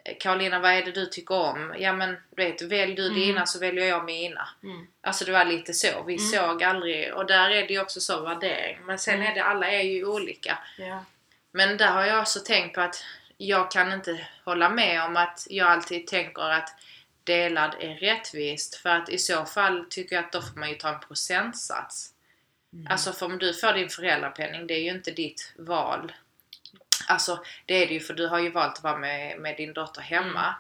eh, 0.05 0.17
Karolina 0.21 0.59
vad 0.59 0.71
är 0.73 0.83
det 0.85 0.93
du 0.93 1.07
tycker 1.07 1.35
om? 1.35 1.75
Ja 1.79 1.93
men 1.93 2.11
du 2.37 2.45
vet, 2.45 2.63
välj 2.63 2.95
du 2.95 3.07
Mm. 3.07 3.19
dina 3.21 3.47
så 3.47 3.59
väljer 3.59 3.87
jag 3.87 4.05
mina. 4.05 4.49
Mm. 4.63 4.87
Alltså 5.01 5.25
det 5.25 5.33
var 5.33 5.45
lite 5.45 5.73
så. 5.75 6.03
Vi 6.07 6.15
Mm. 6.15 6.27
såg 6.27 6.63
aldrig, 6.65 7.15
och 7.15 7.27
där 7.27 7.51
är 7.51 7.67
det 7.67 7.73
ju 7.75 7.81
också 7.81 8.01
så 8.01 8.21
värdering. 8.21 8.79
Men 8.85 8.99
sen 8.99 9.15
Mm. 9.15 9.27
är 9.27 9.35
det, 9.35 9.45
alla 9.45 9.71
är 9.71 9.83
ju 9.83 10.05
olika. 10.07 10.59
Ja. 10.79 11.05
Men 11.53 11.77
där 11.77 11.87
har 11.93 12.05
jag 12.05 12.21
också 12.21 12.41
tänkt 12.41 12.75
på 12.75 12.81
att 12.81 13.05
jag 13.37 13.71
kan 13.71 13.93
inte 13.93 14.27
hålla 14.45 14.69
med 14.69 15.03
om 15.05 15.17
att 15.17 15.47
jag 15.51 15.69
alltid 15.69 16.07
tänker 16.07 16.43
att 16.51 16.69
delad 17.25 17.75
är 17.81 17.95
rättvist. 17.95 18.75
För 18.75 18.89
att 18.91 19.09
i 19.09 19.19
så 19.19 19.45
fall 19.45 19.85
tycker 19.91 20.17
jag 20.17 20.25
att 20.25 20.33
då 20.33 20.43
får 20.43 20.59
man 20.61 20.69
ju 20.69 20.75
ta 20.75 20.89
en 20.89 21.01
procentsats. 21.01 22.11
Mm. 22.73 22.87
Alltså 22.91 23.13
för 23.13 23.27
om 23.27 23.39
du 23.39 23.55
får 23.55 23.73
din 23.73 23.89
föräldrapenning, 23.89 24.67
det 24.67 24.75
är 24.75 24.83
ju 24.83 24.91
inte 24.91 25.11
ditt 25.11 25.53
val. 25.57 26.13
Alltså 27.07 27.45
det 27.67 27.75
är 27.75 27.87
det 27.87 27.95
ju 27.95 28.01
för 28.01 28.15
du 28.15 28.27
har 28.27 28.39
ju 28.39 28.51
valt 28.51 28.77
att 28.77 28.85
vara 28.85 28.99
med, 28.99 29.39
med 29.39 29.57
din 29.57 29.73
dotter 29.73 30.01
hemma. 30.01 30.45
Mm. 30.45 30.55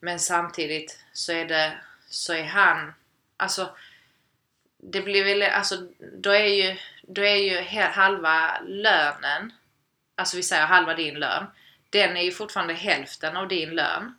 Men 0.00 0.18
samtidigt 0.18 1.04
så 1.12 1.32
är 1.32 1.44
det, 1.44 1.78
så 2.08 2.32
är 2.32 2.44
han, 2.44 2.94
alltså 3.36 3.76
det 4.76 5.00
blir 5.00 5.24
väl, 5.24 5.42
alltså 5.42 5.88
då 5.98 6.30
är 6.30 6.46
ju, 6.46 6.76
då 7.02 7.22
är 7.22 7.36
ju 7.36 7.60
halva 7.80 8.60
lönen, 8.66 9.52
alltså 10.14 10.36
vi 10.36 10.42
säger 10.42 10.66
halva 10.66 10.94
din 10.94 11.14
lön, 11.14 11.46
den 11.90 12.16
är 12.16 12.22
ju 12.22 12.32
fortfarande 12.32 12.74
hälften 12.74 13.36
av 13.36 13.48
din 13.48 13.70
lön. 13.70 14.14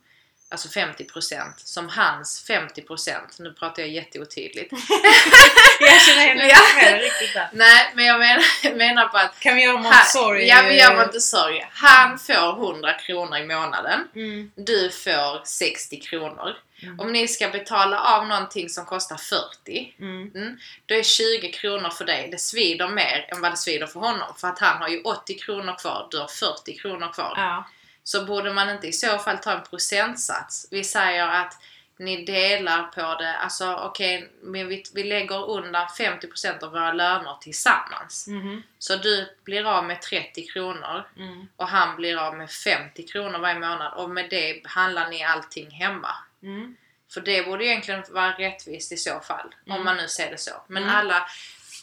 Alltså 0.50 0.68
50% 0.68 1.52
som 1.56 1.88
hans 1.88 2.48
50%. 2.48 3.14
Nu 3.38 3.52
pratar 3.52 3.82
jag 3.82 3.90
jätteotydligt. 3.90 4.72
Jag 5.80 6.02
känner 6.02 6.48
Ja. 6.48 6.98
riktigt 6.98 7.34
där. 7.34 7.48
Nej, 7.52 7.92
men 7.94 8.04
jag 8.06 8.18
menar, 8.18 8.74
menar 8.76 9.08
på 9.08 9.16
att 9.18 9.40
Kan 9.40 9.56
vi 9.56 9.62
göra 9.62 9.72
han, 9.76 9.82
Montessori? 9.82 10.48
ja, 10.48 10.62
vi 10.68 10.78
gör 10.80 10.96
Montessori. 10.96 11.66
Han 11.72 12.18
får 12.18 12.66
100 12.66 12.92
kronor 12.92 13.36
i 13.38 13.46
månaden. 13.46 14.08
Mm. 14.14 14.50
Du 14.54 14.90
får 14.90 15.44
60 15.44 16.00
kronor. 16.00 16.56
Mm. 16.82 17.00
Om 17.00 17.12
ni 17.12 17.28
ska 17.28 17.48
betala 17.48 18.00
av 18.00 18.26
någonting 18.26 18.68
som 18.68 18.84
kostar 18.84 19.16
40, 19.16 19.94
Mm. 20.00 20.58
då 20.86 20.94
är 20.94 21.02
20 21.02 21.52
kronor 21.52 21.90
för 21.90 22.04
dig. 22.04 22.28
Det 22.30 22.38
svider 22.38 22.88
mer 22.88 23.28
än 23.32 23.40
vad 23.40 23.52
det 23.52 23.56
svider 23.56 23.86
för 23.86 24.00
honom. 24.00 24.34
För 24.38 24.48
att 24.48 24.58
han 24.58 24.76
har 24.82 24.88
ju 24.88 25.00
80 25.02 25.38
kronor 25.38 25.76
kvar, 25.78 26.08
du 26.10 26.18
har 26.18 26.26
40 26.28 26.78
kronor 26.78 27.12
kvar. 27.12 27.34
Ja. 27.36 27.64
Så 28.08 28.24
borde 28.24 28.52
man 28.52 28.70
inte 28.70 28.86
i 28.86 28.92
så 28.92 29.18
fall 29.18 29.38
ta 29.38 29.52
en 29.52 29.62
procentsats? 29.62 30.68
Vi 30.70 30.84
säger 30.84 31.28
att 31.28 31.54
ni 31.98 32.24
delar 32.24 32.82
på 32.82 33.14
det, 33.22 33.36
alltså 33.38 33.74
okej, 33.74 34.30
men 34.42 34.68
vi, 34.68 34.84
vi 34.94 35.04
lägger 35.04 35.50
undan 35.50 35.86
50% 35.98 36.62
av 36.64 36.70
våra 36.72 36.92
löner 36.92 37.36
tillsammans. 37.40 38.26
Mhm. 38.28 38.62
Så 38.78 38.96
du 38.96 39.36
blir 39.44 39.64
av 39.78 39.84
med 39.84 40.02
30 40.02 40.46
kronor 40.46 41.04
Mm. 41.16 41.48
och 41.56 41.68
han 41.68 41.96
blir 41.96 42.16
av 42.16 42.36
med 42.36 42.50
50 42.50 43.02
kronor 43.02 43.38
varje 43.38 43.58
månad 43.58 43.92
och 43.94 44.10
med 44.10 44.26
det 44.30 44.62
handlar 44.64 45.08
ni 45.08 45.24
allting 45.24 45.70
hemma. 45.70 46.14
Mm. 46.42 46.76
För 47.14 47.20
det 47.20 47.42
borde 47.42 47.64
egentligen 47.64 48.04
vara 48.10 48.32
rättvist 48.32 48.92
i 48.92 48.96
så 48.96 49.20
fall. 49.20 49.54
Om 49.66 49.72
Mm. 49.72 49.84
man 49.84 49.96
nu 49.96 50.08
ser 50.08 50.30
det 50.30 50.38
så. 50.38 50.62
Men 50.66 50.82
Mm. 50.82 50.94
alla, 50.96 51.26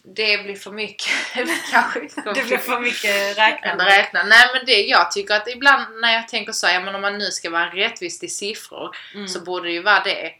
det 0.08 0.44
blir 0.44 0.56
för 0.56 0.72
mycket. 0.72 1.12
kanske 1.72 2.00
Det 2.34 2.46
blir 2.48 2.58
för 2.58 2.80
mycket 2.80 3.38
räknande. 3.38 3.86
räkna. 3.86 4.24
Nej 4.24 4.48
men 4.54 4.66
det, 4.66 4.82
jag 4.82 5.12
tycker 5.12 5.36
att 5.36 5.48
ibland 5.48 5.86
när 6.02 6.14
jag 6.14 6.28
tänker 6.28 6.52
så, 6.52 6.68
ja 6.68 6.80
men 6.80 6.96
om 6.96 7.02
man 7.02 7.18
nu 7.18 7.32
ska 7.32 7.50
vara 7.50 7.66
rättvist 7.70 8.24
i 8.24 8.28
siffror 8.30 8.96
Mm. 9.16 9.28
så 9.28 9.40
borde 9.40 9.68
det 9.68 9.72
ju 9.74 9.82
vara 9.82 10.04
det. 10.04 10.34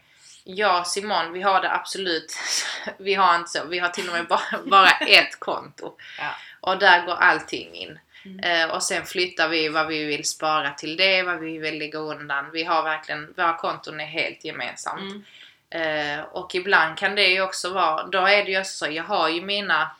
Jag 0.44 0.80
och 0.80 0.86
Simon, 0.86 1.32
vi 1.32 1.42
har 1.42 1.60
det 1.62 1.72
absolut, 1.72 2.36
vi 2.98 3.14
har 3.14 3.36
inte 3.36 3.50
så, 3.50 3.64
vi 3.64 3.78
har 3.78 3.88
till 3.88 4.08
och 4.08 4.14
med 4.14 4.26
bara, 4.26 4.42
bara 4.66 4.90
ett 4.90 5.40
konto. 5.40 5.96
Ja. 6.18 6.30
Och 6.60 6.78
där 6.78 7.06
går 7.06 7.14
allting 7.14 7.74
in. 7.74 7.98
Mm. 8.24 8.40
Eh, 8.40 8.74
och 8.74 8.82
sen 8.82 9.06
flyttar 9.06 9.48
vi 9.48 9.68
vad 9.68 9.86
vi 9.86 10.04
vill 10.04 10.24
spara 10.24 10.70
till 10.70 10.96
det, 10.96 11.22
vad 11.22 11.38
vi 11.40 11.58
vill 11.58 11.78
lägga 11.78 11.98
undan. 11.98 12.50
Vi 12.52 12.64
har 12.64 12.82
verkligen, 12.82 13.34
våra 13.36 13.56
konton 13.56 14.00
är 14.00 14.06
helt 14.06 14.44
gemensamt. 14.44 15.00
Mm. 15.00 15.24
Eh, 15.80 16.20
och 16.24 16.54
ibland 16.54 16.98
kan 16.98 17.14
det 17.14 17.26
ju 17.28 17.40
också 17.40 17.72
vara, 17.72 18.02
då 18.06 18.18
är 18.26 18.44
det 18.44 18.50
ju 18.50 18.64
så, 18.64 18.86
jag 18.90 19.04
har 19.04 19.28
ju 19.28 19.40
mina 19.42 19.90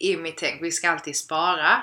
i 0.00 0.16
mitt 0.16 0.36
tänk, 0.36 0.62
vi 0.62 0.72
ska 0.72 0.90
alltid 0.90 1.16
spara. 1.16 1.82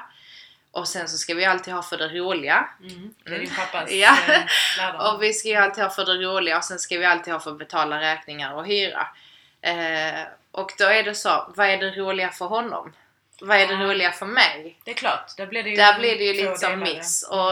Och 0.71 0.87
sen 0.87 1.07
så 1.09 1.17
ska 1.17 1.33
vi 1.33 1.45
alltid 1.45 1.73
ha 1.73 1.81
för 1.83 1.97
det 1.97 2.07
roliga. 2.07 2.69
Mm. 2.81 3.13
Det 3.23 3.35
är 3.35 3.39
din 3.39 3.49
pappas 3.55 3.91
Ja. 3.91 4.17
eh, 4.27 4.41
lärdom. 4.77 5.15
Och 5.15 5.23
vi 5.23 5.33
ska 5.33 5.47
ju 5.49 5.55
alltid 5.55 5.83
ha 5.83 5.89
för 5.91 6.05
det 6.05 6.13
roliga 6.13 6.57
och 6.57 6.63
sen 6.63 6.79
ska 6.79 6.97
vi 6.97 7.05
alltid 7.05 7.33
ha 7.33 7.39
för 7.39 7.51
att 7.51 7.57
betala 7.57 7.99
räkningar 8.01 8.53
och 8.53 8.65
hyra. 8.67 9.07
Eh, 9.61 10.19
och 10.51 10.71
då 10.77 10.85
är 10.85 11.03
det 11.03 11.15
så, 11.15 11.53
vad 11.55 11.67
är 11.69 11.77
det 11.77 11.91
roliga 11.91 12.29
för 12.29 12.45
honom? 12.45 12.93
Vad 13.41 13.57
är 13.57 13.67
det 13.67 13.73
Ja. 13.73 13.79
roliga 13.79 14.11
för 14.11 14.25
mig? 14.25 14.79
Det 14.83 14.91
är 14.91 14.95
klart, 14.95 15.37
där 15.37 15.47
blir 15.47 15.63
det 15.63 15.69
ju 15.69 15.75
Där 15.75 15.99
blir 15.99 16.17
det 16.17 16.23
ju 16.23 16.33
två 16.33 16.49
lite 16.49 16.57
som 16.61 16.69
delade. 16.79 16.93
mix. 16.95 17.23
Och 17.23 17.51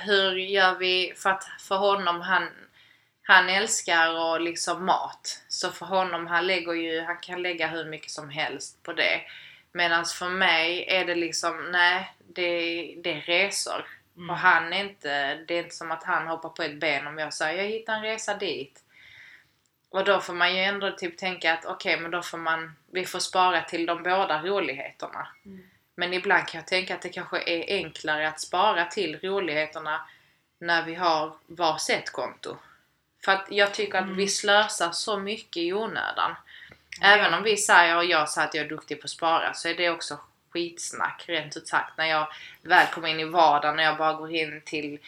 hur 0.00 0.32
gör 0.36 0.74
vi 0.74 1.14
för 1.16 1.30
att 1.30 1.44
för 1.60 1.76
honom, 1.76 2.20
han, 2.20 2.48
han 3.30 3.48
älskar 3.48 4.20
och 4.20 4.40
liksom 4.40 4.84
mat. 4.84 5.42
Så 5.48 5.70
för 5.70 5.86
honom, 5.86 6.26
han 6.26 6.46
lägger 6.46 6.72
ju, 6.72 7.00
han 7.00 7.16
kan 7.16 7.42
lägga 7.42 7.66
hur 7.66 7.84
mycket 7.84 8.10
som 8.10 8.30
helst 8.30 8.82
på 8.82 8.92
det. 8.92 9.20
Medan 9.72 10.04
för 10.04 10.28
mig 10.28 10.84
är 10.88 11.04
det 11.04 11.14
liksom, 11.14 11.70
nej, 11.72 12.14
det, 12.18 12.44
det 13.02 13.12
är 13.12 13.20
resor. 13.20 13.86
Mm. 14.16 14.30
Och 14.30 14.36
han 14.36 14.72
är 14.72 14.80
inte, 14.80 15.34
det 15.34 15.54
är 15.54 15.62
inte 15.62 15.74
som 15.74 15.90
att 15.90 16.04
han 16.04 16.26
hoppar 16.26 16.48
på 16.48 16.62
ett 16.62 16.80
ben 16.80 17.06
om 17.06 17.18
jag 17.18 17.34
säger 17.34 17.62
jag 17.62 17.70
hittar 17.70 17.94
en 17.94 18.02
resa 18.02 18.34
dit. 18.34 18.80
Och 19.90 20.04
då 20.04 20.20
får 20.20 20.34
man 20.34 20.56
ju 20.56 20.62
ändå 20.62 20.90
typ 20.90 21.18
tänka 21.18 21.52
att 21.52 21.64
okej, 21.64 22.00
men 22.00 22.10
då 22.10 22.22
får 22.22 22.38
man, 22.38 22.76
vi 22.92 23.06
får 23.06 23.18
spara 23.18 23.62
till 23.62 23.86
de 23.86 24.02
båda 24.02 24.42
roligheterna. 24.42 25.28
Mm. 25.46 25.62
Men 25.94 26.14
ibland 26.14 26.46
kan 26.46 26.58
jag 26.58 26.66
tänka 26.68 26.94
att 26.94 27.02
det 27.02 27.08
kanske 27.08 27.42
är 27.50 27.76
enklare 27.76 28.28
att 28.28 28.40
spara 28.40 28.84
till 28.84 29.18
roligheterna 29.20 30.06
när 30.58 30.82
vi 30.82 30.94
har 30.94 31.32
varsitt 31.46 32.10
konto. 32.10 32.56
För 33.24 33.32
att 33.32 33.46
jag 33.50 33.74
tycker 33.74 33.98
att 33.98 34.04
Mm. 34.04 34.16
vi 34.16 34.28
slösar 34.28 34.90
så 34.90 35.18
mycket 35.18 35.56
i 35.56 35.72
onödan. 35.72 36.34
Även 37.02 37.34
om 37.34 37.42
vi 37.42 37.56
säger, 37.56 37.96
och 37.96 38.04
jag 38.04 38.28
säger 38.28 38.48
att 38.48 38.54
jag 38.54 38.64
är 38.64 38.68
duktig 38.68 39.00
på 39.00 39.04
att 39.04 39.10
spara, 39.10 39.54
så 39.54 39.68
är 39.68 39.74
det 39.74 39.90
också 39.90 40.18
skitsnack 40.50 41.24
rent 41.26 41.56
ut 41.56 41.68
sagt. 41.68 41.98
När 41.98 42.06
jag 42.06 42.26
väl 42.62 42.86
kommer 42.86 43.08
in 43.08 43.20
i 43.20 43.24
vardagen, 43.24 43.76
när 43.76 43.82
jag 43.82 43.96
bara 43.96 44.14
går 44.14 44.30
in 44.34 44.62
till 44.64 44.98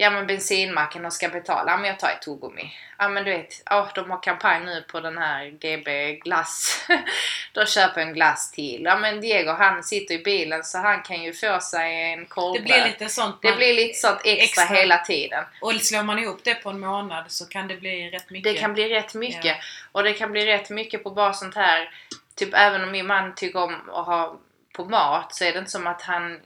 ja 0.00 0.10
men 0.10 0.26
bensinmacken 0.26 1.04
och 1.04 1.12
ska 1.12 1.28
betala, 1.28 1.70
ja 1.70 1.76
men 1.76 1.86
jag 1.86 1.98
tar 1.98 2.08
ett 2.08 2.22
tuggummi. 2.22 2.72
Ja 2.98 3.08
men 3.08 3.24
du 3.24 3.30
vet, 3.30 3.62
oh, 3.70 3.88
de 3.94 4.10
har 4.10 4.22
kampanj 4.22 4.64
nu 4.64 4.82
på 4.82 5.00
den 5.00 5.18
här 5.18 5.46
GB 5.46 6.14
glass. 6.14 6.86
Då 7.52 7.66
köper 7.66 8.00
en 8.00 8.12
glass 8.12 8.50
till. 8.50 8.82
Ja 8.84 8.96
men 8.96 9.20
Diego 9.20 9.52
han 9.52 9.82
sitter 9.82 10.14
i 10.14 10.18
bilen 10.18 10.64
så 10.64 10.78
han 10.78 11.02
kan 11.02 11.22
ju 11.22 11.32
få 11.32 11.60
sig 11.60 12.12
en 12.12 12.26
korvbröd. 12.26 12.62
Det 12.62 12.72
blir 12.72 12.84
lite 12.84 13.08
sånt. 13.08 13.36
Det 13.42 13.56
blir 13.56 13.74
lite 13.74 13.98
sånt 13.98 14.20
extra, 14.24 14.62
extra. 14.62 14.76
hela 14.76 14.98
tiden. 14.98 15.44
Och 15.60 15.72
slår 15.72 16.02
man 16.02 16.18
ihop 16.18 16.40
det 16.44 16.54
på 16.54 16.70
en 16.70 16.80
månad 16.80 17.24
så 17.28 17.48
kan 17.48 17.68
det 17.68 17.76
bli 17.76 18.10
rätt 18.10 18.30
mycket. 18.30 18.54
Det 18.54 18.60
kan 18.60 18.74
bli 18.74 18.88
rätt 18.88 19.14
mycket. 19.14 19.44
Ja. 19.44 19.54
Och 19.92 20.02
det 20.02 20.12
kan 20.12 20.32
bli 20.32 20.46
rätt 20.46 20.70
mycket 20.70 21.02
på 21.02 21.10
bara 21.10 21.32
sånt 21.32 21.54
här. 21.54 21.90
Typ 22.34 22.54
även 22.54 22.84
om 22.84 22.90
min 22.90 23.06
man 23.06 23.34
tycker 23.34 23.62
om 23.62 23.90
att 23.90 24.06
ha 24.06 24.38
på 24.72 24.84
mat 24.84 25.34
så 25.34 25.44
är 25.44 25.52
det 25.52 25.58
inte 25.58 25.70
som 25.70 25.86
att 25.86 26.02
han 26.02 26.40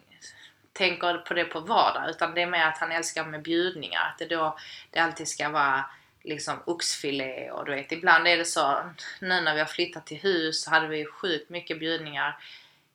tänker 0.75 1.19
på 1.19 1.35
det 1.35 1.45
på 1.45 1.61
vardag 1.61 2.11
utan 2.11 2.35
det 2.35 2.43
är 2.43 2.47
mer 2.47 2.67
att 2.67 2.79
han 2.79 2.93
älskar 2.93 3.25
med 3.25 3.43
bjudningar. 3.43 4.11
Att 4.13 4.19
det 4.19 4.27
då 4.27 4.59
det 4.91 4.99
alltid 4.99 5.29
ska 5.29 5.49
vara 5.49 5.85
liksom 6.23 6.59
oxfilé 6.65 7.51
och 7.51 7.65
du 7.65 7.75
vet 7.75 7.93
ibland 7.93 8.27
är 8.27 8.37
det 8.37 8.45
så 8.45 8.91
nu 9.21 9.41
när 9.41 9.55
vi 9.55 9.61
har 9.61 9.67
flyttat 9.67 10.07
till 10.07 10.19
hus 10.19 10.63
så 10.63 10.71
hade 10.71 10.89
vi 10.89 11.07
sjukt 11.07 11.51
mycket 11.51 11.79
bjudningar 11.79 12.39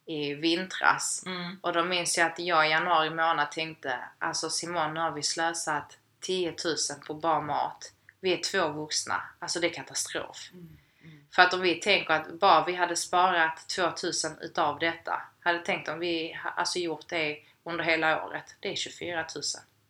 i 0.06 0.34
vintras. 0.34 1.24
Mm. 1.26 1.58
Och 1.62 1.74
då 1.74 1.84
minns 1.84 2.18
jag 2.18 2.28
att 2.28 2.40
jag 2.40 2.68
i 2.68 2.70
januari 2.70 3.10
månad 3.10 3.52
tänkte 3.52 4.00
alltså 4.20 4.50
Simon 4.50 4.94
nu 4.94 5.00
har 5.00 5.12
vi 5.12 5.24
slösat 5.24 5.98
10 6.20 6.54
000 6.66 6.76
på 7.08 7.14
bara 7.14 7.42
mat. 7.42 7.94
Vi 8.20 8.34
är 8.34 8.38
två 8.38 8.68
vuxna. 8.68 9.22
Alltså 9.40 9.60
det 9.60 9.68
är 9.68 9.74
katastrof. 9.74 10.50
Mm. 10.54 10.78
Mm. 11.04 11.20
För 11.32 11.42
att 11.42 11.54
om 11.54 11.62
vi 11.62 11.76
tänker 11.76 12.14
att 12.14 12.40
bara 12.40 12.66
vi 12.66 12.76
hade 12.76 12.96
sparat 12.96 13.70
2000 13.70 14.32
utav 14.42 14.80
detta. 14.80 15.22
Hade 15.40 15.60
tänkt 15.60 15.90
om 15.90 16.00
vi 16.00 16.40
alltså 16.56 16.80
gjort 16.80 17.08
det 17.08 17.38
under 17.70 17.84
hela 17.84 18.26
året. 18.26 18.56
Det 18.60 18.72
är 18.72 18.76
24 18.76 19.16
000. 19.36 19.44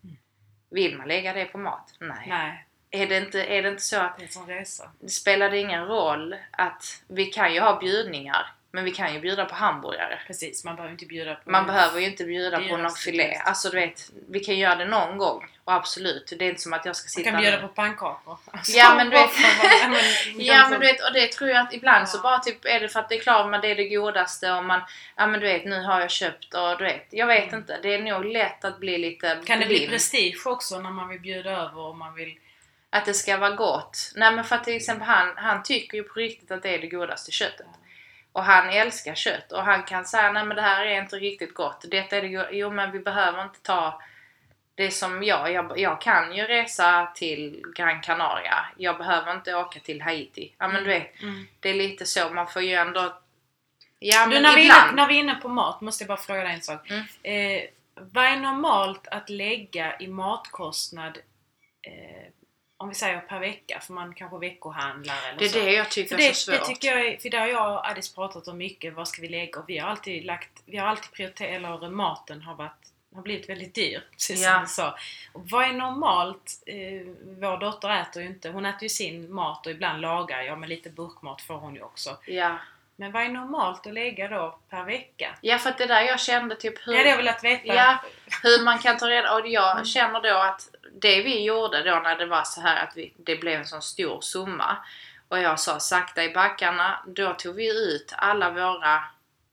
Mm. 0.04 0.18
Vill 0.70 0.98
man 0.98 1.08
lägga 1.08 1.34
det 1.34 1.46
på 1.46 1.58
mat? 1.58 1.94
Nej. 2.00 2.26
Nej, 2.28 2.66
Är, 2.92 3.08
det 3.08 3.18
inte, 3.18 3.44
är 3.44 3.64
det 3.64 3.70
inte 3.70 3.84
så 3.84 4.00
att 4.00 4.18
det 4.20 4.28
det 5.00 5.10
spelar 5.10 5.50
det 5.50 5.58
ingen 5.58 5.86
roll 5.86 6.36
att 6.52 7.04
vi 7.08 7.26
kan 7.26 7.54
ju 7.54 7.60
ha 7.60 7.80
bjudningar. 7.80 8.54
Men 8.72 8.84
vi 8.84 8.92
kan 8.92 9.14
ju 9.14 9.20
bjuda 9.20 9.46
på 9.46 9.56
hamburgare. 9.56 10.20
Precis, 10.28 10.64
man 10.64 10.76
behöver 10.76 10.92
inte 10.92 11.06
bjuda 11.06 11.36
på... 11.36 11.50
Man 11.52 11.66
behöver 11.68 12.00
ju 12.00 12.06
inte 12.06 12.24
bjuda 12.26 12.58
på 12.70 12.78
någon 12.78 12.92
filé. 12.92 13.24
dyraste. 13.24 13.44
Alltså 13.50 13.70
du 13.70 13.80
vet, 13.80 14.12
vi 14.30 14.40
kan 14.40 14.58
göra 14.58 14.76
det 14.76 14.86
någon 14.86 15.18
gång. 15.18 15.46
Och 15.64 15.74
absolut, 15.74 16.34
det 16.40 16.46
är 16.46 16.50
inte 16.50 16.62
som 16.62 16.74
att 16.74 16.86
jag 16.86 16.96
ska 16.96 17.06
Man 17.06 17.10
sitta 17.10 17.32
kan 17.32 17.42
bjuda 17.42 17.56
nu- 17.56 17.62
på 17.62 17.68
pannkakor. 17.68 18.38
Alltså, 18.52 18.72
Ja, 18.78 18.94
men 18.96 19.10
du 19.10 19.16
vet- 19.18 19.30
ja, 20.38 20.70
men 20.70 20.80
du 20.80 20.86
vet, 20.88 21.08
och 21.08 21.14
det 21.14 21.28
tror 21.32 21.50
jag 21.50 21.60
att 21.68 21.74
ibland 21.74 22.10
så 22.10 22.18
Ja. 22.18 22.22
bara 22.22 22.40
typ 22.40 22.66
är 22.66 22.80
det 22.80 22.90
för 22.90 23.00
att 23.00 23.10
det 23.10 23.16
är 23.16 23.20
klart 23.20 23.50
men 23.52 23.62
det 23.62 23.68
är 23.72 23.76
det 23.76 23.90
godaste 23.90 24.52
och 24.52 24.66
man, 24.66 24.82
ja 25.16 25.28
men 25.28 25.40
du 25.40 25.46
vet 25.46 25.66
nu 25.66 25.84
har 25.84 26.00
jag 26.02 26.12
köpt 26.12 26.54
och 26.54 26.78
du 26.78 26.84
vet, 26.84 27.08
jag 27.10 27.28
vet 27.28 27.48
Mm. 27.48 27.60
inte. 27.60 27.80
Det 27.84 27.94
är 27.94 28.02
nog 28.02 28.26
lätt 28.26 28.66
att 28.66 28.80
bli 28.80 28.98
lite 28.98 29.38
Kan 29.46 29.60
det 29.60 29.66
bli 29.66 29.76
blind. 29.76 29.92
prestige 29.92 30.42
också 30.46 30.80
när 30.80 30.92
man 30.92 31.10
vill 31.10 31.20
bjuda 31.20 31.52
över 31.52 31.78
och 31.80 31.98
man 31.98 32.14
vill... 32.16 32.38
Att 32.90 33.06
det 33.06 33.14
ska 33.14 33.38
vara 33.38 33.52
gott. 33.52 34.12
Nej 34.16 34.32
men 34.32 34.44
för 34.44 34.56
att 34.56 34.64
till 34.64 34.76
exempel 34.76 35.08
han, 35.08 35.34
han 35.36 35.64
tycker 35.64 35.98
ju 35.98 36.04
på 36.04 36.20
riktigt 36.20 36.52
att 36.52 36.64
det 36.64 36.70
är 36.76 36.80
det 36.80 36.88
godaste 36.88 37.32
köttet. 37.32 37.66
Och 38.32 38.44
han 38.44 38.70
älskar 38.70 39.16
kött 39.16 39.52
och 39.52 39.64
han 39.64 39.84
kan 39.84 40.06
säga 40.06 40.32
nej 40.32 40.46
men 40.46 40.56
det 40.56 40.62
här 40.62 40.86
är 40.86 41.02
inte 41.02 41.16
riktigt 41.16 41.54
gott. 41.54 41.86
Detta 41.92 42.18
är 42.18 42.22
det 42.22 42.50
Jo 42.52 42.72
men 42.72 42.92
vi 42.92 43.00
behöver 43.00 43.44
inte 43.44 43.60
ta 43.62 44.02
det 44.76 44.92
som 44.92 45.24
jag, 45.24 45.52
jag, 45.54 45.80
jag 45.80 46.02
kan 46.02 46.36
ju 46.36 46.44
resa 46.44 47.12
till 47.16 47.64
Gran 47.76 48.02
Canaria. 48.02 48.66
Jag 48.78 48.98
behöver 48.98 49.32
inte 49.34 49.56
åka 49.56 49.80
till 49.80 50.02
Haiti. 50.02 50.54
Ja 50.58 50.68
men 50.68 50.84
du 50.84 50.90
vet, 50.90 51.22
Mm. 51.22 51.48
det 51.60 51.70
är 51.70 51.74
lite 51.74 52.06
så. 52.06 52.30
Man 52.30 52.48
får 52.48 52.62
ju 52.62 52.74
ändå... 52.74 53.18
Ja 54.00 54.26
Du, 54.26 54.30
men 54.34 54.44
när, 54.44 54.56
vi 54.56 54.62
är 54.62 54.66
inne, 54.66 54.74
ibland. 54.74 54.96
när 54.96 55.08
vi 55.08 55.16
är 55.16 55.20
inne 55.20 55.36
på 55.36 55.48
mat 55.50 55.82
måste 55.82 56.04
jag 56.04 56.08
bara 56.08 56.18
fråga 56.18 56.44
dig 56.44 56.54
en 56.54 56.62
sak. 56.62 56.90
Mm. 56.90 57.04
Eh, 57.24 57.62
vad 57.96 58.26
är 58.26 58.36
normalt 58.38 59.08
att 59.08 59.30
lägga 59.30 60.00
i 60.00 60.08
matkostnad 60.08 61.18
eh, 61.82 62.28
om 62.80 62.90
vi 62.90 62.96
säger 62.96 63.20
per 63.20 63.40
vecka? 63.40 63.80
För 63.80 63.94
man 63.94 64.14
kanske 64.14 64.38
veckohandlar 64.38 65.16
eller 65.30 65.40
Det 65.40 65.46
är 65.46 65.50
så. 65.50 65.60
det 65.60 65.72
jag 65.74 65.90
tycker 65.92 66.16
För 66.18 66.24
är 66.24 66.28
det, 66.30 66.34
så 66.36 66.52
det 66.52 66.58
svårt. 66.58 66.68
tycker 66.68 66.98
jag 66.98 67.22
för 67.22 67.30
det 67.30 67.38
har 67.38 67.48
jag 67.48 67.72
och 67.74 67.88
Alice 67.90 68.16
pratat 68.16 68.48
om 68.48 68.58
mycket. 68.58 68.94
Vad 68.94 69.08
ska 69.08 69.22
vi 69.22 69.30
lägga? 69.30 69.60
Och 69.60 69.70
vi 69.70 69.78
har 69.78 69.90
alltid 69.90 70.26
lagt, 70.26 70.50
vi 70.66 70.78
har 70.78 70.88
alltid 70.88 71.12
prioriterat, 71.12 71.52
eller 71.56 71.90
maten 71.90 72.42
har 72.42 72.56
varit 72.56 72.72
har 73.16 73.22
blivit 73.22 73.50
väldigt 73.50 73.76
dyr, 73.76 74.04
precis 74.12 74.44
Ja. 74.44 74.54
som 74.54 74.62
du 74.62 74.68
sa. 74.68 74.96
Och 75.34 75.50
vad 75.50 75.64
är 75.66 75.74
normalt? 75.74 76.64
Eh, 76.66 76.76
vår 77.40 77.58
dotter 77.58 77.90
äter 78.02 78.22
ju 78.22 78.28
inte, 78.28 78.50
hon 78.50 78.66
äter 78.66 78.84
ju 78.84 78.90
sin 78.90 79.34
mat 79.34 79.66
och 79.66 79.72
ibland 79.72 80.02
lagar 80.02 80.42
jag, 80.42 80.58
men 80.60 80.70
lite 80.70 80.90
burkmat 80.90 81.42
får 81.42 81.56
hon 81.56 81.76
ju 81.76 81.82
också. 81.82 82.18
Ja. 82.26 82.58
Men 82.96 83.12
vad 83.12 83.24
är 83.24 83.30
normalt 83.30 83.88
att 83.88 83.94
lägga 83.94 84.28
då 84.28 84.60
per 84.70 84.84
vecka? 84.84 85.36
ja, 85.42 85.58
för 85.58 85.70
att 85.70 85.78
det 85.78 85.86
där 85.86 86.02
jag 86.02 86.20
kände 86.20 86.56
typ 86.56 86.88
hur... 86.88 86.92
Det 86.94 86.98
hade 86.98 87.10
jag 87.10 87.18
velat 87.18 87.44
veta. 87.44 87.76
Ja, 87.76 87.98
hur 88.44 88.64
man 88.66 88.80
kan 88.80 88.98
ta 88.98 89.10
reda 89.10 89.34
Och 89.36 89.48
jag 89.48 89.72
Mm. 89.72 89.86
känner 89.86 90.22
då 90.22 90.38
att 90.38 90.70
det 90.94 91.24
vi 91.24 91.44
gjorde 91.44 91.84
då 91.84 92.00
när 92.04 92.18
det 92.18 92.26
var 92.26 92.44
så 92.44 92.62
här 92.62 92.84
att 92.84 92.98
vi, 92.98 93.14
det 93.18 93.36
blev 93.36 93.60
en 93.60 93.68
sån 93.68 93.82
stor 93.82 94.22
summa 94.22 94.78
och 95.28 95.40
jag 95.40 95.60
sa 95.60 95.80
sakta 95.80 96.24
i 96.24 96.34
backarna, 96.34 97.04
då 97.08 97.34
tog 97.34 97.56
vi 97.56 97.94
ut 97.94 98.14
alla 98.18 98.52
våra 98.52 98.96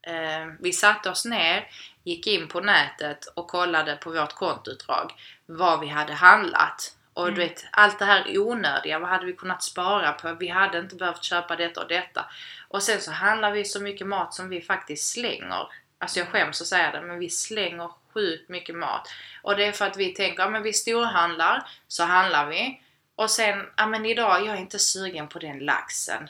eh, 0.03 0.47
vi 0.61 0.73
satte 0.73 1.11
oss 1.11 1.25
ner, 1.25 1.69
gick 2.05 2.27
in 2.27 2.49
på 2.49 2.61
nätet 2.61 3.27
och 3.27 3.49
kollade 3.49 3.97
på 3.97 4.11
vårt 4.11 4.33
kontoutdrag 4.33 5.13
vad 5.47 5.81
vi 5.81 5.87
hade 5.87 6.13
handlat. 6.13 6.93
Och 7.15 7.27
du 7.27 7.33
Mm. 7.33 7.49
vet, 7.49 7.65
allt 7.73 7.99
det 7.99 8.05
här 8.05 8.39
onödiga, 8.39 8.99
vad 8.99 9.09
hade 9.09 9.27
vi 9.27 9.33
kunnat 9.33 9.63
spara 9.63 10.13
på? 10.13 10.35
Vi 10.35 10.49
hade 10.49 10.79
inte 10.79 10.97
behövt 10.97 11.23
köpa 11.25 11.57
detta 11.57 11.81
och 11.83 11.89
detta. 11.89 12.25
Och 12.69 12.83
sen 12.83 13.01
så 13.01 13.11
handlar 13.11 13.51
vi 13.51 13.65
så 13.65 13.81
mycket 13.83 14.07
mat 14.07 14.35
som 14.35 14.49
vi 14.49 14.61
faktiskt 14.61 15.13
slänger. 15.13 15.69
Alltså 15.99 16.19
jag 16.19 16.29
skäms 16.29 16.61
att 16.61 16.67
säga 16.67 16.91
det, 16.91 17.01
men 17.01 17.19
vi 17.19 17.31
slänger 17.31 17.91
sjukt 18.17 18.49
mycket 18.49 18.75
mat. 18.75 19.09
Och 19.43 19.57
det 19.57 19.65
är 19.65 19.73
för 19.73 19.87
att 19.87 19.97
vi 19.97 20.15
tänker, 20.15 20.43
ja 20.43 20.51
men 20.51 20.63
vi 20.63 20.73
storhandlar, 20.73 21.69
så 21.89 22.05
handlar 22.05 22.47
vi. 22.47 22.81
Och 23.15 23.31
sen, 23.31 23.67
ja 23.77 23.87
men 23.87 24.07
idag, 24.07 24.47
jag 24.47 24.57
är 24.57 24.61
inte 24.61 24.79
sugen 24.79 25.29
på 25.29 25.39
den 25.39 25.59
laxen. 25.59 26.29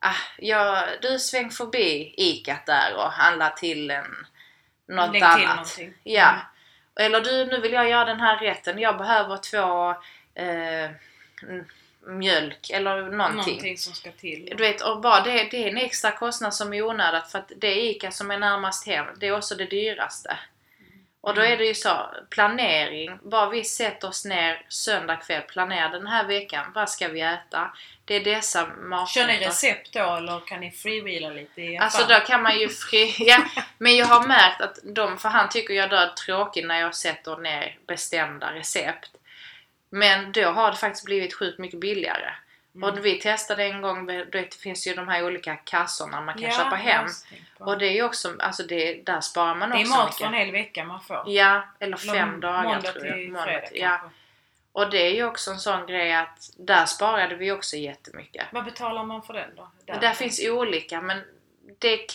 Ah, 0.00 0.14
jag, 0.38 0.84
du 1.02 1.18
sväng 1.18 1.50
förbi 1.50 2.14
Icat 2.16 2.66
där 2.66 2.94
och 2.96 3.12
handla 3.12 3.50
till 3.50 3.90
en, 3.90 4.26
något 4.88 5.12
Lägg 5.12 5.22
annat. 5.22 5.38
till 5.38 5.48
någonting. 5.48 5.94
Ja. 6.02 6.28
Mm. 6.28 6.42
Eller 6.96 7.20
du, 7.20 7.46
nu 7.46 7.60
vill 7.60 7.72
jag 7.72 7.88
göra 7.88 8.04
den 8.04 8.20
här 8.20 8.38
rätten. 8.38 8.78
Jag 8.78 8.98
behöver 8.98 9.36
två 9.36 9.90
eh, 10.42 10.90
mjölk 12.06 12.70
eller 12.70 13.02
någonting. 13.02 13.36
Någonting 13.36 13.78
som 13.78 13.94
ska 13.94 14.12
till. 14.12 14.52
Du 14.56 14.62
vet, 14.62 14.80
och 14.80 15.00
bara 15.00 15.20
det, 15.20 15.48
det 15.50 15.64
är 15.64 15.68
en 15.68 15.76
extra 15.76 16.10
kostnad 16.12 16.54
som 16.54 16.74
är 16.74 16.82
onödigt 16.82 17.30
för 17.30 17.38
att 17.38 17.52
det 17.56 17.68
är 17.68 17.90
ICA 17.90 18.10
som 18.10 18.30
är 18.30 18.38
närmast 18.38 18.86
hem. 18.86 19.06
Det 19.16 19.26
är 19.26 19.36
också 19.36 19.54
det 19.54 19.64
dyraste. 19.64 20.38
Och 21.20 21.34
då 21.34 21.40
Mm. 21.40 21.52
är 21.52 21.56
det 21.56 21.64
ju 21.64 21.74
så, 21.74 22.10
planering. 22.30 23.18
Bara 23.22 23.48
vi 23.50 23.64
sätter 23.64 24.08
oss 24.08 24.24
ner 24.24 24.62
söndag 24.68 25.16
kväll, 25.16 25.42
planerar 25.42 25.88
den 25.90 26.06
här 26.06 26.24
veckan. 26.24 26.66
Vad 26.74 26.90
ska 26.90 27.08
vi 27.08 27.20
äta? 27.20 27.72
Det 28.04 28.14
är 28.14 28.24
dessa 28.24 28.66
maträtter. 28.66 29.20
Kör 29.20 29.26
ni 29.26 29.46
recept 29.46 29.92
då 29.92 30.14
eller 30.16 30.40
kan 30.46 30.60
ni 30.60 30.70
freewheela 30.70 31.28
lite 31.30 31.62
i 31.62 31.78
Alltså 31.78 32.06
då 32.08 32.14
kan 32.14 32.42
man 32.42 32.58
ju. 32.58 32.68
Ja, 33.18 33.44
men 33.78 33.96
jag 33.96 34.06
har 34.06 34.26
märkt 34.26 34.60
att 34.60 34.78
de, 34.84 35.18
för 35.18 35.28
han 35.28 35.48
tycker 35.48 35.74
jag 35.74 35.92
är 35.92 36.06
tråkig 36.08 36.66
när 36.66 36.80
jag 36.80 36.94
sätter 36.94 37.36
ner 37.36 37.78
bestämda 37.86 38.54
recept. 38.54 39.10
Men 39.90 40.32
då 40.32 40.44
har 40.44 40.70
det 40.70 40.76
faktiskt 40.76 41.04
blivit 41.04 41.34
sjukt 41.34 41.58
mycket 41.58 41.80
billigare. 41.80 42.30
Mm. 42.82 42.90
Och 42.98 43.04
vi 43.06 43.20
testade 43.20 43.64
en 43.64 43.82
gång, 43.82 44.06
det 44.06 44.54
finns 44.62 44.86
ju 44.86 44.94
de 44.94 45.08
här 45.08 45.24
olika 45.24 45.56
kassorna 45.56 46.20
man 46.20 46.34
kan 46.34 46.42
Ja, 46.42 46.50
köpa 46.50 46.76
hem. 46.76 47.06
det. 47.06 47.64
Och 47.64 47.78
det 47.78 47.86
är 47.86 47.92
ju 47.92 48.02
också, 48.02 48.34
alltså 48.38 48.62
det, 48.62 48.94
där 49.06 49.20
sparar 49.20 49.54
man 49.54 49.70
Det 49.70 49.76
är 49.76 49.80
också 49.80 49.96
mat 49.96 50.06
mycket. 50.06 50.18
för 50.18 50.26
en 50.26 50.34
hel 50.34 50.52
vecka 50.52 50.84
man 50.84 51.00
får. 51.00 51.22
Ja, 51.26 51.62
eller 51.78 51.96
fem 51.96 52.28
Eller 52.28 52.38
dagar 52.38 52.62
måndag 52.62 52.92
tror 52.92 53.06
jag. 53.06 53.14
till 53.16 53.26
Måndag 53.32 53.44
fredag 53.44 53.66
till- 53.66 53.80
ja. 53.80 54.00
Och 54.72 54.90
det 54.90 54.98
är 54.98 55.14
ju 55.14 55.24
också 55.24 55.50
en 55.50 55.58
sån 55.58 55.86
grej 55.86 56.14
att 56.14 56.50
där 56.56 56.84
sparade 56.86 57.34
vi 57.34 57.52
också 57.52 57.76
jättemycket. 57.76 58.46
Vad 58.52 58.64
betalar 58.64 59.04
man 59.04 59.22
för 59.22 59.34
den 59.34 59.50
då? 59.56 59.70
Där, 59.86 60.00
där 60.00 60.12
finns 60.12 60.40
olika 60.48 61.00
men 61.00 61.22
det... 61.78 62.06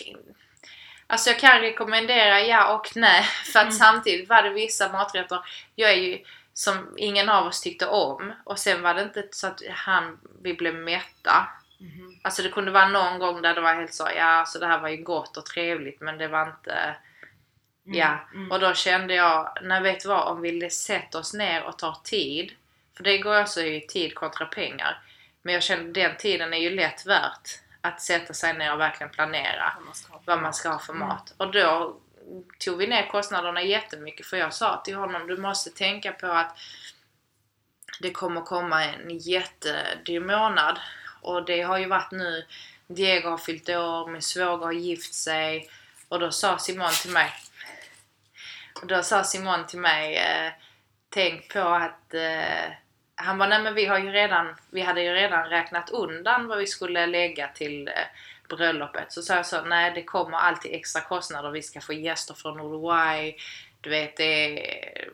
Alltså 1.06 1.30
jag 1.30 1.38
kan 1.38 1.60
rekommendera 1.60 2.40
ja 2.40 2.74
och 2.74 2.90
nej 2.96 3.22
för 3.52 3.58
att 3.58 3.64
Mm. 3.64 3.72
samtidigt 3.78 4.28
var 4.28 4.42
det 4.42 4.50
vissa 4.50 4.92
maträtter 4.92 5.38
jag 5.74 5.90
är 5.90 5.96
ju 5.96 6.18
som 6.54 6.94
ingen 6.96 7.28
av 7.28 7.46
oss 7.46 7.60
tyckte 7.60 7.86
om 7.86 8.32
och 8.44 8.58
sen 8.58 8.82
var 8.82 8.94
det 8.94 9.02
inte 9.02 9.28
så 9.30 9.46
att 9.46 9.62
han, 9.70 10.18
vi 10.42 10.54
blev 10.54 10.74
mätta. 10.74 11.48
Mhm. 11.78 12.20
Alltså 12.22 12.42
det 12.42 12.48
kunde 12.48 12.70
vara 12.70 12.88
någon 12.88 13.18
gång 13.18 13.42
där 13.42 13.54
det 13.54 13.60
var 13.60 13.74
helt 13.74 13.94
så, 13.94 14.08
ja 14.16 14.24
alltså 14.24 14.58
det 14.58 14.66
här 14.66 14.80
var 14.80 14.88
ju 14.88 14.96
gott 14.96 15.36
och 15.36 15.46
trevligt 15.46 16.00
men 16.00 16.18
det 16.18 16.28
var 16.28 16.46
inte... 16.46 16.72
Mm, 17.86 17.98
Ja, 17.98 18.18
mm. 18.34 18.52
och 18.52 18.60
då 18.60 18.74
kände 18.74 19.14
jag, 19.14 19.58
nej 19.62 19.82
vet 19.82 20.00
du 20.00 20.08
vad, 20.08 20.28
om 20.28 20.40
vi 20.40 20.70
sätter 20.70 21.18
oss 21.18 21.34
ner 21.34 21.62
och 21.62 21.78
tar 21.78 21.96
tid, 22.04 22.52
för 22.96 23.04
det 23.04 23.18
går 23.18 23.40
också 23.40 23.62
i 23.62 23.80
tid 23.80 24.14
kontra 24.14 24.46
pengar. 24.46 25.02
Men 25.42 25.54
jag 25.54 25.62
kände 25.62 26.00
den 26.00 26.16
tiden 26.16 26.54
är 26.54 26.58
ju 26.58 26.70
lätt 26.70 27.06
värt 27.06 27.60
att 27.80 28.00
sätta 28.00 28.34
sig 28.34 28.54
ner 28.58 28.72
och 28.72 28.80
verkligen 28.80 29.10
planera 29.10 29.72
Vad 30.24 30.42
man 30.42 30.54
ska 30.54 30.68
ha 30.68 30.78
för 30.78 30.92
mat. 30.92 31.02
Mm. 31.02 31.08
mat. 31.08 31.34
Och 31.36 31.52
då 31.52 31.96
tog 32.58 32.78
vi 32.78 32.86
ner 32.86 33.06
kostnaderna 33.06 33.62
jättemycket 33.62 34.26
för 34.26 34.36
jag 34.36 34.54
sa 34.54 34.82
till 34.84 34.94
honom, 34.94 35.26
du 35.26 35.36
måste 35.36 35.70
tänka 35.70 36.12
på 36.12 36.26
att 36.26 36.58
det 38.00 38.10
kommer 38.10 38.40
komma 38.40 38.84
en 38.84 39.18
jättedyr 39.18 40.20
månad. 40.20 40.78
Och 41.22 41.44
det 41.44 41.62
har 41.62 41.78
ju 41.78 41.86
varit 41.86 42.12
nu, 42.12 42.46
Diego 42.86 43.28
har 43.28 43.38
fyllt 43.38 43.68
år, 43.68 44.10
min 44.10 44.22
svåger 44.22 44.64
har 44.64 44.72
gift 44.72 45.14
sig 45.14 45.70
och 46.08 46.20
då 46.20 46.30
sa 46.30 46.58
Simon 46.58 46.92
till 47.02 47.10
mig 47.10 47.32
och 48.82 48.86
då 48.86 49.02
sa 49.02 49.24
Simon 49.24 49.66
till 49.66 49.78
mig 49.78 50.16
eh, 50.16 50.52
tänk 51.08 51.52
på 51.52 51.60
att 51.60 52.14
eh, 52.14 52.72
han 53.14 53.38
bara, 53.38 53.48
nej 53.48 53.62
men 53.62 53.74
vi 53.74 53.86
har 53.86 53.98
ju 53.98 54.10
redan, 54.10 54.54
vi 54.70 54.80
hade 54.80 55.02
ju 55.02 55.12
redan 55.12 55.48
räknat 55.48 55.90
undan 55.90 56.46
vad 56.46 56.58
vi 56.58 56.66
skulle 56.66 57.06
lägga 57.06 57.48
till 57.48 57.88
eh, 57.88 57.94
bröllopet. 58.48 59.12
Så 59.12 59.22
sa 59.22 59.34
jag 59.34 59.46
så, 59.46 59.62
nej 59.62 59.92
det 59.94 60.02
kommer 60.02 60.38
alltid 60.38 60.74
extra 60.74 61.00
kostnader. 61.00 61.50
Vi 61.50 61.62
ska 61.62 61.80
få 61.80 61.92
gäster 61.92 62.34
från 62.34 62.60
Uruguay. 62.60 63.36
Du 63.80 63.90
vet, 63.90 64.16
det 64.16 64.60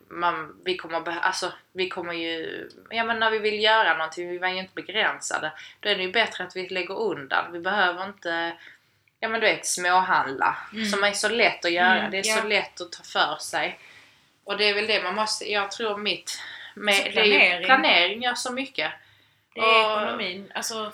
man, 0.08 0.56
vi 0.64 0.76
kommer 0.76 1.18
alltså, 1.20 1.52
vi 1.72 1.88
kommer 1.88 2.12
ju, 2.12 2.68
ja 2.90 3.04
men 3.04 3.18
när 3.20 3.30
vi 3.30 3.38
vill 3.38 3.62
göra 3.62 3.96
någonting, 3.96 4.30
vi 4.30 4.38
var 4.38 4.48
ju 4.48 4.58
inte 4.58 4.74
begränsade. 4.74 5.52
Då 5.80 5.88
är 5.88 5.96
det 5.96 6.02
ju 6.02 6.12
bättre 6.12 6.44
att 6.44 6.56
vi 6.56 6.68
lägger 6.68 6.98
undan. 6.98 7.52
Vi 7.52 7.60
behöver 7.60 8.04
inte, 8.04 8.52
ja 9.20 9.28
men 9.28 9.40
du 9.40 9.46
vet, 9.46 9.66
småhandla. 9.66 10.56
Mm. 10.72 10.86
Som 10.86 11.04
är 11.04 11.12
så 11.12 11.28
lätt 11.28 11.64
att 11.64 11.72
göra. 11.72 11.98
Mm, 11.98 12.10
det 12.10 12.18
är 12.18 12.26
ja. 12.28 12.36
så 12.42 12.48
lätt 12.48 12.80
att 12.80 12.92
ta 12.92 13.02
för 13.02 13.36
sig. 13.40 13.78
Och 14.44 14.56
det 14.56 14.64
är 14.68 14.74
väl 14.74 14.86
det 14.86 15.02
man 15.02 15.14
måste, 15.14 15.52
jag 15.52 15.70
tror 15.70 15.96
mitt, 15.96 16.38
med, 16.74 16.94
Så 16.94 17.02
det 17.02 17.08
är 17.08 17.12
planering. 17.12 17.60
ju, 17.60 17.64
planering 17.66 18.22
gör 18.22 18.34
så 18.34 18.52
mycket. 18.52 18.92
Det 19.54 19.60
är 19.60 19.92
Och- 19.96 20.02
ekonomin. 20.02 20.52
Alltså, 20.54 20.92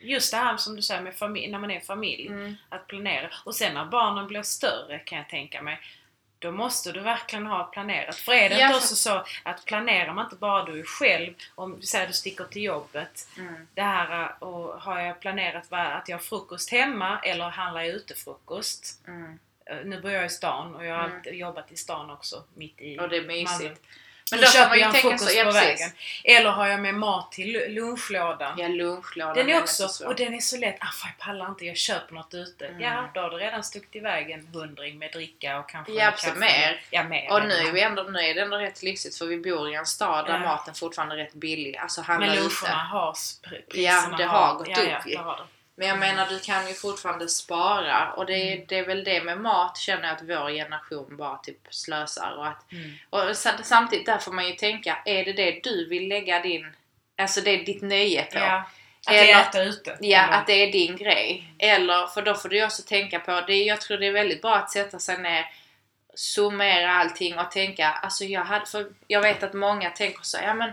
just 0.00 0.30
det 0.32 0.36
här 0.36 0.56
som 0.56 0.76
du 0.76 0.82
säger 0.82 1.00
med 1.02 1.14
familj, 1.14 1.50
när 1.52 1.58
man 1.58 1.70
är 1.70 1.80
familj. 1.80 2.26
Mm. 2.26 2.54
Att 2.68 2.86
planera. 2.86 3.30
Och 3.44 3.54
sen 3.54 3.74
när 3.74 3.84
barnen 3.84 4.26
blir 4.26 4.42
större 4.42 4.98
kan 4.98 5.18
jag 5.18 5.28
tänka 5.28 5.62
mig. 5.62 5.80
Då 6.38 6.50
måste 6.52 6.92
du 6.92 7.00
verkligen 7.00 7.46
ha 7.46 7.64
planerat. 7.64 8.16
För 8.16 8.32
är 8.32 8.48
det 8.48 8.58
Ja, 8.58 8.66
inte 8.66 8.76
också 8.76 8.96
så 8.96 9.24
att 9.42 9.64
planerar 9.64 10.12
man 10.12 10.24
inte 10.24 10.36
bara 10.36 10.64
du 10.64 10.84
själv, 10.84 11.34
om 11.54 11.82
säger 11.82 12.06
du 12.06 12.12
sticker 12.12 12.44
till 12.44 12.62
jobbet. 12.62 13.28
Mm. 13.38 13.66
Det 13.74 13.82
här 13.82 14.22
äh, 14.22 14.42
och 14.42 14.80
har 14.80 15.00
jag 15.00 15.20
planerat 15.20 15.72
att 15.72 16.08
jag 16.08 16.16
har 16.16 16.22
frukost 16.22 16.70
hemma 16.70 17.18
eller 17.20 17.44
handlar 17.50 17.80
jag 17.82 17.94
ute 17.94 18.14
frukost? 18.14 19.00
Mm. 19.06 19.38
Eh, 19.66 19.76
Nu 19.84 20.00
bor 20.00 20.10
jag 20.10 20.26
i 20.26 20.28
stan 20.28 20.74
och 20.74 20.84
jag 20.86 20.94
har 20.96 21.04
Mm. 21.08 21.38
jobbat 21.38 21.72
i 21.72 21.76
stan 21.76 22.10
också, 22.10 22.44
mitt 22.54 22.80
i 22.80 22.98
Och 22.98 23.08
det 23.08 23.16
är 23.16 23.26
mysigt. 23.26 23.60
Malmö. 23.60 23.74
Men 24.30 24.40
då 24.40 24.46
får 24.46 24.52
köper 24.52 24.68
man 24.68 24.78
ju 24.78 24.84
tänka 25.00 25.18
så, 25.18 25.36
ja 25.36 25.44
på 25.44 25.50
vägen. 25.50 25.90
Eller 26.24 26.50
har 26.50 26.66
jag 26.68 26.80
med 26.80 26.94
mat 26.94 27.32
till 27.32 27.56
lu- 27.56 27.68
lunchlådan. 27.68 28.58
Ja, 28.58 28.68
lunchlådan 28.68 29.34
Den 29.34 29.48
är 29.48 29.54
så 29.54 29.60
också, 29.62 29.88
svår. 29.88 30.06
och 30.06 30.14
den 30.14 30.34
är 30.34 30.38
så 30.40 30.56
lätt. 30.56 30.76
Ah, 30.80 30.86
fan, 30.86 31.10
jag 31.18 31.26
pallar 31.26 31.48
inte, 31.48 31.64
jag 31.64 31.76
köper 31.76 32.14
något 32.14 32.34
ute. 32.34 32.66
Mm. 32.66 32.80
Ja, 32.80 33.10
då 33.14 33.20
har 33.20 33.30
du 33.30 33.36
redan 33.36 33.64
stuckit 33.64 33.96
iväg 33.96 34.30
en 34.30 34.46
hundring 34.46 34.98
med 34.98 35.12
dricka 35.12 35.58
och 35.58 35.68
kanske 35.68 35.92
Ja, 35.92 36.10
kaffe. 36.10 36.34
Mer. 36.38 36.82
Ja, 36.90 37.02
mer. 37.02 37.32
Och 37.32 37.42
nu 37.48 37.54
är, 37.54 37.72
vi 37.72 37.80
ändå, 37.82 38.02
nu 38.02 38.18
är 38.20 38.34
det 38.34 38.40
ändå 38.40 38.56
rätt 38.56 38.82
lyxigt 38.82 39.16
för 39.18 39.26
vi 39.26 39.36
bor 39.38 39.70
i 39.70 39.74
en 39.74 39.86
stad 39.86 40.26
där 40.26 40.32
Ja. 40.32 40.38
maten 40.38 40.74
fortfarande 40.74 41.14
är 41.14 41.18
rätt 41.18 41.34
billig. 41.34 41.76
Alltså 41.76 42.00
handla 42.02 42.26
Men 42.26 42.36
luncherna 42.36 42.74
har 42.90 43.12
pr- 43.12 43.36
Ja, 43.52 43.58
priserna 43.70 44.16
det 44.16 44.24
har 44.24 44.54
gått 44.54 44.68
ja, 44.68 44.76
upp 44.82 44.88
ja, 44.88 45.00
ju. 45.06 45.16
Det 45.80 45.86
det. 45.86 45.96
Men 45.96 46.06
jag 46.06 46.16
menar 46.16 46.26
du 46.30 46.38
kan 46.40 46.68
ju 46.68 46.74
fortfarande 46.74 47.28
spara 47.28 48.12
och 48.12 48.26
det 48.26 48.34
är, 48.34 48.52
Mm. 48.54 48.64
det 48.68 48.78
är 48.78 48.86
väl 48.86 49.04
det 49.04 49.22
med 49.24 49.40
mat 49.40 49.78
känner 49.78 50.02
jag 50.08 50.12
att 50.16 50.22
vår 50.22 50.50
generation 50.50 51.16
bara 51.16 51.36
typ 51.38 51.58
slösar. 51.70 52.36
Och, 52.38 52.46
att, 52.46 52.72
Mm. 52.72 52.90
och 53.10 53.36
sa- 53.36 53.62
samtidigt 53.62 54.06
där 54.06 54.18
får 54.18 54.32
man 54.32 54.46
ju 54.46 54.52
tänka, 54.52 54.98
är 55.04 55.24
det 55.24 55.32
det 55.32 55.60
du 55.64 55.88
vill 55.88 56.08
lägga 56.08 56.40
din, 56.42 56.72
alltså 57.18 57.40
det 57.40 57.50
är 57.50 57.64
ditt 57.64 57.82
nöje 57.82 58.22
på? 58.22 58.38
Ja, 58.38 58.64
att 59.06 59.14
Eller- 59.14 59.40
äta 59.40 59.62
ute. 59.62 59.96
Ja, 60.00 60.22
Eller- 60.24 60.32
att 60.38 60.46
det 60.46 60.52
är 60.52 60.72
din 60.72 60.96
grej. 60.96 61.44
Eller, 61.58 62.06
för 62.06 62.22
då 62.22 62.34
får 62.34 62.48
du 62.48 62.64
också 62.64 62.82
tänka 62.82 63.18
på, 63.20 63.40
det, 63.46 63.62
jag 63.64 63.80
tror 63.80 63.98
det 63.98 64.06
är 64.06 64.12
väldigt 64.12 64.42
bra 64.42 64.56
att 64.56 64.70
sätta 64.70 64.98
sig 64.98 65.18
ner, 65.18 65.46
summera 66.14 66.92
allting 66.92 67.38
och 67.38 67.50
tänka, 67.50 67.88
alltså 67.90 68.24
jag 68.24 68.44
hade, 68.44 68.66
för 68.66 68.86
jag 69.06 69.22
vet 69.22 69.42
att 69.42 69.52
många 69.54 69.90
tänker 69.90 70.22
så, 70.22 70.38
ja 70.42 70.54
men 70.54 70.72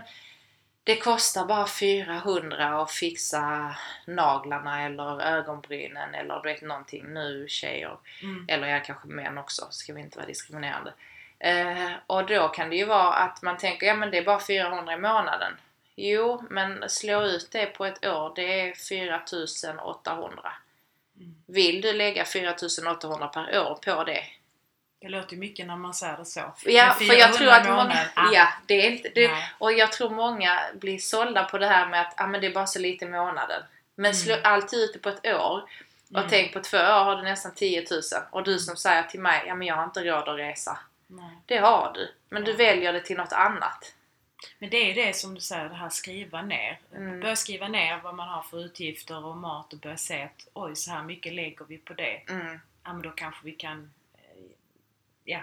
det 0.88 0.96
kostar 0.96 1.44
bara 1.44 1.66
400 1.66 2.82
att 2.82 2.90
fixa 2.90 3.76
naglarna 4.06 4.86
eller 4.86 5.22
ögonbrynen 5.22 6.14
eller 6.14 6.42
du 6.42 6.52
vet 6.52 6.62
någonting 6.62 7.04
nu 7.04 7.46
tjejer. 7.48 7.96
Mm. 8.22 8.44
Eller 8.48 8.68
jag 8.68 8.84
kanske 8.84 9.08
män 9.08 9.38
också, 9.38 9.66
ska 9.70 9.92
vi 9.92 10.00
inte 10.00 10.18
vara 10.18 10.26
diskriminerande. 10.26 10.92
Eh, 11.38 11.90
och 12.06 12.26
då 12.26 12.48
kan 12.48 12.70
det 12.70 12.76
ju 12.76 12.84
vara 12.84 13.14
att 13.14 13.42
man 13.42 13.56
tänker, 13.56 13.86
ja 13.86 13.94
men 13.94 14.10
det 14.10 14.18
är 14.18 14.24
bara 14.24 14.40
400 14.40 14.92
i 14.92 14.96
månaden. 14.96 15.52
Jo, 15.96 16.44
men 16.50 16.88
slå 16.88 17.22
ut 17.22 17.48
det 17.50 17.66
på 17.66 17.84
ett 17.84 18.06
år, 18.06 18.32
det 18.36 18.60
är 18.60 18.74
4800. 18.74 20.52
Mm. 21.16 21.34
Vill 21.46 21.80
du 21.80 21.92
lägga 21.92 22.24
4800 22.24 23.28
per 23.28 23.58
år 23.60 23.74
på 23.74 24.04
det? 24.04 24.24
Det 25.00 25.08
låter 25.08 25.32
ju 25.34 25.38
mycket 25.38 25.66
när 25.66 25.76
man 25.76 25.94
säger 25.94 26.16
det 26.16 26.24
så. 26.24 26.40
Ja, 26.64 26.92
för 26.98 27.04
jag 27.04 27.38
400 27.38 27.38
tror 27.38 27.48
att 27.50 27.66
många... 27.68 27.98
ah, 28.14 28.32
Ja, 28.32 28.48
det 28.66 28.74
är 28.86 28.90
inte... 28.90 29.08
Det, 29.14 29.30
och 29.58 29.72
jag 29.72 29.92
tror 29.92 30.10
många 30.10 30.60
blir 30.74 30.98
sålda 30.98 31.44
på 31.44 31.58
det 31.58 31.66
här 31.66 31.88
med 31.88 32.00
att 32.00 32.14
ah, 32.20 32.26
men 32.26 32.40
det 32.40 32.46
är 32.46 32.54
bara 32.54 32.66
så 32.66 32.78
lite 32.78 33.04
i 33.04 33.08
månaden. 33.08 33.62
Men 33.94 34.14
slå 34.14 34.34
Mm. 34.34 34.52
alltid 34.52 34.78
ut 34.78 34.92
det 34.92 34.98
på 34.98 35.08
ett 35.08 35.26
år. 35.26 35.62
Och 36.10 36.16
Mm. 36.18 36.30
tänk 36.30 36.52
på 36.52 36.60
två 36.60 36.78
år 36.78 37.04
har 37.04 37.16
du 37.16 37.22
nästan 37.22 37.54
10 37.54 37.84
000. 37.90 38.00
Och 38.30 38.42
du 38.44 38.58
som 38.58 38.76
säger 38.76 39.02
till 39.02 39.20
mig, 39.20 39.44
ja 39.46 39.54
men 39.54 39.66
jag 39.66 39.74
har 39.76 39.84
inte 39.84 40.04
råd 40.04 40.28
att 40.28 40.38
resa. 40.38 40.78
Nej. 41.06 41.30
Det 41.46 41.56
har 41.58 41.92
du. 41.94 42.12
Men 42.28 42.44
du 42.44 42.50
Ja. 42.50 42.56
väljer 42.56 42.92
det 42.92 43.00
till 43.00 43.16
något 43.16 43.32
annat. 43.32 43.94
Men 44.58 44.70
det 44.70 44.76
är 44.76 44.86
ju 44.86 44.92
det 45.06 45.16
som 45.16 45.34
du 45.34 45.40
säger, 45.40 45.68
det 45.68 45.74
här 45.74 45.88
skriva 45.88 46.42
ner. 46.42 46.78
Mm. 46.96 47.20
Börja 47.20 47.36
skriva 47.36 47.68
ner 47.68 48.00
vad 48.02 48.14
man 48.14 48.28
har 48.28 48.42
för 48.42 48.64
utgifter 48.64 49.24
och 49.24 49.36
mat 49.36 49.72
och 49.72 49.78
börja 49.78 49.96
se 49.96 50.22
att 50.22 50.48
oj, 50.52 50.76
så 50.76 50.90
här 50.90 51.02
mycket 51.02 51.32
lägger 51.32 51.64
vi 51.68 51.78
på 51.78 51.92
det. 51.94 52.22
Mm. 52.28 52.60
Ja, 52.84 52.92
men 52.92 53.02
då 53.02 53.10
kanske 53.10 53.40
vi 53.44 53.52
kan 53.52 53.90
ja, 55.28 55.40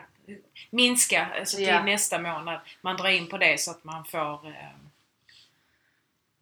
minska 0.69 1.27
alltså 1.39 1.57
till 1.57 1.67
Ja. 1.67 1.83
nästa 1.83 2.19
månad. 2.19 2.59
Man 2.81 2.97
drar 2.97 3.09
in 3.09 3.27
på 3.27 3.37
det 3.37 3.59
så 3.59 3.71
att 3.71 3.83
man 3.83 4.05
får... 4.05 4.47
Eh, 4.47 4.53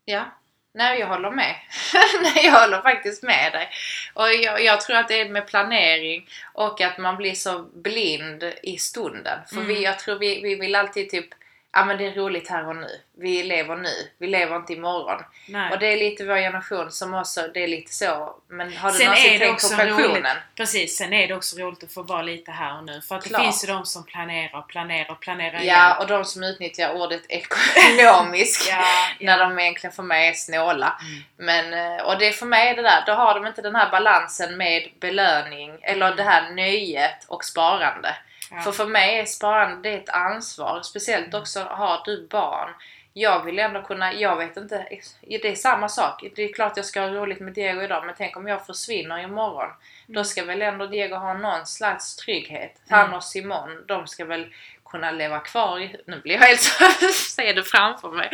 Ja. 0.06 0.26
Nej, 0.74 1.00
jag 1.00 1.08
håller 1.08 1.32
med. 1.32 1.56
Nej, 2.22 2.46
jag 2.46 2.60
håller 2.62 2.82
faktiskt 2.82 3.24
med 3.24 3.52
dig. 3.52 3.70
Och 4.14 4.34
jag, 4.34 4.64
jag 4.64 4.82
tror 4.82 4.96
att 4.98 5.08
det 5.08 5.22
är 5.22 5.30
med 5.30 5.48
planering 5.48 6.30
och 6.54 6.82
att 6.82 6.98
man 6.98 7.18
blir 7.18 7.34
så 7.36 7.60
blind 7.74 8.44
i 8.64 8.78
stunden. 8.78 9.40
För 9.48 9.56
Mm. 9.56 9.68
vi, 9.68 9.84
jag 9.84 10.00
tror 10.00 10.20
vi, 10.20 10.42
vi 10.42 10.56
vill 10.56 10.76
alltid 10.76 11.10
typ, 11.10 11.28
ja 11.74 11.86
men 11.86 11.98
det 11.98 12.08
är 12.08 12.16
roligt 12.16 12.50
här 12.50 12.68
och 12.68 12.76
nu. 12.76 13.00
Vi 13.18 13.44
lever 13.44 13.76
nu. 13.76 13.90
Vi 14.18 14.28
lever 14.28 14.56
inte 14.56 14.74
imorgon. 14.74 15.24
nej. 15.48 15.72
Och 15.72 15.80
det 15.80 15.94
är 15.94 15.98
lite 15.98 16.26
vår 16.26 16.36
generation 16.36 16.92
som 16.92 17.14
också, 17.14 17.48
det 17.54 17.64
är 17.64 17.68
lite 17.68 17.94
så. 17.94 18.36
Men 18.48 18.74
har 18.78 18.92
du 18.92 18.98
Sen 18.98 19.06
någonsin 19.06 19.40
tänkt 19.40 19.70
på 19.72 19.78
pensionen? 19.78 20.12
roligt. 20.12 20.26
Precis, 20.56 20.98
sen 20.98 21.14
är 21.14 21.28
det 21.28 21.36
också 21.36 21.58
roligt 21.58 21.84
att 21.84 21.94
få 21.94 22.04
vara 22.04 22.22
lite 22.22 22.52
här 22.52 22.78
och 22.78 22.84
nu. 22.84 23.02
För 23.02 23.16
att 23.16 23.24
Klart. 23.24 23.42
det 23.42 23.46
finns 23.46 23.64
ju 23.64 23.68
de 23.68 23.86
som 23.86 24.06
planerar, 24.06 24.62
planerar, 24.62 25.16
planerar 25.16 25.62
Ja, 25.62 25.98
och 26.02 26.08
de 26.08 26.26
som 26.26 26.44
utnyttjar 26.44 26.94
ordet 26.94 27.22
ekonomisk. 27.30 28.70
ja, 28.70 28.86
När 29.20 29.40
de 29.40 29.60
egentligen 29.60 29.94
för 29.96 30.04
mig 30.04 30.30
är 30.30 30.34
snåla. 30.34 31.00
Mm. 31.02 31.24
Men, 31.38 31.98
eh, 31.98 32.04
och 32.04 32.20
det 32.20 32.28
är 32.28 32.32
för 32.32 32.46
mig 32.46 32.76
det 32.76 32.82
där, 32.82 33.04
då 33.06 33.12
har 33.12 33.34
de 33.34 33.48
inte 33.48 33.62
den 33.62 33.76
här 33.76 33.92
balansen 33.92 34.58
med 34.58 34.90
belöning 35.00 35.78
eller 35.82 36.16
det 36.16 36.24
här 36.24 36.52
nöjet 36.52 37.26
och 37.28 37.46
sparande. 37.46 38.16
Ja. 38.54 38.62
För 38.62 38.72
för 38.72 38.86
mig 38.86 39.20
är 39.20 39.26
sparande 39.26 39.90
det 39.90 39.96
är 39.96 39.98
ett 39.98 40.10
ansvar. 40.10 40.82
Speciellt 40.82 41.34
också 41.34 41.60
har 41.60 42.02
du 42.06 42.28
barn. 42.28 42.70
Jag 43.14 43.44
vill 43.44 43.60
ändå 43.60 43.82
kunna, 43.82 44.14
jag 44.14 44.38
vet 44.38 44.58
inte, 44.58 44.88
det 45.22 45.48
är 45.48 45.56
samma 45.56 45.90
sak. 45.90 46.24
Det 46.36 46.44
är 46.44 46.54
klart 46.54 46.78
jag 46.78 46.86
ska 46.86 47.02
ha 47.02 47.08
roligt 47.08 47.40
med 47.40 47.54
Diego 47.54 47.82
idag 47.82 48.06
men 48.06 48.16
tänk 48.18 48.38
om 48.38 48.48
jag 48.48 48.66
försvinner 48.66 49.24
imorgon. 49.24 49.70
Då 50.08 50.24
ska 50.24 50.46
väl 50.46 50.62
ändå 50.62 50.86
Diego 50.86 51.16
ha 51.16 51.34
någon 51.34 51.66
slags 51.66 52.16
trygghet. 52.16 52.82
Han 52.90 53.00
Mm. 53.00 53.14
och 53.14 53.24
Simon, 53.24 53.84
de 53.88 54.08
ska 54.08 54.26
väl 54.26 54.48
kunna 54.94 55.12
leva 55.12 55.40
kvar. 55.40 55.90
Nu 56.08 56.20
blir 56.20 56.34
jag 56.36 56.42
helt 56.42 56.62
så... 56.62 56.84
ser 57.14 57.54
det 57.56 57.64
framför 57.64 58.12
mig. 58.12 58.32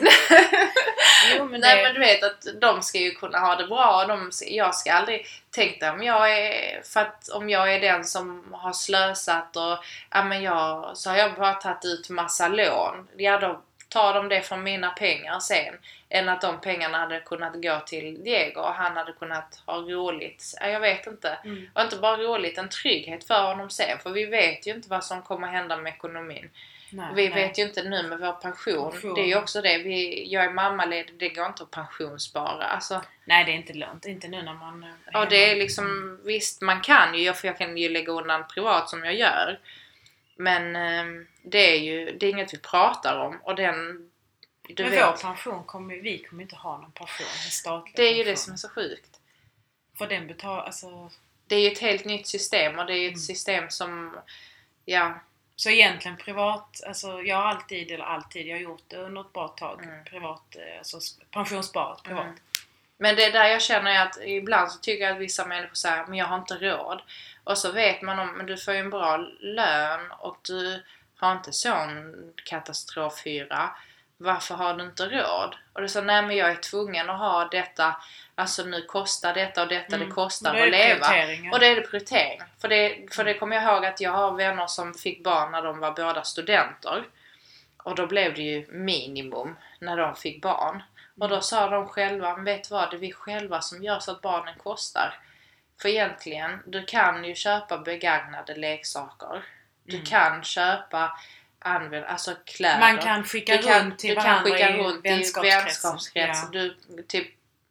Jo, 1.36 1.44
men 1.44 1.60
Nej 1.60 1.76
det, 1.76 1.82
men 1.82 1.94
du 1.94 2.00
vet 2.00 2.22
att 2.22 2.60
de 2.60 2.82
ska 2.82 2.98
ju 2.98 3.10
kunna 3.10 3.38
ha 3.38 3.56
det 3.56 3.66
bra. 3.66 4.02
och 4.02 4.08
De, 4.08 4.30
jag 4.46 4.74
ska 4.74 4.92
aldrig... 4.92 5.26
Tänk 5.50 5.80
dig 5.80 5.90
om 5.90 6.02
jag 6.02 6.38
är... 6.38 6.82
För 6.82 7.00
att 7.00 7.28
om 7.28 7.50
jag 7.50 7.74
är 7.74 7.80
den 7.80 8.04
som 8.04 8.44
har 8.52 8.72
slösat 8.72 9.56
och... 9.56 9.84
Ja 10.10 10.24
men 10.24 10.42
jag... 10.42 10.96
Så 10.96 11.10
har 11.10 11.16
jag 11.16 11.34
bara 11.34 11.54
tagit 11.54 11.84
ut 11.84 12.10
massa 12.10 12.48
lån. 12.48 13.08
Ja 13.16 13.38
då 13.38 13.62
tar 13.88 14.14
de 14.14 14.28
det 14.28 14.42
från 14.42 14.62
mina 14.62 14.90
pengar 14.90 15.38
sen. 15.40 15.74
Än 16.08 16.28
att 16.28 16.40
de 16.40 16.60
pengarna 16.60 16.98
hade 16.98 17.20
kunnat 17.20 17.62
gå 17.62 17.80
till 17.86 18.22
Diego 18.24 18.60
och 18.60 18.74
han 18.74 18.96
hade 18.96 19.12
kunnat 19.12 19.62
ha 19.66 19.76
roligt. 19.76 20.54
Ja, 20.60 20.66
jag 20.68 20.80
vet 20.80 21.06
inte. 21.06 21.38
mm, 21.44 21.70
Och 21.74 21.82
inte 21.82 21.96
bara 21.96 22.16
roligt, 22.16 22.58
en 22.58 22.68
trygghet 22.68 23.24
för 23.24 23.42
honom 23.46 23.70
sen. 23.70 23.98
För 23.98 24.10
vi 24.10 24.24
vet 24.26 24.66
ju 24.66 24.74
inte 24.74 24.88
vad 24.88 25.04
som 25.04 25.22
kommer 25.22 25.48
hända 25.48 25.76
med 25.76 25.92
ekonomin. 25.92 26.50
nej, 26.90 27.06
Vi 27.14 27.28
nej. 27.28 27.42
vet 27.46 27.58
ju 27.58 27.62
inte 27.62 27.82
nu 27.82 28.02
med 28.02 28.18
vår 28.18 28.32
pension. 28.32 28.90
Pension. 28.92 29.14
Det 29.14 29.20
är 29.20 29.26
ju 29.26 29.36
också 29.36 29.62
det. 29.62 29.78
Vi, 29.78 30.26
jag 30.32 30.44
är 30.44 30.50
mammaledig, 30.50 31.14
det 31.18 31.28
går 31.28 31.46
inte 31.46 31.62
att 31.62 31.70
pensionsspara. 31.70 32.64
Alltså, 32.64 33.02
nej, 33.24 33.44
det 33.44 33.50
är 33.50 33.54
inte 33.56 33.72
lönt. 33.72 34.06
Inte 34.06 34.28
nu 34.28 34.42
när 34.42 34.54
man... 34.54 34.86
eh, 35.12 35.20
och 35.20 35.28
det 35.28 35.50
är 35.50 35.56
liksom, 35.56 36.18
visst 36.24 36.62
man 36.62 36.80
kan 36.80 37.14
ju, 37.14 37.32
för 37.32 37.48
jag 37.48 37.58
kan 37.58 37.76
ju 37.76 37.88
lägga 37.88 38.12
undan 38.12 38.44
privat 38.54 38.88
som 38.90 39.04
jag 39.04 39.14
gör. 39.14 39.58
Men 40.36 40.76
eh, 40.76 41.24
det 41.50 41.72
är 41.76 41.80
ju, 41.80 42.16
det 42.18 42.26
är 42.26 42.30
inget 42.30 42.54
vi 42.54 42.58
pratar 42.58 43.18
om. 43.18 43.40
Och 43.42 43.54
den, 43.54 44.10
du 44.68 44.82
Men 44.82 44.92
vet, 44.92 45.06
vår 45.06 45.12
pension 45.22 45.64
kommer 45.64 45.94
vi 45.96 46.18
kommer 46.18 46.42
inte 46.42 46.56
ha 46.56 46.78
någon 46.78 46.92
pension. 46.92 47.26
En 47.44 47.50
statlig 47.50 47.96
det 47.96 48.02
är 48.02 48.08
ju 48.14 48.14
pension. 48.24 48.30
det 48.32 48.36
som 48.36 48.52
är 48.52 48.56
så 48.56 48.68
sjukt. 48.68 49.20
För 49.98 50.06
den 50.06 50.26
betalar, 50.26 50.62
alltså... 50.62 51.10
Det 51.46 51.54
är 51.56 51.60
ju 51.60 51.72
ett 51.72 51.78
helt 51.78 52.04
nytt 52.04 52.26
system 52.26 52.78
och 52.78 52.86
det 52.86 52.92
är 52.92 52.98
ju 52.98 53.06
ett 53.06 53.12
Mm. 53.12 53.18
system 53.20 53.70
som, 53.70 54.16
ja, 54.84 55.20
Så 55.56 55.70
egentligen 55.70 56.16
privat, 56.16 56.80
alltså 56.86 57.22
jag 57.22 57.36
har 57.36 57.42
alltid, 57.44 57.90
eller 57.90 58.04
alltid, 58.04 58.46
jag 58.46 58.56
har 58.56 58.60
gjort 58.62 58.82
det 58.88 58.96
under 58.96 59.20
ett 59.20 59.32
bra 59.32 59.48
tag. 59.48 59.82
Mm. 59.84 60.04
Privat, 60.04 60.56
eh, 60.56 60.78
alltså 60.78 60.96
sp- 60.98 61.20
pensionssparat 61.30 62.02
privat. 62.02 62.24
Mm. 62.24 62.38
Men 62.98 63.16
det 63.16 63.24
är 63.24 63.32
där 63.32 63.44
jag 63.44 63.62
känner 63.62 64.06
att 64.06 64.18
ibland 64.24 64.70
så 64.72 64.78
tycker 64.78 65.04
jag 65.04 65.12
att 65.14 65.20
vissa 65.22 65.46
människor 65.46 65.74
säger 65.74 66.06
men 66.06 66.18
jag 66.18 66.26
har 66.26 66.38
inte 66.38 66.54
råd. 66.54 67.02
Och 67.44 67.58
så 67.58 67.72
vet 67.72 68.02
man 68.02 68.18
om, 68.18 68.28
men 68.36 68.46
du 68.46 68.56
får 68.56 68.74
ju 68.74 68.80
en 68.80 68.90
bra 68.90 69.16
lön 69.40 70.12
och 70.18 70.38
du 70.42 70.84
har 71.20 71.32
inte 71.32 71.52
sån 71.52 72.14
katastrofhyra. 72.44 73.70
Varför 74.16 74.54
har 74.54 74.74
du 74.74 74.84
inte 74.84 75.06
råd? 75.08 75.56
Och 75.72 75.80
det 75.82 75.88
sa, 75.88 76.00
nej 76.00 76.22
men 76.22 76.36
jag 76.36 76.50
är 76.50 76.56
tvungen 76.56 77.10
att 77.10 77.18
ha 77.18 77.44
detta. 77.44 77.96
Alltså 78.34 78.64
nu 78.64 78.82
kostar 78.82 79.34
detta 79.34 79.62
och 79.62 79.68
detta, 79.68 79.96
Mm. 79.96 80.08
det 80.08 80.14
kostar 80.14 80.54
är 80.54 80.66
att 80.66 80.72
det 80.72 80.78
leva. 80.78 81.52
Och 81.52 81.60
det 81.60 81.66
är 81.66 81.76
det 81.76 81.82
prioritering. 81.82 82.42
För 82.60 82.68
det, 82.68 83.14
för 83.14 83.24
det 83.24 83.34
kommer 83.34 83.56
jag 83.56 83.64
ihåg 83.74 83.84
att 83.86 84.00
jag 84.00 84.12
har 84.12 84.32
vänner 84.32 84.66
som 84.66 84.94
fick 84.94 85.24
barn 85.24 85.52
när 85.52 85.62
de 85.62 85.78
var 85.78 85.92
båda 85.92 86.22
studenter. 86.24 87.04
Och 87.76 87.94
då 87.94 88.06
blev 88.06 88.34
det 88.34 88.42
ju 88.42 88.66
minimum 88.68 89.56
när 89.78 89.96
de 89.96 90.16
fick 90.16 90.42
barn. 90.42 90.82
Och 91.20 91.28
då 91.28 91.40
sa 91.40 91.68
de 91.70 91.88
själva, 91.88 92.36
men 92.36 92.44
vet 92.44 92.68
du 92.68 92.74
vad? 92.74 92.90
Det 92.90 92.96
är 92.96 93.00
vi 93.00 93.12
själva 93.12 93.60
som 93.60 93.82
gör 93.82 93.98
så 93.98 94.10
att 94.10 94.20
barnen 94.20 94.54
kostar. 94.58 95.18
För 95.82 95.88
egentligen, 95.88 96.62
du 96.66 96.84
kan 96.84 97.24
ju 97.24 97.34
köpa 97.34 97.78
begagnade 97.78 98.54
leksaker. 98.54 99.42
Du 99.88 99.96
Mm. 99.96 100.06
kan 100.06 100.44
köpa 100.44 101.18
använd, 101.58 102.04
alltså 102.04 102.34
kläder. 102.44 102.80
Man 102.80 102.98
kan 102.98 103.24
skicka 103.24 103.56
du 103.56 103.62
kan, 103.62 103.84
runt 103.84 103.98
till 103.98 104.10
du 104.10 104.14
kan 104.16 104.24
varandra 104.24 104.50
skicka 104.50 104.70
i 104.70 104.82
runt 104.82 105.06
i 105.06 105.08
vänskapskretsen. 105.08 105.64
vänskapskrets. 105.64 106.40
Ja. 106.42 106.48
Du, 106.52 106.76
typ, 107.08 107.26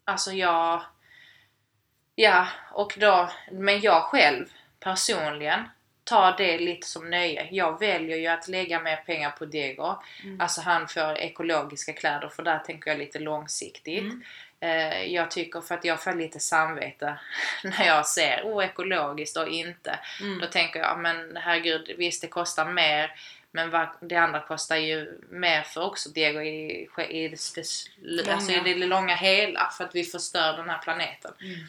alltså 0.05 0.31
jag... 0.31 0.81
Ja, 2.15 2.47
och 2.71 2.93
då, 2.97 3.29
men 3.51 3.81
jag 3.81 4.03
själv 4.03 4.45
personligen 4.79 5.69
tar 6.03 6.37
det 6.37 6.57
lite 6.57 6.87
som 6.87 7.09
nöje. 7.09 7.47
Jag 7.51 7.79
väljer 7.79 8.17
ju 8.17 8.27
att 8.27 8.47
lägga 8.47 8.79
mer 8.79 8.95
pengar 8.95 9.29
på 9.31 9.45
Dego. 9.45 9.95
Mm. 10.23 10.41
Alltså 10.41 10.61
han 10.61 10.87
får 10.87 11.17
ekologiska 11.17 11.93
kläder 11.93 12.29
för 12.29 12.43
där 12.43 12.59
tänker 12.59 12.91
jag 12.91 12.99
lite 12.99 13.19
långsiktigt. 13.19 14.03
Mm. 14.03 14.23
Eh, 14.59 15.03
jag 15.03 15.31
tycker 15.31 15.61
för 15.61 15.75
att 15.75 15.85
jag 15.85 16.03
får 16.03 16.13
lite 16.13 16.39
samvete 16.39 17.19
när 17.63 17.85
jag 17.85 18.07
ser 18.07 18.41
oh, 18.43 18.65
ekologiskt 18.65 19.37
och 19.37 19.47
inte. 19.47 19.99
Mm. 20.21 20.39
Då 20.39 20.47
tänker 20.47 20.79
jag, 20.79 20.99
men 20.99 21.37
herregud, 21.37 21.91
visst 21.97 22.21
det 22.21 22.27
kostar 22.27 22.65
mer 22.65 23.11
men 23.51 23.87
det 24.01 24.15
andra 24.15 24.39
kostar 24.39 24.75
ju 24.75 25.21
mer 25.29 25.61
för 25.61 25.83
också 25.83 26.09
Diego 26.09 26.41
i, 26.41 26.89
i, 27.09 27.27
det, 27.27 27.35
spec- 27.35 27.89
alltså 28.33 28.51
i 28.51 28.55
Långa. 28.55 28.63
det 28.63 28.73
långa 28.85 29.15
hela 29.15 29.69
för 29.77 29.83
att 29.83 29.95
vi 29.95 30.03
förstör 30.03 30.57
den 30.57 30.69
här 30.69 30.77
planeten. 30.77 31.31
Mm. 31.41 31.59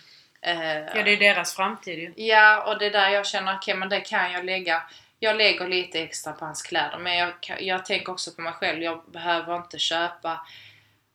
Eh, 0.40 0.90
Ja, 0.94 1.02
det 1.02 1.10
är 1.12 1.16
deras 1.16 1.54
framtid 1.56 1.98
ju. 1.98 2.24
Ja, 2.26 2.62
och 2.62 2.78
det 2.78 2.86
är 2.86 2.90
där 2.90 3.08
jag 3.10 3.26
känner, 3.26 3.56
okej 3.56 3.74
men 3.74 3.88
det 3.88 4.00
kan 4.00 4.32
jag 4.32 4.44
lägga. 4.44 4.82
Jag 5.20 5.36
lägger 5.36 5.68
lite 5.68 6.00
extra 6.00 6.32
på 6.32 6.44
hans 6.44 6.62
kläder 6.62 6.98
men 6.98 7.16
jag, 7.16 7.32
jag 7.60 7.84
tänker 7.84 8.12
också 8.12 8.30
på 8.30 8.40
mig 8.42 8.52
själv. 8.52 8.82
Jag 8.82 9.02
behöver 9.12 9.56
inte 9.56 9.78
köpa 9.78 10.46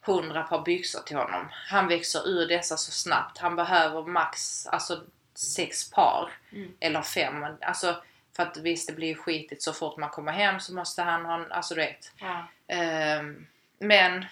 hundra 0.06 0.44
par 0.44 0.62
byxor 0.62 1.02
till 1.02 1.18
honom. 1.18 1.50
Han 1.52 1.88
växer 1.88 2.28
ur 2.28 2.48
dessa 2.48 2.78
så 2.78 2.92
snabbt. 2.92 3.38
Han 3.38 3.56
behöver 3.56 4.02
max 4.02 4.68
alltså 4.68 5.02
sex 5.36 5.92
par. 5.92 6.32
Mm. 6.52 6.74
Eller 6.80 7.02
fem. 7.02 7.46
Alltså, 7.62 8.04
för 8.36 8.44
att 8.44 8.58
visst 8.58 8.88
det 8.88 8.94
blir 8.94 9.08
ju 9.08 9.16
skitigt 9.16 9.64
så 9.64 9.74
fort 9.74 9.98
man 9.98 10.10
kommer 10.10 10.32
hem 10.32 10.60
så 10.60 10.74
måste 10.74 11.02
han 11.02 11.26
ha 11.26 11.36
en, 11.36 11.52
alltså 11.52 11.76
du 11.76 11.82
vet. 11.82 12.12
Ja. 12.18 12.48
Ehm, 12.68 13.48
men 13.80 14.26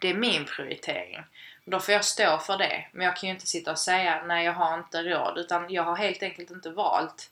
det 0.00 0.10
är 0.10 0.14
min 0.14 0.44
prioritering. 0.44 1.24
Då 1.64 1.80
får 1.80 1.94
jag 1.94 2.04
stå 2.04 2.38
för 2.38 2.58
det. 2.58 2.86
Men 2.92 3.06
jag 3.06 3.16
kan 3.16 3.28
ju 3.28 3.34
inte 3.34 3.46
sitta 3.46 3.72
och 3.72 3.78
säga 3.78 4.24
nej 4.26 4.44
jag 4.44 4.52
har 4.52 4.78
inte 4.78 5.02
råd. 5.02 5.38
Utan 5.38 5.70
jag 5.70 5.82
har 5.82 5.96
helt 5.96 6.22
enkelt 6.22 6.50
inte 6.50 6.70
valt. 6.70 7.30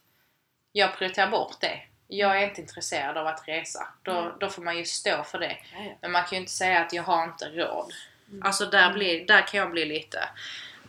Jag 0.72 0.96
prioriterar 0.96 1.30
bort 1.30 1.60
det. 1.60 1.82
Jag 2.10 2.42
är 2.42 2.48
inte 2.48 2.60
intresserad 2.60 3.16
av 3.16 3.26
att 3.26 3.48
resa. 3.48 3.88
Då, 4.02 4.12
Mm. 4.12 4.32
då 4.40 4.48
får 4.48 4.62
man 4.62 4.76
ju 4.78 4.84
stå 4.84 5.22
för 5.24 5.38
det. 5.38 5.56
Ja. 5.72 5.96
Men 6.00 6.12
man 6.12 6.22
kan 6.22 6.30
ju 6.36 6.36
inte 6.40 6.52
säga 6.52 6.80
att 6.80 6.92
jag 6.92 7.02
har 7.02 7.24
inte 7.24 7.44
råd. 7.48 7.92
Mm. 8.30 8.42
Alltså 8.42 8.66
där, 8.66 8.92
blir, 8.92 9.26
där 9.26 9.42
kan 9.46 9.60
jag 9.60 9.70
bli 9.70 9.84
lite... 9.84 10.28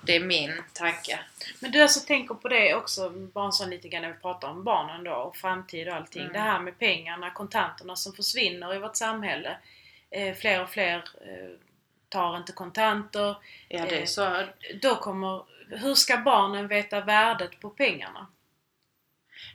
Det 0.02 0.16
är 0.16 0.20
min 0.20 0.64
tanke. 0.74 1.20
Men 1.60 1.72
du 1.72 1.82
alltså 1.82 2.00
tänker 2.08 2.36
på 2.36 2.48
det 2.48 2.76
också, 2.76 3.10
bara 3.10 3.46
en 3.46 3.52
sån 3.52 3.70
lite 3.70 3.88
grann 3.88 4.02
när 4.02 4.10
vi 4.12 4.18
pratar 4.20 4.48
om 4.50 4.64
barnen 4.64 5.04
då 5.04 5.12
och 5.12 5.36
framtid 5.38 5.88
och 5.88 5.96
allting. 5.96 6.22
Mm. 6.22 6.34
Det 6.34 6.40
här 6.40 6.60
med 6.60 6.80
pengarna, 6.80 7.32
kontanterna 7.32 7.96
som 7.96 8.14
försvinner 8.14 8.76
i 8.76 8.80
vårt 8.80 8.96
samhälle. 8.96 9.58
Eh, 10.12 10.36
fler 10.36 10.62
och 10.64 10.70
fler 10.70 10.96
eh, 10.98 11.50
tar 12.10 12.38
inte 12.38 12.52
kontanter. 12.52 13.36
Ja, 13.68 13.86
det 13.86 13.96
är 13.98 14.00
Eh, 14.02 14.06
så. 14.06 14.44
Då 14.82 14.96
kommer, 14.96 15.44
hur 15.70 15.96
ska 15.96 16.18
barnen 16.18 16.68
veta 16.68 17.02
värdet 17.02 17.60
på 17.60 17.70
pengarna? 17.70 18.28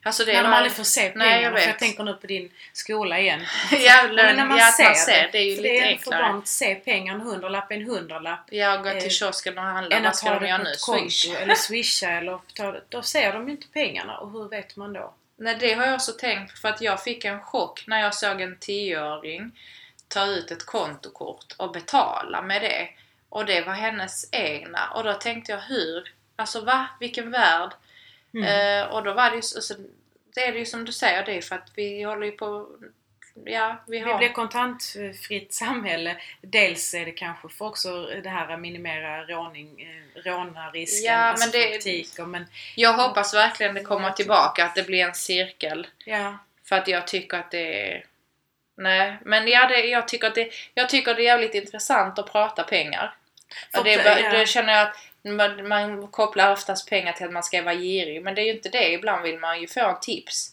Alltså 0.03 0.25
det 0.25 0.33
när 0.33 0.43
de 0.43 0.53
aldrig 0.53 0.73
får 0.73 0.85
se 0.85 1.01
pengarna. 1.11 1.25
Nej, 1.31 1.43
jag 1.43 1.61
jag 1.61 1.79
tänker 1.79 2.05
nu 2.05 2.15
på 2.15 2.27
din 2.27 2.51
skola 2.73 3.19
igen. 3.21 3.41
Ja, 3.71 4.09
Men 4.15 4.37
när 4.37 4.45
man 4.47 4.59
ja, 4.59 4.73
ser 4.77 4.85
man 4.85 4.95
ser. 4.95 5.29
Det 5.33 5.39
är 5.39 5.43
ju 5.43 5.51
lite 5.57 5.63
det 5.63 5.79
är 5.79 5.83
för 5.83 5.89
enklare. 5.89 6.23
barn 6.23 6.39
att 6.39 6.49
se 6.49 6.75
pengar, 6.75 7.15
en 7.15 7.21
hundralapp 7.21 7.71
är 7.71 7.75
en 7.77 7.87
hundralapp. 7.87 8.41
Jag 8.51 8.83
går 8.83 8.91
Eh, 8.95 8.99
till 9.01 9.11
kiosken 9.11 9.59
och 9.59 9.65
handlar. 9.65 9.97
Än 9.97 10.03
Vad 10.03 10.17
ska 10.17 10.31
de 10.31 10.43
det 10.43 10.49
göra 10.49 10.63
nu? 10.63 10.71
ett 10.71 10.81
Swish? 10.81 11.25
konto 11.27 11.43
eller 11.43 11.55
swisha 11.55 12.11
eller 12.11 12.39
ta, 12.55 12.77
Då 12.89 13.03
ser 13.03 13.33
de 13.33 13.47
ju 13.49 13.51
inte 13.55 13.69
pengarna 13.69 14.19
och 14.19 14.31
hur 14.31 14.49
vet 14.49 14.77
man 14.77 14.93
då? 14.93 15.15
Nej, 15.37 15.57
det 15.61 15.73
har 15.75 15.85
jag 15.87 15.95
också 15.95 16.13
tänkt 16.13 16.59
för 16.59 16.69
att 16.69 16.81
jag 16.81 17.03
fick 17.03 17.25
en 17.25 17.41
chock 17.41 17.85
när 17.87 18.01
jag 18.01 18.15
såg 18.15 18.41
en 18.41 18.57
tioåring 18.59 19.51
ta 20.09 20.27
ut 20.27 20.51
ett 20.51 20.67
kontokort 20.67 21.45
och 21.57 21.73
betala 21.73 22.43
med 22.43 22.63
det. 22.63 22.89
Och 23.29 23.47
det 23.47 23.61
var 23.61 23.73
hennes 23.75 24.29
egna. 24.33 24.89
Och 24.95 25.05
då 25.05 25.13
tänkte 25.13 25.53
jag 25.53 25.59
hur? 25.61 26.13
Alltså 26.37 26.61
va? 26.61 26.87
Vilken 27.01 27.31
värld? 27.31 27.71
Mm. 28.35 28.83
Eh, 28.83 28.87
och 28.95 29.05
då 29.05 29.13
var 29.13 29.31
det 29.31 29.37
ju 29.37 29.43
så, 29.43 29.61
så, 29.61 29.75
det 30.35 30.41
är 30.41 30.53
det 30.53 30.59
ju 30.59 30.67
som 30.67 30.85
du 30.85 30.93
säger, 30.93 31.25
det 31.27 31.37
är 31.37 31.41
för 31.41 31.55
att 31.55 31.71
vi 31.75 32.03
håller 32.03 32.27
ju 32.27 32.33
på... 32.33 32.69
Ja, 33.45 33.77
vi 33.87 33.99
Vi 33.99 34.11
har... 34.11 34.19
blir 34.19 34.29
kontantfritt 34.29 35.55
samhälle. 35.55 36.17
Dels 36.41 36.95
är 36.95 37.05
det 37.05 37.13
kanske 37.13 37.49
för 37.49 37.65
också 37.65 38.07
det 38.23 38.29
här 38.29 38.53
att 38.53 38.61
minimera 38.61 39.25
råning, 39.25 39.81
eh, 39.81 40.23
rånarrisken, 40.23 41.13
Ja, 41.13 41.17
alltså 41.19 41.47
men 41.47 41.81
det-. 41.83 42.27
Men 42.27 42.47
Jag 42.77 42.93
hoppas 42.93 43.35
verkligen 43.35 43.75
det 43.75 43.83
kommer 43.83 44.11
tillbaka, 44.11 44.65
att 44.65 44.75
det 44.75 44.87
blir 44.87 45.05
en 45.05 45.15
cirkel. 45.15 45.87
ja, 46.05 46.39
För 46.65 46.77
att 46.77 46.89
jag 46.89 47.07
tycker 47.07 47.37
att 47.37 47.51
det 47.51 47.93
är... 47.93 48.05
Nej, 48.77 49.17
men 49.25 49.49
ja, 49.49 49.69
det, 49.69 49.81
jag, 49.81 50.09
tycker 50.09 50.27
att 50.27 50.35
det, 50.35 50.51
jag 50.75 50.89
tycker 50.89 51.15
det 51.15 51.23
är 51.23 51.25
jävligt 51.25 51.55
intressant 51.55 52.19
att 52.19 52.33
prata 52.33 52.63
pengar. 52.63 53.15
För 53.75 53.85
det, 53.85 53.93
ja. 53.93 54.39
det 54.39 54.47
känner 54.47 54.73
jag 54.73 54.83
att 54.89 54.97
man, 55.25 55.69
man 55.69 56.09
kopplar 56.09 56.53
oftast 56.53 56.91
pengar 56.91 57.13
till 57.13 57.27
att 57.27 57.33
man 57.33 57.43
ska 57.43 57.63
vara 57.63 57.75
girig, 57.75 58.23
men 58.23 58.35
det 58.35 58.41
är 58.43 58.45
ju 58.47 58.53
inte 58.53 58.69
det. 58.69 58.93
Ibland 58.93 59.23
vill 59.23 59.39
man 59.39 59.61
ju 59.61 59.67
få 59.67 59.81
en 59.89 60.01
tips. 60.01 60.51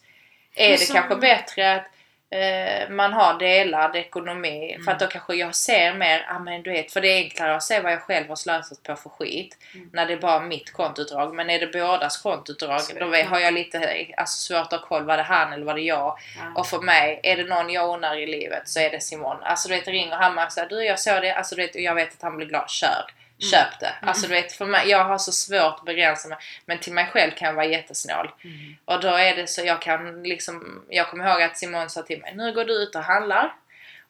Är 0.55 0.69
Men 0.69 0.71
det 0.79 0.85
som- 0.85 0.95
kanske 0.95 1.15
bättre 1.15 1.75
att 1.75 1.85
eh, 2.33 2.89
man 2.89 3.13
har 3.13 3.39
delad 3.39 3.95
ekonomi? 3.95 4.77
För 4.85 4.91
att 4.91 4.99
då 4.99 5.07
kanske 5.07 5.35
jag 5.35 5.55
ser 5.55 5.93
mer, 5.93 6.25
ah, 6.29 6.39
men 6.39 6.63
du 6.63 6.71
vet, 6.71 6.91
för 6.93 7.01
det 7.01 7.07
är 7.07 7.17
enklare 7.23 7.55
att 7.55 7.63
se 7.63 7.79
vad 7.79 7.91
jag 7.91 8.01
själv 8.01 8.27
har 8.29 8.35
slösat 8.35 8.83
på 8.83 8.95
för 8.95 9.09
skit. 9.09 9.57
Mm. 9.75 9.89
När 9.93 10.05
det 10.05 10.13
är 10.13 10.17
bara 10.17 10.39
mitt 10.39 10.73
kontoutdrag. 10.73 11.33
Men 11.35 11.49
är 11.49 11.59
det 11.59 11.67
bådas 11.67 12.17
kontoutdrag, 12.21 12.81
Så 12.81 12.99
då 12.99 13.05
har 13.05 13.39
jag 13.39 13.53
lite 13.53 14.05
alltså, 14.17 14.37
svårt 14.53 14.73
att 14.73 14.79
ha 14.81 14.87
koll. 14.87 15.03
Var 15.05 15.17
det 15.17 15.23
han 15.23 15.53
eller 15.53 15.65
var 15.65 15.73
det 15.75 15.81
jag? 15.81 16.17
ja. 16.37 16.59
Och 16.59 16.67
för 16.67 16.79
mig, 16.79 17.19
är 17.23 17.37
det 17.37 17.43
någon 17.43 17.69
jag 17.69 17.89
undrar 17.93 18.17
i 18.17 18.27
livet 18.27 18.69
så 18.69 18.79
är 18.79 18.89
det 18.89 18.99
Simon. 19.01 19.37
Alltså 19.43 19.67
du 19.69 19.75
vet, 19.75 19.87
ringer 19.87 20.15
han 20.15 20.37
och 20.37 20.51
säger 20.51 20.69
du 20.69 20.83
jag 20.85 20.99
såg 20.99 21.21
det, 21.21 21.31
alltså 21.33 21.55
du 21.55 21.61
vet, 21.61 21.75
jag 21.75 21.95
vet 21.95 22.13
att 22.13 22.21
han 22.21 22.37
blir 22.37 22.47
glad. 22.47 22.69
Kör! 22.69 23.05
Köp 23.41 23.79
det! 23.79 23.95
Alltså 24.01 24.27
du 24.27 24.33
vet, 24.33 24.53
för 24.53 24.65
mig, 24.65 24.89
jag 24.89 25.03
har 25.03 25.17
så 25.17 25.31
svårt 25.31 25.79
att 25.79 25.85
begränsa 25.85 26.27
mig. 26.27 26.37
Men 26.65 26.79
till 26.79 26.93
mig 26.93 27.05
själv 27.05 27.31
kan 27.31 27.47
jag 27.47 27.55
vara 27.55 27.65
jättesnål. 27.65 28.31
Mm. 28.43 28.75
Och 28.85 29.01
då 29.01 29.07
är 29.07 29.35
det 29.35 29.47
så 29.47 29.61
jag 29.65 29.81
kan 29.81 30.23
liksom, 30.23 30.85
jag 30.89 31.09
kommer 31.09 31.31
ihåg 31.31 31.41
att 31.41 31.57
Simon 31.57 31.89
sa 31.89 32.01
till 32.01 32.21
mig, 32.21 32.33
nu 32.35 32.53
går 32.53 32.65
du 32.65 32.73
ut 32.73 32.95
och 32.95 33.03
handlar. 33.03 33.55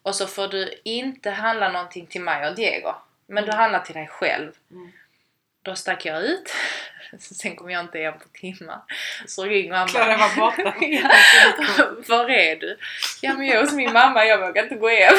Och 0.01 0.15
så 0.15 0.27
får 0.27 0.47
du 0.47 0.73
inte 0.84 1.29
handla 1.29 1.71
någonting 1.71 2.07
till 2.07 2.21
mig 2.21 2.47
och 2.47 2.55
Diego. 2.55 2.93
Men 3.27 3.45
du 3.45 3.51
handlar 3.51 3.79
till 3.79 3.95
dig 3.95 4.07
själv. 4.07 4.51
Mm. 4.71 4.91
Då 5.61 5.75
stack 5.75 6.05
jag 6.05 6.23
ut. 6.23 6.53
Sen 7.19 7.55
kom 7.55 7.69
jag 7.69 7.82
inte 7.82 7.97
igen 7.97 8.13
på 8.13 8.39
timmar. 8.39 8.82
Så 9.27 9.43
ringer 9.43 9.73
han 9.73 9.88
Klara 9.88 10.17
var 10.17 10.36
borta. 10.36 10.73
ja. 10.82 11.11
Var 12.07 12.29
är 12.29 12.55
du? 12.55 12.77
Ja 13.21 13.34
men 13.34 13.47
jag 13.47 13.55
är 13.55 13.61
hos 13.61 13.73
min 13.73 13.93
mamma, 13.93 14.25
jag 14.25 14.47
vågar 14.47 14.63
inte 14.63 14.75
gå 14.75 14.89
hem. 14.89 15.13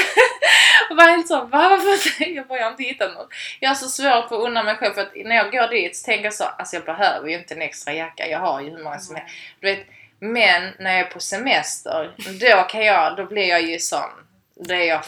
Var 0.97 1.11
helt 1.11 1.28
så, 1.28 1.45
va? 1.45 1.49
Varför? 1.68 2.28
Jag 2.28 2.47
bara, 2.47 2.59
jag 2.59 2.64
har 2.64 2.70
inte 2.70 2.82
hittat 2.82 3.14
något. 3.14 3.28
Jag 3.61 3.70
har 3.70 3.74
så 3.74 3.88
svårt 3.88 4.28
för 4.28 4.36
att 4.36 4.49
unna 4.49 4.62
mig 4.62 4.74
själv 4.74 4.95
för 4.95 5.03
att 5.03 5.12
när 5.24 5.36
jag 5.36 5.53
går 5.53 5.68
dit 5.68 5.97
så 5.97 6.05
tänker 6.05 6.24
jag 6.24 6.34
så, 6.34 6.45
alltså 6.45 6.76
jag 6.76 6.84
behöver 6.84 7.28
ju 7.28 7.38
inte 7.38 7.55
en 7.55 7.62
extra 7.62 7.93
jacka. 7.93 8.28
Jag 8.28 8.38
har 8.38 8.61
ju 8.61 8.70
hur 8.70 8.84
många 8.84 8.99
som 8.99 9.16
helst. 9.16 9.34
Du 9.61 9.66
vet, 9.66 9.86
men 10.18 10.72
när 10.78 10.93
jag 10.93 11.07
är 11.07 11.11
på 11.11 11.20
semester, 11.20 12.12
då 12.40 12.62
kan 12.62 12.84
jag, 12.84 13.16
då 13.16 13.26
blir 13.26 13.49
jag 13.49 13.62
ju 13.62 13.78
sån. 13.78 14.11
Då 14.55 14.74
är 14.74 14.88
jag. 14.88 15.03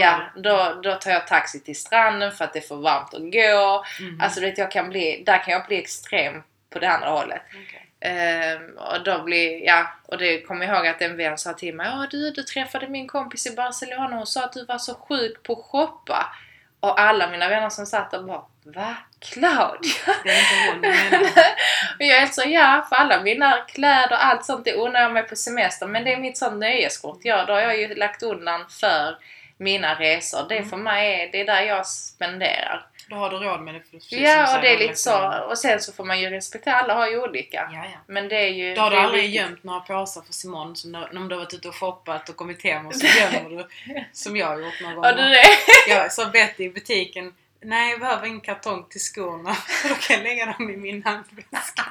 Ja, 0.00 0.20
då, 0.36 0.80
då 0.82 0.94
tar 0.94 1.10
jag 1.10 1.26
taxi 1.26 1.60
till 1.60 1.76
stranden 1.76 2.32
för 2.32 2.44
att 2.44 2.52
det 2.52 2.58
är 2.58 2.68
för 2.68 2.76
varmt 2.76 3.14
att 3.14 3.32
gå. 3.32 3.84
Mm. 4.00 4.20
Alltså 4.20 4.40
du 4.40 4.46
vet, 4.46 4.58
jag 4.58 4.70
kan 4.70 4.88
bli, 4.88 5.22
där 5.26 5.44
kan 5.44 5.52
jag 5.52 5.66
bli 5.66 5.78
extrem 5.78 6.42
på 6.70 6.78
det 6.78 6.90
andra 6.90 7.08
hållet. 7.10 7.42
Okej. 7.48 7.89
Ehm, 8.00 8.78
och 8.78 9.04
då 9.04 9.22
blir, 9.22 9.64
ja, 9.64 9.86
och 10.06 10.18
det 10.18 10.42
kommer 10.42 10.66
jag 10.66 10.76
ihåg 10.76 10.86
att 10.86 11.02
en 11.02 11.16
vän 11.16 11.38
sa 11.38 11.52
till 11.52 11.74
mig 11.74 11.86
Ja 11.86 12.06
du, 12.10 12.30
du 12.30 12.42
träffade 12.42 12.88
min 12.88 13.06
kompis 13.06 13.46
i 13.46 13.56
Barcelona 13.56 14.20
och 14.20 14.28
sa 14.28 14.44
att 14.44 14.52
du 14.52 14.64
var 14.64 14.78
så 14.78 14.94
sjuk 14.94 15.42
på 15.42 15.52
att 15.52 15.64
shoppa. 15.64 16.36
Och 16.80 17.00
alla 17.00 17.30
mina 17.30 17.48
vänner 17.48 17.70
som 17.70 17.86
satt 17.86 18.10
där 18.10 18.22
bara 18.22 18.42
Va? 18.64 18.96
Claudia? 19.20 20.14
Det 20.24 20.30
är 20.30 20.38
inte 20.38 20.88
hon. 20.88 20.94
Och 21.98 22.04
jag 22.04 22.22
är 22.22 22.26
så 22.26 22.42
ja, 22.46 22.86
för 22.88 22.96
alla 22.96 23.22
mina 23.22 23.52
kläder 23.68 24.12
och 24.12 24.24
allt 24.24 24.44
sånt 24.44 24.64
det 24.64 24.72
unnar 24.72 25.00
jag 25.00 25.12
mig 25.12 25.22
på 25.22 25.36
semester. 25.36 25.86
Men 25.86 26.04
det 26.04 26.12
är 26.12 26.16
mitt 26.16 26.38
sånt 26.38 26.58
nöjeskort. 26.58 27.18
Ja, 27.22 27.44
då 27.44 27.52
har 27.52 27.60
jag 27.60 27.80
ju 27.80 27.94
lagt 27.94 28.22
undan 28.22 28.64
för 28.68 29.18
mina 29.56 29.94
resor. 29.94 30.46
Det 30.48 30.64
för 30.64 30.76
mig 30.76 31.22
är, 31.22 31.32
det 31.32 31.40
är 31.40 31.46
där 31.46 31.62
jag 31.62 31.86
spenderar. 31.86 32.86
Då 33.10 33.16
har 33.16 33.30
du 33.30 33.36
råd 33.36 33.60
med 33.60 33.74
det. 33.74 33.80
För, 33.90 33.98
som 33.98 34.18
Ja, 34.18 34.56
och 34.56 34.62
det 34.62 34.68
är 34.74 34.78
lite 34.78 34.94
så. 34.94 35.44
Och 35.50 35.58
sen 35.58 35.80
så 35.80 35.92
får 35.92 36.04
man 36.04 36.20
ju 36.20 36.30
respektera, 36.30 36.74
alla 36.74 36.94
har 36.94 37.08
ju 37.08 37.22
olika. 37.22 37.70
Ja, 37.72 37.84
ja. 37.92 37.98
Men 38.06 38.28
det 38.28 38.36
är 38.36 38.48
ju... 38.48 38.74
Då 38.74 38.80
har 38.80 38.90
du 38.90 38.96
aldrig 38.96 39.22
viktigt. 39.22 39.40
gömt 39.40 39.64
några 39.64 39.80
påsar 39.80 40.22
för 40.22 40.32
Simon 40.32 40.76
som 40.76 40.92
när, 40.92 41.16
om 41.16 41.28
du 41.28 41.34
har 41.34 41.42
varit 41.42 41.54
ute 41.54 41.68
och 41.68 41.74
shoppat 41.76 42.28
och 42.28 42.36
kommit 42.36 42.64
hem 42.64 42.86
och 42.86 42.94
så 42.94 43.06
gömmer 43.20 43.50
du 43.50 43.66
som 44.12 44.36
jag 44.36 44.46
har 44.46 44.58
gjort 44.60 44.80
några 44.82 44.94
Har 44.94 45.12
gånger. 45.12 45.28
du 45.28 45.30
det? 45.88 45.94
Jag 45.94 46.12
sa 46.12 46.26
Betty 46.26 46.64
i 46.64 46.70
butiken 46.70 47.34
Nej, 47.62 47.90
jag 47.90 48.00
behöver 48.00 48.26
en 48.26 48.40
kartong 48.40 48.86
till 48.90 49.00
skorna. 49.00 49.54
För 49.54 49.88
då 49.88 49.94
kan 49.94 50.16
jag 50.16 50.22
lägga 50.24 50.46
dem 50.46 50.70
i 50.70 50.76
min 50.76 51.02
handväska. 51.04 51.84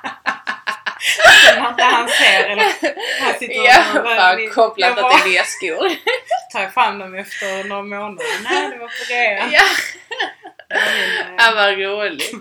När 1.60 1.70
inte 1.70 1.84
han 1.84 2.08
ser 2.08 2.44
eller 2.50 2.64
han 3.22 3.34
sitter 3.40 3.60
och 3.60 3.66
Ja, 3.66 3.84
bara- 4.04 4.50
kopplat 4.50 4.90
jag 4.98 5.06
att 5.06 5.24
det 5.24 5.30
är 5.30 5.32
nya 5.32 5.44
skor. 5.44 5.90
tar 6.54 6.62
jag 6.62 6.74
fram 6.74 7.00
dem 7.00 7.16
efter 7.16 7.64
några 7.64 7.84
månader. 7.84 8.26
Nej, 8.44 8.70
det 8.70 8.78
var 8.78 8.88
på 8.88 9.14
rea. 9.14 9.48
Ja, 9.52 9.62
Ja 11.38 11.54
vad 11.56 11.78
roligt. 11.78 12.32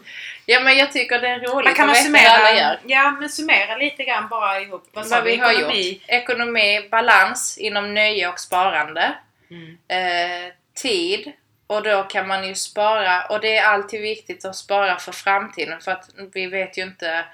Ja 0.47 0.61
men 0.61 0.77
jag 0.77 0.93
tycker 0.93 1.21
det 1.21 1.29
är 1.29 1.39
roligt 1.39 1.65
Men 1.65 1.75
kan 1.75 1.91
att 1.91 2.05
man 2.05 2.13
veta 2.13 2.25
vad 2.29 2.41
alla 2.41 2.49
summera? 2.49 2.69
gör. 2.69 2.79
Ja, 2.87 3.11
men 3.21 3.29
summera 3.29 3.77
lite 3.77 4.05
grann 4.05 4.29
bara 4.29 4.61
ihop. 4.61 4.89
Vad 4.93 5.09
Vad 5.09 5.25
vi 5.25 5.37
har 5.37 5.53
Ekonomi. 5.53 5.93
gjort. 5.93 6.03
Ekonomi, 6.09 6.89
balans 6.91 7.59
inom 7.59 7.95
nöje 7.95 8.29
och 8.29 8.41
sparande. 8.41 9.15
Mm. 9.51 9.79
Eh, 9.89 10.53
tid. 10.75 11.33
Och 11.67 11.83
då 11.83 12.03
kan 12.03 12.29
man 12.29 12.49
ju 12.49 12.55
spara. 12.55 13.25
Och 13.25 13.41
det 13.41 13.57
är 13.57 13.65
alltid 13.67 14.01
viktigt 14.03 14.45
att 14.45 14.57
spara 14.57 14.97
för 14.99 15.13
framtiden. 15.13 15.81
För 15.81 15.93
att 15.93 16.11
vi 16.35 16.47
vet 16.47 16.79
ju 16.79 16.83
inte 16.83 17.25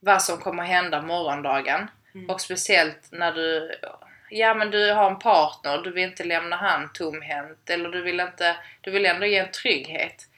vad 0.00 0.22
som 0.22 0.38
kommer 0.38 0.62
hända 0.62 1.02
morgondagen. 1.02 1.90
Mm. 2.14 2.30
Och 2.30 2.40
speciellt 2.40 3.08
när 3.10 3.32
du 3.32 3.70
Ja 4.34 4.54
men 4.54 4.70
du 4.70 4.92
har 4.92 5.10
en 5.10 5.18
partner, 5.18 5.78
du 5.78 5.92
vill 5.92 6.04
inte 6.04 6.24
lämna 6.24 6.56
han 6.56 6.92
tomhänt. 6.92 7.70
Eller 7.70 7.88
du 7.88 8.02
vill 8.02 8.20
inte... 8.20 8.56
Du 8.80 8.90
vill 8.90 9.06
ändå 9.06 9.26
ge 9.26 9.38
en 9.38 9.50
trygghet. 9.50 10.28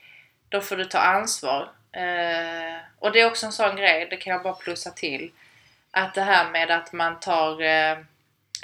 Då 0.54 0.60
får 0.60 0.76
du 0.76 0.84
ta 0.84 0.98
ansvar. 0.98 1.70
Eh, 1.92 2.76
och 2.98 3.12
det 3.12 3.20
är 3.20 3.26
också 3.26 3.46
en 3.46 3.52
sån 3.52 3.76
grej, 3.76 4.06
det 4.10 4.16
kan 4.16 4.32
jag 4.32 4.42
bara 4.42 4.54
plussa 4.54 4.90
till. 4.90 5.30
Att 5.90 6.14
det 6.14 6.22
här 6.22 6.50
med 6.50 6.70
att 6.70 6.92
man 6.92 7.20
tar 7.20 7.62
eh, 7.62 7.98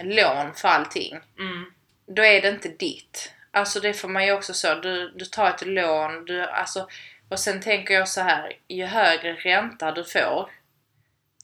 lån 0.03 0.55
för 0.55 0.69
allting. 0.69 1.21
Mm. 1.39 1.73
Då 2.07 2.25
är 2.25 2.43
det 2.43 2.49
inte 2.49 2.69
ditt. 2.69 3.33
Alltså 3.51 3.81
det 3.81 3.95
får 3.95 4.09
man 4.09 4.27
ju 4.27 4.33
också 4.33 4.55
så. 4.55 4.75
Du, 4.75 5.11
du 5.11 5.25
tar 5.25 5.49
ett 5.51 5.67
lån. 5.67 6.25
Du, 6.25 6.43
alltså, 6.43 6.89
och 7.29 7.39
sen 7.39 7.61
tänker 7.61 7.95
jag 7.95 8.09
så 8.09 8.21
här. 8.21 8.53
Ju 8.69 8.85
högre 8.85 9.33
ränta 9.35 9.93
du 9.93 10.05
får. 10.05 10.51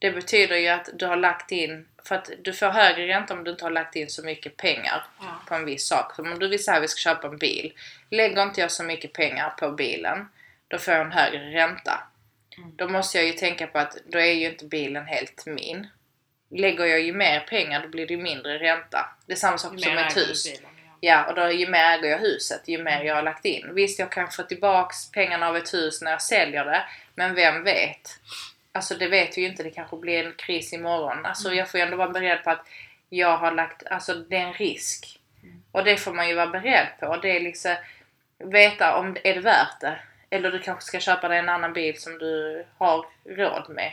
Det 0.01 0.11
betyder 0.11 0.57
ju 0.57 0.69
att 0.69 0.89
du 0.95 1.07
har 1.07 1.17
lagt 1.17 1.53
in. 1.53 1.89
För 2.05 2.15
att 2.15 2.31
du 2.43 2.53
får 2.53 2.69
högre 2.69 3.07
ränta 3.07 3.35
om 3.35 3.45
du 3.45 3.51
inte 3.51 3.65
har 3.65 3.71
lagt 3.71 3.97
in 3.97 4.11
så 4.11 4.23
mycket 4.23 4.57
pengar 4.57 5.05
Ja. 5.21 5.43
på 5.49 5.55
en 5.55 5.65
viss 5.65 5.89
sak. 5.89 6.15
Som 6.15 6.33
om 6.33 6.39
du 6.39 6.49
vill 6.49 6.65
säga 6.65 6.77
att 6.77 6.83
vi 6.83 6.89
ska 6.89 6.99
köpa 6.99 7.29
en 7.29 7.39
bil. 7.39 7.73
Lägger 8.11 8.43
inte 8.43 8.61
jag 8.61 8.71
så 8.71 8.83
mycket 8.83 9.13
pengar 9.13 9.51
på 9.51 9.71
bilen. 9.71 10.29
Då 10.69 10.79
får 10.79 10.95
jag 10.95 11.07
en 11.07 11.13
högre 11.13 11.51
ränta. 11.51 12.03
Mm. 12.59 12.77
Då 12.77 12.89
måste 12.89 13.19
jag 13.19 13.27
ju 13.27 13.33
tänka 13.33 13.67
på 13.67 13.79
att 13.79 13.97
då 14.07 14.19
är 14.19 14.33
ju 14.33 14.47
inte 14.47 14.65
bilen 14.65 15.07
helt 15.07 15.47
min. 15.47 15.87
Lägger 16.51 16.85
jag 16.85 17.01
ju 17.01 17.13
mer 17.13 17.41
pengar 17.41 17.83
då 17.83 17.89
blir 17.89 18.07
det 18.07 18.15
ju 18.15 18.23
mindre 18.23 18.59
ränta. 18.59 19.17
Det 19.27 19.33
är 19.33 19.37
samma 19.37 19.59
sak 19.59 19.73
Ju 19.73 19.79
som 19.79 19.95
mer 19.95 20.07
ett 20.07 20.17
hus. 20.17 20.45
bilen, 20.45 20.71
ja. 20.85 20.93
Ja, 21.01 21.27
och 21.29 21.35
då 21.35 21.51
ju 21.51 21.69
mer 21.69 21.85
äger 21.85 22.09
jag 22.09 22.19
huset, 22.19 22.63
ju 22.67 22.83
mer 22.83 23.05
jag 23.05 23.15
har 23.15 23.23
lagt 23.23 23.45
in. 23.45 23.75
Visst, 23.75 23.99
jag 23.99 24.13
kan 24.13 24.31
få 24.31 24.43
tillbaks 24.43 25.11
pengarna 25.11 25.49
av 25.49 25.57
ett 25.57 25.75
hus 25.75 26.03
när 26.03 26.11
jag 26.11 26.23
säljer 26.23 26.65
det, 26.65 26.83
men 27.15 27.35
vem 27.35 27.65
vet? 27.65 28.21
Alltså 28.73 28.95
det 28.95 29.09
vet 29.09 29.39
vi 29.39 29.43
ju 29.43 29.49
inte, 29.49 29.63
det 29.63 29.71
kanske 29.71 29.97
blir 29.97 30.27
en 30.27 30.33
kris 30.33 30.73
imorgon. 30.73 31.27
Alltså 31.27 31.55
jag 31.55 31.71
får 31.71 31.81
ju 31.81 31.85
ändå 31.85 31.97
vara 31.97 32.11
beredd 32.11 32.45
på 32.45 32.51
att 32.51 32.67
jag 33.09 33.37
har 33.37 33.53
lagt, 33.53 33.87
alltså 33.87 34.15
det 34.15 34.37
är 34.37 34.47
en 34.47 34.53
risk. 34.53 35.21
Och 35.73 35.85
det 35.85 35.97
får 35.97 36.13
man 36.15 36.29
ju 36.29 36.35
vara 36.35 36.47
beredd 36.47 36.87
på. 37.01 37.17
Det 37.17 37.37
är 37.37 37.41
liksom, 37.41 37.77
veta 38.39 38.97
om 38.97 39.15
det 39.15 39.31
är 39.31 39.35
det 39.35 39.41
värt 39.41 39.81
det. 39.81 39.99
Eller 40.37 40.51
du 40.51 40.59
kanske 40.59 40.85
ska 40.85 41.01
köpa 41.01 41.29
dig 41.29 41.39
en 41.39 41.49
annan 41.49 41.73
bil 41.73 42.01
som 42.01 42.19
du 42.19 42.65
har 42.79 43.07
råd 43.25 43.69
med. 43.69 43.93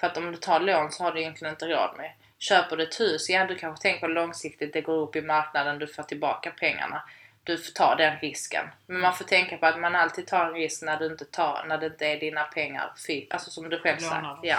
För 0.00 0.06
att 0.06 0.16
om 0.16 0.32
du 0.32 0.36
tar 0.36 0.60
lån 0.60 0.92
så 0.92 1.04
har 1.04 1.12
du 1.12 1.20
egentligen 1.20 1.54
inte 1.54 1.66
råd 1.66 1.94
med. 1.96 2.12
Köper 2.38 2.76
du 2.76 2.82
ett 2.82 3.00
hus, 3.00 3.30
ja 3.30 3.46
du 3.46 3.54
kanske 3.54 3.82
tänker 3.82 4.08
långsiktigt, 4.08 4.72
det 4.72 4.80
går 4.80 4.96
upp 4.96 5.16
i 5.16 5.20
marknaden, 5.20 5.78
du 5.78 5.86
får 5.86 6.02
tillbaka 6.02 6.50
pengarna. 6.50 7.02
Du 7.44 7.58
får 7.58 7.72
ta 7.72 7.94
den 7.94 8.18
risken. 8.18 8.64
Men 8.86 9.00
man 9.00 9.14
får 9.14 9.24
tänka 9.24 9.56
på 9.56 9.66
att 9.66 9.80
man 9.80 9.94
alltid 9.94 10.26
tar 10.26 10.46
en 10.46 10.54
risk 10.54 10.82
när 10.82 10.96
du 10.96 11.06
inte 11.06 11.24
tar, 11.24 11.64
när 11.68 11.78
det 11.78 11.86
inte 11.86 12.06
är 12.06 12.20
dina 12.20 12.44
pengar. 12.44 12.92
Alltså 13.30 13.50
som 13.50 13.68
du 13.68 13.78
själv 13.78 13.98
sagt. 13.98 14.26
Ja. 14.42 14.58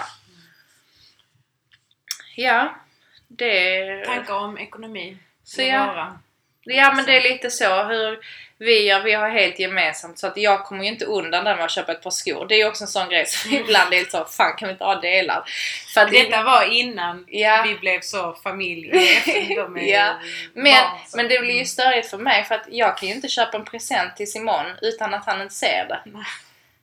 Ja. 2.36 2.74
Det... 3.28 4.04
Tankar 4.04 4.34
om 4.34 4.58
ekonomi. 4.58 5.18
Så 5.44 5.62
ja. 5.62 6.18
Ja 6.66 6.92
men 6.92 7.04
det 7.06 7.16
är 7.16 7.20
lite 7.32 7.50
så 7.50 7.82
hur 7.84 8.18
vi 8.58 8.82
gör, 8.86 9.00
vi 9.00 9.12
har 9.12 9.28
helt 9.30 9.58
gemensamt 9.58 10.18
så 10.18 10.26
att 10.26 10.36
jag 10.36 10.64
kommer 10.64 10.84
ju 10.84 10.90
inte 10.90 11.04
undan 11.04 11.44
där 11.44 11.56
med 11.56 11.64
att 11.64 11.70
köpa 11.70 11.92
ett 11.92 12.02
par 12.02 12.10
skor. 12.10 12.46
Det 12.48 12.54
är 12.54 12.58
ju 12.58 12.66
också 12.66 12.84
en 12.84 12.88
sån 12.88 13.08
grej 13.08 13.26
som 13.26 13.52
ibland 13.54 13.94
är 13.94 14.04
så, 14.04 14.24
fan 14.24 14.56
kan 14.56 14.68
vi 14.68 14.72
inte 14.72 14.84
ha 14.84 15.00
delar? 15.00 15.44
För 15.94 16.00
att 16.00 16.10
Detta 16.10 16.42
var 16.42 16.72
innan 16.72 17.24
Ja. 17.28 17.64
vi 17.68 17.74
blev 17.74 18.00
så 18.00 18.32
familj. 18.42 18.90
Ja, 19.56 19.68
Men, 20.54 20.64
barn, 20.64 20.98
så- 21.06 21.16
men 21.16 21.28
det 21.28 21.38
blir 21.38 21.54
ju 21.58 21.64
störigt 21.64 22.10
för 22.10 22.18
mig 22.18 22.44
för 22.44 22.54
att 22.54 22.64
jag 22.70 22.98
kan 22.98 23.08
ju 23.08 23.14
inte 23.14 23.28
köpa 23.28 23.56
en 23.56 23.64
present 23.64 24.16
till 24.16 24.32
Simon 24.32 24.66
utan 24.82 25.14
att 25.14 25.26
han 25.26 25.42
inte 25.42 25.54
ser 25.54 25.86
det. 25.88 26.00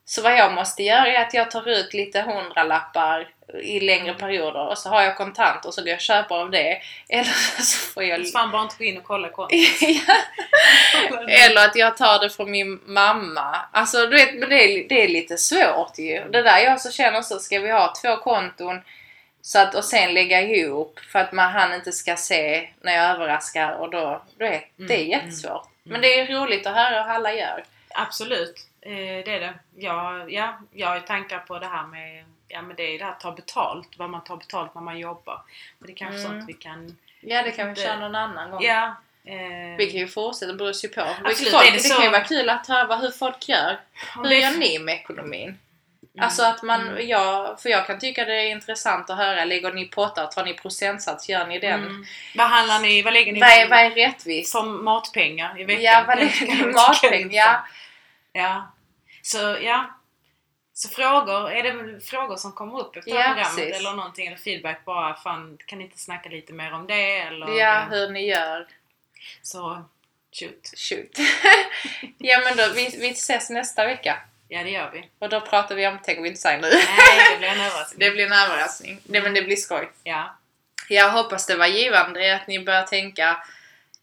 Så 0.06 0.22
vad 0.22 0.36
jag 0.36 0.52
måste 0.52 0.82
göra 0.82 1.06
är 1.06 1.22
att 1.22 1.34
jag 1.34 1.50
tar 1.50 1.68
ut 1.68 1.94
lite 1.94 2.20
hundralappar 2.20 3.28
i 3.62 3.80
längre 3.80 4.14
perioder 4.14 4.68
och 4.68 4.78
så 4.78 4.88
har 4.88 5.02
jag 5.02 5.16
kontant 5.16 5.64
och 5.64 5.74
så 5.74 5.80
går 5.80 5.88
jag 5.88 5.96
och 5.96 6.00
köper 6.00 6.34
av 6.34 6.50
det. 6.50 6.80
Eller 7.08 7.62
så 7.62 7.92
får 7.92 8.02
jag... 8.02 8.28
Fan 8.28 8.50
bara 8.50 8.62
inte 8.62 8.76
gå 8.78 8.84
in 8.84 8.96
och 8.96 9.04
kolla 9.04 9.28
kontot. 9.32 9.54
Eller 11.28 11.64
att 11.64 11.76
jag 11.76 11.96
tar 11.96 12.18
det 12.18 12.30
från 12.30 12.50
min 12.50 12.80
mamma. 12.86 13.56
Alltså 13.72 14.06
du 14.06 14.16
vet, 14.16 14.34
men 14.34 14.48
det 14.48 14.64
är, 14.64 14.88
det 14.88 15.04
är 15.04 15.08
lite 15.08 15.38
svårt 15.38 15.98
ju. 15.98 16.24
Det 16.30 16.42
där 16.42 16.58
jag 16.58 16.80
så 16.80 16.90
känner 16.90 17.22
så, 17.22 17.38
ska 17.38 17.60
vi 17.60 17.70
ha 17.70 17.94
två 18.02 18.16
konton 18.16 18.80
så 19.42 19.58
att, 19.58 19.74
och 19.74 19.84
sen 19.84 20.14
lägga 20.14 20.40
ihop 20.40 21.00
för 21.12 21.18
att 21.18 21.32
man 21.32 21.52
han 21.52 21.74
inte 21.74 21.92
ska 21.92 22.16
se 22.16 22.68
när 22.80 22.94
jag 22.94 23.10
överraskar 23.10 23.72
och 23.72 23.90
då, 23.90 24.22
du 24.38 24.48
vet, 24.48 24.64
det 24.76 24.94
är 24.94 24.98
Mm, 24.98 25.10
jättesvårt. 25.10 25.68
Men 25.82 26.00
det 26.00 26.20
är 26.20 26.26
roligt 26.26 26.66
att 26.66 26.74
höra 26.74 27.02
hur 27.02 27.10
alla 27.10 27.34
gör. 27.34 27.64
Absolut, 27.94 28.54
det 28.90 29.30
är 29.36 29.40
det. 29.40 29.54
Ja, 29.76 30.24
ja, 30.28 30.58
jag 30.72 30.88
har 30.88 31.00
tankar 31.00 31.38
på 31.38 31.58
det 31.58 31.66
här 31.66 31.86
med 31.86 32.24
Ja 32.48 32.62
men 32.62 32.76
det 32.76 32.82
är 32.94 32.98
det 32.98 33.04
här 33.04 33.12
att 33.12 33.20
ta 33.20 33.32
betalt, 33.32 33.88
vad 33.96 34.10
man 34.10 34.24
tar 34.24 34.36
betalt 34.36 34.74
när 34.74 34.82
man 34.82 34.98
jobbar. 34.98 35.42
Men 35.78 35.86
det 35.86 35.92
är 35.92 35.96
kanske 35.96 36.18
Mm. 36.20 36.30
sånt 36.32 36.48
vi 36.48 36.52
kan... 36.52 36.96
Ja 37.20 37.42
det 37.42 37.50
kan 37.50 37.74
vi 37.74 37.80
köra 37.82 37.98
någon 37.98 38.14
annan 38.14 38.50
gång. 38.50 38.62
Ja. 38.64 38.94
Eh, 39.24 39.76
Vi 39.78 39.86
kan 39.90 40.00
ju 40.00 40.08
fortsätta, 40.08 40.52
det 40.52 40.58
beror 40.58 40.72
ju 40.84 40.88
på. 40.88 41.00
Absolut, 41.24 41.52
folk, 41.52 41.64
det, 41.72 41.82
det 41.82 41.94
kan 41.94 42.02
ju 42.04 42.10
vara 42.10 42.24
kul 42.24 42.48
att 42.48 42.66
höra 42.66 42.96
hur 42.96 43.10
folk 43.10 43.48
gör. 43.48 43.80
Hur 44.16 44.22
det 44.28 44.34
gör 44.38 44.50
ni 44.58 44.78
med 44.78 44.94
ekonomin? 44.94 45.42
Mm, 45.48 46.24
Alltså 46.24 46.44
att 46.44 46.62
man, 46.62 46.88
mm, 46.88 47.08
ja, 47.08 47.56
för 47.62 47.68
jag 47.68 47.86
kan 47.86 47.98
tycka 47.98 48.24
det 48.24 48.34
är 48.34 48.50
intressant 48.50 49.10
att 49.10 49.16
höra, 49.16 49.44
lägger 49.44 49.72
ni 49.72 49.84
pottar, 49.88 50.26
tar 50.26 50.44
ni 50.44 50.54
procentsats, 50.54 51.28
gör 51.28 51.46
ni 51.46 51.58
den? 51.58 51.80
mm. 51.82 52.04
Vad 52.34 52.46
handlar 52.46 52.80
ni, 52.80 53.02
vad 53.02 53.12
lägger 53.12 53.32
ni 53.32 53.40
Vad 53.40 53.48
är, 53.48 53.68
vad 53.68 53.78
är 53.78 53.90
rättvist? 53.90 54.52
som 54.52 54.84
matpengar 54.84 55.60
i 55.60 55.64
veckan? 55.64 55.82
Ja, 55.82 56.04
vad 56.06 56.18
lägger 56.18 56.46
ni 56.46 56.46
vi 56.56 56.56
tycka 56.56 56.68
är 56.68 56.72
matpeng? 56.72 57.12
Ja, 57.12 57.20
intressant. 57.20 57.66
Ja. 58.32 58.70
Så 59.24 59.58
ja. 59.62 59.90
Så 60.76 60.88
frågor, 60.88 61.50
är 61.50 61.62
det 61.62 62.00
frågor 62.00 62.36
som 62.36 62.52
kommer 62.52 62.80
upp 62.80 62.96
efter 62.96 63.10
Ja, 63.10 63.22
programmet 63.22 63.56
precis. 63.56 63.76
eller 63.76 63.92
någonting 63.92 64.26
eller 64.26 64.36
feedback 64.36 64.84
bara 64.84 65.14
fan 65.14 65.58
kan 65.66 65.78
ni 65.78 65.84
inte 65.84 65.98
snacka 65.98 66.28
lite 66.28 66.52
mer 66.52 66.72
om 66.72 66.86
det 66.86 67.16
eller 67.16 67.48
ja, 67.58 67.86
hur 67.90 68.08
ni 68.10 68.26
gör. 68.26 68.66
så 69.42 69.84
shoot. 70.32 70.70
Shoot. 70.76 71.18
ja 72.18 72.40
men 72.44 72.56
då, 72.56 72.74
vi, 72.74 72.96
vi 73.00 73.10
ses 73.10 73.50
nästa 73.50 73.84
vecka. 73.86 74.18
Ja 74.48 74.62
det 74.62 74.70
gör 74.70 74.90
vi. 74.90 75.08
Och 75.18 75.28
då 75.28 75.40
pratar 75.40 75.74
vi 75.74 75.86
om, 75.86 75.98
tänker 75.98 76.22
vi 76.22 76.28
inte 76.28 76.40
säga 76.40 76.58
nu. 76.58 76.68
Nej 76.70 77.30
det 77.32 77.38
blir 77.38 77.48
en 77.48 77.60
överraskning. 77.60 77.98
Det 77.98 78.10
blir 78.10 78.26
en 78.26 78.32
överraskning. 78.32 79.00
Nej 79.04 79.22
men 79.22 79.34
det 79.34 79.42
blir 79.42 79.56
skoj. 79.56 79.90
Ja. 80.02 80.36
Jag 80.88 81.10
hoppas 81.10 81.46
det 81.46 81.56
var 81.56 81.66
givande 81.66 82.34
att 82.36 82.46
ni 82.46 82.64
börjar 82.64 82.82
tänka 82.82 83.44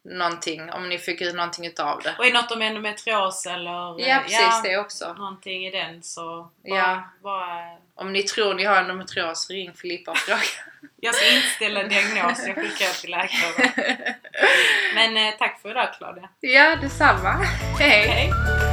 någonting, 0.04 0.70
om 0.72 0.90
ni 0.90 0.98
fick 0.98 1.22
ut 1.22 1.36
någonting 1.36 1.66
utav 1.68 2.02
det. 2.04 2.16
Och 2.18 2.26
är 2.26 2.34
något 2.34 2.52
om 2.52 2.62
endometrios 2.62 3.46
eller 3.46 4.00
Ja 4.10 4.20
precis 4.24 4.62
det 4.64 4.78
också. 4.78 5.14
någonting 5.14 5.66
i 5.66 5.72
den 5.72 6.04
så 6.04 6.50
bara, 6.70 6.78
Ja. 6.78 7.04
bara 7.24 7.78
Om 7.96 8.14
ni 8.14 8.24
tror 8.24 8.54
ni 8.54 8.64
har 8.66 8.76
endometrios, 8.78 9.50
ring 9.50 9.74
Filippa 9.74 10.12
och 10.12 10.18
fråga. 10.18 10.40
jag 11.02 11.16
ska 11.16 11.36
inställa 11.36 11.84
diagnos, 11.84 12.48
jag 12.48 12.56
skickar 12.56 13.02
till 13.02 13.12
läkare. 13.12 14.16
Men 14.96 15.18
eh, 15.18 15.34
tack 15.40 15.62
för 15.62 15.72
idag 15.72 15.90
Claudia. 15.98 16.30
ja, 16.40 16.76
detsamma. 16.82 17.32
Hej! 17.80 18.08
Hej! 18.08 18.71